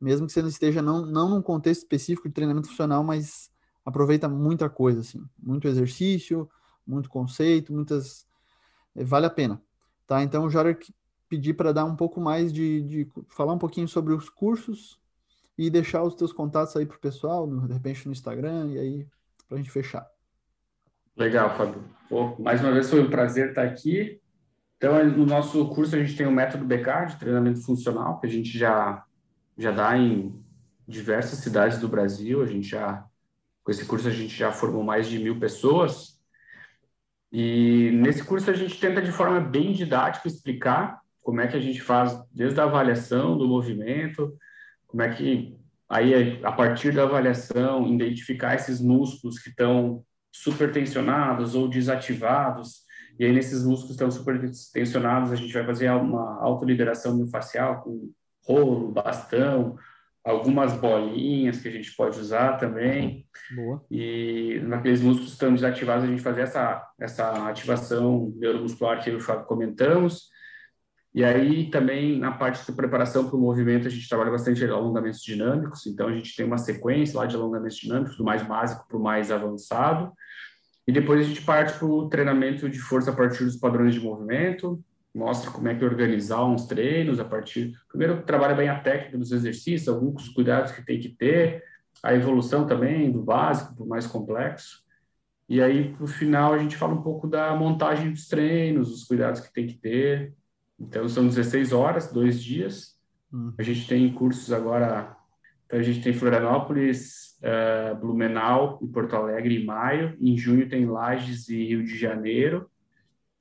mesmo 0.00 0.26
que 0.26 0.32
você 0.32 0.40
não 0.40 0.48
esteja 0.48 0.80
não, 0.80 1.04
não 1.04 1.28
num 1.28 1.42
contexto 1.42 1.82
específico 1.82 2.26
de 2.26 2.34
treinamento 2.34 2.68
funcional, 2.68 3.04
mas 3.04 3.52
aproveita 3.84 4.28
muita 4.28 4.68
coisa, 4.70 5.00
assim, 5.00 5.22
muito 5.38 5.68
exercício, 5.68 6.48
muito 6.86 7.10
conceito, 7.10 7.72
muitas. 7.72 8.26
Eh, 8.96 9.04
vale 9.04 9.26
a 9.26 9.30
pena. 9.30 9.62
Tá? 10.06 10.22
Então, 10.22 10.44
eu 10.44 10.50
já 10.50 10.62
pedi 11.28 11.52
para 11.52 11.72
dar 11.72 11.84
um 11.84 11.94
pouco 11.94 12.20
mais 12.20 12.52
de, 12.52 12.82
de. 12.82 13.12
falar 13.28 13.52
um 13.52 13.58
pouquinho 13.58 13.86
sobre 13.86 14.14
os 14.14 14.30
cursos 14.30 14.98
e 15.58 15.68
deixar 15.68 16.02
os 16.02 16.14
teus 16.14 16.32
contatos 16.32 16.74
aí 16.76 16.86
para 16.86 16.96
o 16.96 17.00
pessoal, 17.00 17.46
de 17.46 17.72
repente 17.72 18.06
no 18.06 18.12
Instagram, 18.12 18.68
e 18.68 18.78
aí, 18.78 19.06
para 19.46 19.58
a 19.58 19.60
gente 19.60 19.70
fechar. 19.70 20.08
Legal, 21.20 21.54
Fábio. 21.54 21.84
Pô, 22.08 22.34
mais 22.38 22.62
uma 22.62 22.72
vez 22.72 22.88
foi 22.88 23.02
um 23.02 23.10
prazer 23.10 23.50
estar 23.50 23.62
aqui. 23.62 24.18
Então, 24.78 25.04
no 25.04 25.26
nosso 25.26 25.68
curso, 25.68 25.94
a 25.94 25.98
gente 25.98 26.16
tem 26.16 26.26
o 26.26 26.32
método 26.32 26.64
BK 26.64 27.08
de 27.10 27.18
treinamento 27.18 27.62
funcional, 27.62 28.18
que 28.18 28.26
a 28.26 28.30
gente 28.30 28.56
já 28.56 29.04
já 29.58 29.70
dá 29.70 29.98
em 29.98 30.42
diversas 30.88 31.40
cidades 31.40 31.78
do 31.78 31.88
Brasil. 31.88 32.40
A 32.40 32.46
gente 32.46 32.66
já, 32.66 33.04
com 33.62 33.70
esse 33.70 33.84
curso, 33.84 34.08
a 34.08 34.10
gente 34.10 34.34
já 34.34 34.50
formou 34.50 34.82
mais 34.82 35.10
de 35.10 35.18
mil 35.18 35.38
pessoas. 35.38 36.18
E 37.30 37.90
nesse 37.92 38.24
curso 38.24 38.50
a 38.50 38.54
gente 38.54 38.80
tenta 38.80 39.02
de 39.02 39.12
forma 39.12 39.40
bem 39.40 39.74
didática 39.74 40.26
explicar 40.26 41.02
como 41.20 41.42
é 41.42 41.48
que 41.48 41.56
a 41.56 41.60
gente 41.60 41.82
faz 41.82 42.18
desde 42.32 42.58
a 42.58 42.64
avaliação 42.64 43.36
do 43.36 43.46
movimento, 43.46 44.34
como 44.86 45.02
é 45.02 45.10
que 45.10 45.54
aí 45.86 46.42
a 46.42 46.50
partir 46.50 46.94
da 46.94 47.02
avaliação 47.02 47.86
identificar 47.86 48.54
esses 48.54 48.80
músculos 48.80 49.38
que 49.38 49.50
estão 49.50 50.02
supertensionados 50.32 51.54
ou 51.54 51.68
desativados. 51.68 52.82
E 53.18 53.24
aí 53.24 53.32
nesses 53.32 53.64
músculos 53.64 53.86
que 53.86 53.92
estão 53.92 54.10
supertensionados 54.10 55.32
a 55.32 55.36
gente 55.36 55.52
vai 55.52 55.64
fazer 55.64 55.90
uma 55.90 56.40
autoliberação 56.42 57.26
facial 57.28 57.82
com 57.82 58.10
rolo, 58.46 58.92
bastão, 58.92 59.76
algumas 60.24 60.72
bolinhas 60.74 61.60
que 61.60 61.68
a 61.68 61.70
gente 61.70 61.94
pode 61.94 62.18
usar 62.18 62.56
também. 62.56 63.26
Boa. 63.54 63.84
E 63.90 64.60
naqueles 64.64 65.00
músculos 65.00 65.30
que 65.30 65.34
estão 65.34 65.54
desativados, 65.54 66.04
a 66.04 66.08
gente 66.08 66.22
fazer 66.22 66.42
essa, 66.42 66.86
essa 66.98 67.48
ativação 67.48 68.32
neuromuscular 68.36 69.02
que 69.02 69.10
eu 69.10 69.14
e 69.14 69.16
o 69.16 69.20
Fábio 69.20 69.46
comentamos. 69.46 70.30
E 71.14 71.24
aí 71.24 71.68
também 71.70 72.18
na 72.18 72.30
parte 72.30 72.64
de 72.64 72.72
preparação 72.72 73.26
para 73.26 73.36
o 73.36 73.40
movimento, 73.40 73.88
a 73.88 73.90
gente 73.90 74.08
trabalha 74.08 74.30
bastante 74.30 74.64
alongamentos 74.64 75.22
dinâmicos, 75.22 75.86
então 75.86 76.08
a 76.08 76.12
gente 76.12 76.36
tem 76.36 76.46
uma 76.46 76.58
sequência 76.58 77.18
lá 77.18 77.26
de 77.26 77.34
alongamentos 77.34 77.76
dinâmicos, 77.76 78.16
do 78.16 78.24
mais 78.24 78.42
básico 78.42 78.86
para 78.86 78.96
o 78.96 79.02
mais 79.02 79.30
avançado. 79.30 80.12
E 80.86 80.92
depois 80.92 81.20
a 81.20 81.24
gente 81.24 81.42
parte 81.42 81.76
para 81.78 81.86
o 81.86 82.08
treinamento 82.08 82.68
de 82.68 82.78
força 82.78 83.10
a 83.10 83.14
partir 83.14 83.44
dos 83.44 83.56
padrões 83.56 83.94
de 83.94 84.00
movimento, 84.00 84.82
mostra 85.14 85.50
como 85.50 85.68
é 85.68 85.74
que 85.74 85.84
organizar 85.84 86.44
uns 86.44 86.66
treinos 86.66 87.18
a 87.18 87.24
partir. 87.24 87.72
Primeiro, 87.88 88.22
trabalha 88.22 88.54
bem 88.54 88.68
a 88.68 88.78
técnica 88.78 89.18
dos 89.18 89.32
exercícios, 89.32 89.88
alguns 89.88 90.28
cuidados 90.28 90.72
que 90.72 90.84
tem 90.84 91.00
que 91.00 91.08
ter, 91.08 91.64
a 92.02 92.14
evolução 92.14 92.66
também 92.66 93.10
do 93.10 93.22
básico 93.22 93.74
para 93.74 93.84
o 93.84 93.88
mais 93.88 94.06
complexo. 94.06 94.82
E 95.48 95.60
aí, 95.60 95.94
no 95.98 96.06
final, 96.06 96.54
a 96.54 96.58
gente 96.58 96.76
fala 96.76 96.94
um 96.94 97.02
pouco 97.02 97.26
da 97.26 97.54
montagem 97.56 98.12
dos 98.12 98.28
treinos, 98.28 98.92
os 98.92 99.04
cuidados 99.04 99.40
que 99.40 99.52
tem 99.52 99.66
que 99.66 99.74
ter. 99.74 100.32
Então, 100.80 101.08
são 101.08 101.26
16 101.26 101.72
horas, 101.72 102.10
dois 102.10 102.42
dias. 102.42 102.96
Hum. 103.32 103.52
A 103.58 103.62
gente 103.62 103.86
tem 103.86 104.12
cursos 104.12 104.52
agora. 104.52 105.16
Então, 105.66 105.78
a 105.78 105.82
gente 105.82 106.02
tem 106.02 106.12
Florianópolis, 106.12 107.38
uh, 107.42 107.94
Blumenau 107.96 108.78
e 108.82 108.86
Porto 108.88 109.14
Alegre 109.14 109.60
em 109.60 109.64
maio. 109.64 110.16
Em 110.20 110.36
junho, 110.36 110.68
tem 110.68 110.86
Lages 110.86 111.48
e 111.48 111.64
Rio 111.64 111.84
de 111.84 111.96
Janeiro. 111.98 112.70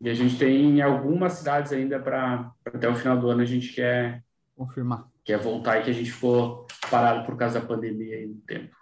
E 0.02 0.10
a 0.10 0.14
gente 0.14 0.38
tem 0.38 0.82
algumas 0.82 1.34
cidades 1.34 1.74
ainda 1.74 2.00
para 2.00 2.52
até 2.66 2.88
o 2.88 2.96
final 2.96 3.20
do 3.20 3.30
ano 3.30 3.42
a 3.42 3.46
gente 3.46 3.74
quer 3.74 4.24
confirmar. 4.56 5.06
Quer 5.26 5.38
voltar 5.38 5.80
e 5.80 5.84
que 5.84 5.90
a 5.90 5.94
gente 5.94 6.12
ficou 6.12 6.66
parado 6.90 7.26
por 7.26 7.36
causa 7.36 7.60
da 7.60 7.66
pandemia 7.66 8.16
aí 8.16 8.26
no 8.26 8.36
tempo. 8.36 8.74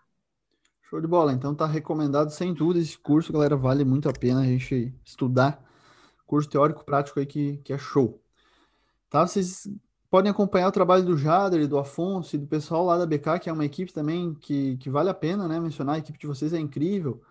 Show 0.83 1.01
de 1.01 1.07
bola. 1.07 1.33
Então 1.33 1.55
tá 1.55 1.65
recomendado 1.65 2.29
sem 2.29 2.53
dúvida 2.53 2.79
esse 2.79 2.97
curso, 2.97 3.33
galera. 3.33 3.57
Vale 3.57 3.83
muito 3.83 4.07
a 4.07 4.13
pena 4.13 4.41
a 4.41 4.45
gente 4.45 4.93
estudar. 5.03 5.59
Curso 6.25 6.49
teórico 6.49 6.85
prático 6.85 7.19
aí 7.19 7.25
que, 7.25 7.57
que 7.57 7.73
é 7.73 7.77
show. 7.77 8.21
Tá? 9.09 9.25
Vocês 9.25 9.67
podem 10.09 10.31
acompanhar 10.31 10.67
o 10.67 10.71
trabalho 10.71 11.05
do 11.05 11.17
Jader 11.17 11.67
do 11.67 11.77
Afonso 11.77 12.35
e 12.35 12.39
do 12.39 12.47
pessoal 12.47 12.85
lá 12.85 12.97
da 12.97 13.05
BK, 13.05 13.39
que 13.41 13.49
é 13.49 13.53
uma 13.53 13.65
equipe 13.65 13.93
também 13.93 14.33
que, 14.35 14.77
que 14.77 14.89
vale 14.89 15.09
a 15.09 15.13
pena 15.13 15.47
né, 15.47 15.59
mencionar. 15.59 15.95
A 15.95 15.99
equipe 15.99 16.17
de 16.17 16.27
vocês 16.27 16.53
é 16.53 16.59
incrível. 16.59 17.21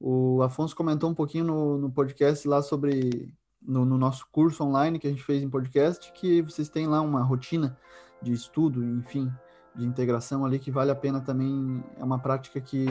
O 0.00 0.42
Afonso 0.42 0.76
comentou 0.76 1.10
um 1.10 1.14
pouquinho 1.14 1.44
no, 1.44 1.78
no 1.78 1.90
podcast 1.90 2.46
lá 2.46 2.60
sobre 2.62 3.34
no, 3.60 3.84
no, 3.84 3.96
nosso 3.96 4.26
curso 4.30 4.62
online 4.62 4.98
que 4.98 5.06
a 5.06 5.10
gente 5.10 5.24
fez 5.24 5.42
em 5.42 5.48
podcast, 5.48 6.12
que 6.12 6.42
vocês 6.42 6.68
têm 6.68 6.86
lá 6.86 7.00
uma 7.00 7.22
rotina 7.22 7.76
de 8.22 8.32
estudo, 8.32 8.84
enfim, 8.84 9.32
de 9.74 9.86
integração 9.86 10.44
ali 10.44 10.58
que 10.58 10.70
vale 10.70 10.90
a 10.90 10.94
pena 10.94 11.20
também. 11.20 11.82
É 11.98 12.04
uma 12.04 12.18
prática 12.18 12.60
que 12.60 12.86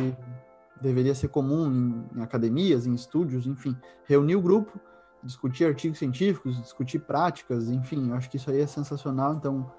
deveria 0.82 1.16
ser 1.16 1.30
comum 1.30 1.72
em, 1.72 2.20
em 2.20 2.22
academias, 2.24 2.86
em 2.86 2.93
estúdios, 2.93 3.46
enfim, 3.46 3.76
reunir 4.06 4.36
o 4.36 4.41
grupo, 4.41 4.80
discutir 5.26 5.65
artigos 5.65 5.97
científicos, 5.97 6.61
discutir 6.61 6.99
práticas, 6.99 7.69
enfim, 7.69 8.09
eu 8.09 8.15
acho 8.15 8.30
que 8.30 8.38
isso 8.38 8.49
aí 8.49 8.61
é 8.61 8.67
sensacional. 8.67 9.34
Então, 9.34 9.69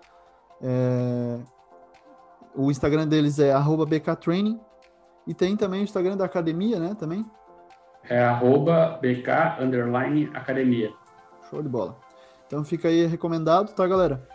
é... 0.61 1.39
o 2.55 2.71
Instagram 2.71 3.07
deles 3.07 3.39
é 3.39 3.53
@bktraining 3.89 4.61
e 5.27 5.33
tem 5.33 5.57
também 5.57 5.81
o 5.81 5.85
Instagram 5.85 6.17
da 6.17 6.25
academia, 6.25 6.79
né? 6.79 6.95
Também 6.99 7.25
é 8.09 8.23
arroba 8.23 8.99
bk 9.01 9.31
underline 9.61 10.31
academia. 10.35 10.93
Show 11.51 11.63
de 11.63 11.69
bola. 11.69 11.97
Então 12.47 12.65
fica 12.65 12.89
aí 12.89 13.07
recomendado, 13.07 13.73
tá, 13.73 13.87
galera? 13.87 14.27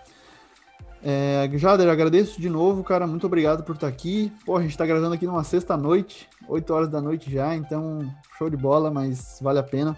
É, 1.03 1.49
Jader, 1.53 1.89
agradeço 1.89 2.39
de 2.39 2.49
novo, 2.49 2.83
cara. 2.83 3.07
Muito 3.07 3.25
obrigado 3.25 3.63
por 3.63 3.75
estar 3.75 3.87
aqui. 3.87 4.31
Pô, 4.45 4.57
a 4.57 4.61
gente 4.61 4.71
está 4.71 4.85
gravando 4.85 5.13
aqui 5.13 5.25
numa 5.25 5.43
sexta-noite, 5.43 6.29
8 6.47 6.73
horas 6.73 6.89
da 6.89 7.01
noite 7.01 7.31
já, 7.31 7.55
então 7.55 7.99
show 8.37 8.49
de 8.49 8.57
bola, 8.57 8.91
mas 8.91 9.39
vale 9.41 9.59
a 9.59 9.63
pena. 9.63 9.95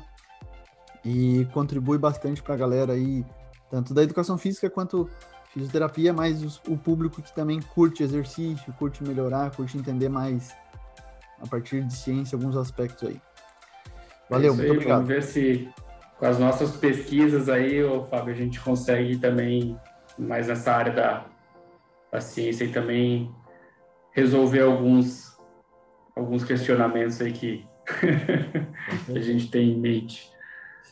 E 1.06 1.45
contribui 1.54 1.97
bastante 1.97 2.41
para 2.41 2.54
a 2.54 2.58
galera 2.58 2.93
aí, 2.93 3.26
tanto 3.70 3.93
da 3.93 4.04
educação 4.04 4.38
física 4.38 4.70
quanto 4.70 5.10
fisioterapia, 5.54 6.12
mas 6.12 6.62
o 6.68 6.78
público 6.78 7.22
que 7.22 7.34
também 7.34 7.62
curte 7.62 8.01
exercício, 8.01 8.74
curte 8.74 9.04
melhorar, 9.04 9.51
curte 9.51 9.78
entender 9.78 10.10
mais 10.10 10.56
a 11.39 11.47
partir 11.47 11.84
de 11.84 11.93
ciência 11.93 12.36
alguns 12.36 12.56
aspectos 12.56 13.08
aí. 13.08 13.22
Valeu, 14.30 14.54
é 14.54 14.56
muito 14.56 14.72
obrigado. 14.72 15.06
Vamos 15.06 15.08
ver 15.10 15.24
se 15.24 15.70
com 16.18 16.26
as 16.26 16.39
nossas 16.39 16.76
pesquisas 16.78 17.49
aí, 17.49 17.84
ô, 17.84 18.04
Fábio, 18.06 18.34
a 18.34 18.38
gente 18.38 18.60
consegue 18.60 19.18
também 19.18 19.78
mais 20.18 20.47
nessa 20.47 20.72
área 20.72 20.93
da, 20.93 21.26
da 22.12 22.22
ciência 22.22 22.64
e 22.64 22.72
também 22.72 23.30
resolver 24.12 24.62
alguns, 24.62 25.38
alguns 26.16 26.43
questionamentos 26.43 27.22
aí 27.22 27.32
que, 27.32 27.68
que 29.06 29.12
a 29.18 29.22
gente 29.22 29.51
tem 29.51 29.72
em 29.72 29.80
mente. 29.80 30.33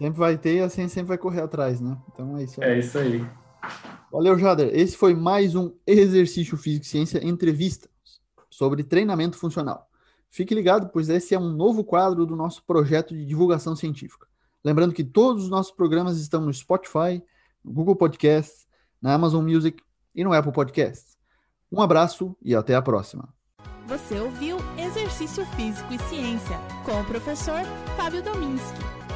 Sempre 0.02 0.18
vai 0.18 0.36
ter 0.36 0.56
e 0.56 0.62
a 0.62 0.68
ciência 0.68 0.95
sempre 0.95 1.10
vai 1.10 1.18
correr 1.20 1.41
atrás, 1.41 1.80
né? 1.80 1.95
Então 2.12 2.36
é 2.36 2.43
isso 2.43 2.60
aí. 2.60 2.70
É 2.72 2.80
isso 2.80 2.97
aí. 2.97 3.24
Valeu, 4.12 4.36
Jader. 4.36 4.72
Esse 4.74 4.97
foi 4.97 5.14
mais 5.14 5.54
um 5.54 5.72
Exercício 5.86 6.58
Físico 6.58 6.84
e 6.84 6.89
Ciência 6.89 7.24
Entrevista 7.24 7.88
sobre 8.49 8.84
treinamento 8.84 9.38
funcional. 9.38 9.88
Fique 10.32 10.56
ligado, 10.56 10.89
pois 10.89 11.08
esse 11.08 11.36
é 11.36 11.39
um 11.39 11.52
novo 11.52 11.84
quadro 11.84 12.26
do 12.26 12.36
nosso 12.36 12.64
projeto 12.66 13.14
de 13.14 13.24
divulgação 13.24 13.76
científica. 13.76 14.26
Lembrando 14.64 14.91
que 14.91 15.04
todos 15.04 15.43
os 15.43 15.52
nossos 15.52 15.72
programas 15.72 16.18
estão 16.18 16.41
no 16.41 16.52
Spotify, 16.52 17.22
no 17.64 17.72
Google 17.72 17.95
Podcasts, 17.95 18.66
na 18.99 19.14
Amazon 19.14 19.47
Music 19.47 19.84
e 20.16 20.24
no 20.24 20.34
Apple 20.34 20.52
Podcasts. 20.52 21.16
Um 21.72 21.80
abraço 21.80 22.36
e 22.41 22.56
até 22.56 22.74
a 22.74 22.82
próxima. 22.82 23.32
Você 23.86 24.20
ouviu 24.20 24.58
Exercício 24.80 25.45
Físico 25.56 25.93
e 25.93 25.99
Ciência 26.10 26.58
com 26.86 26.99
o 26.99 27.06
professor 27.06 27.62
Fábio 27.95 28.24
Dominski, 28.24 28.80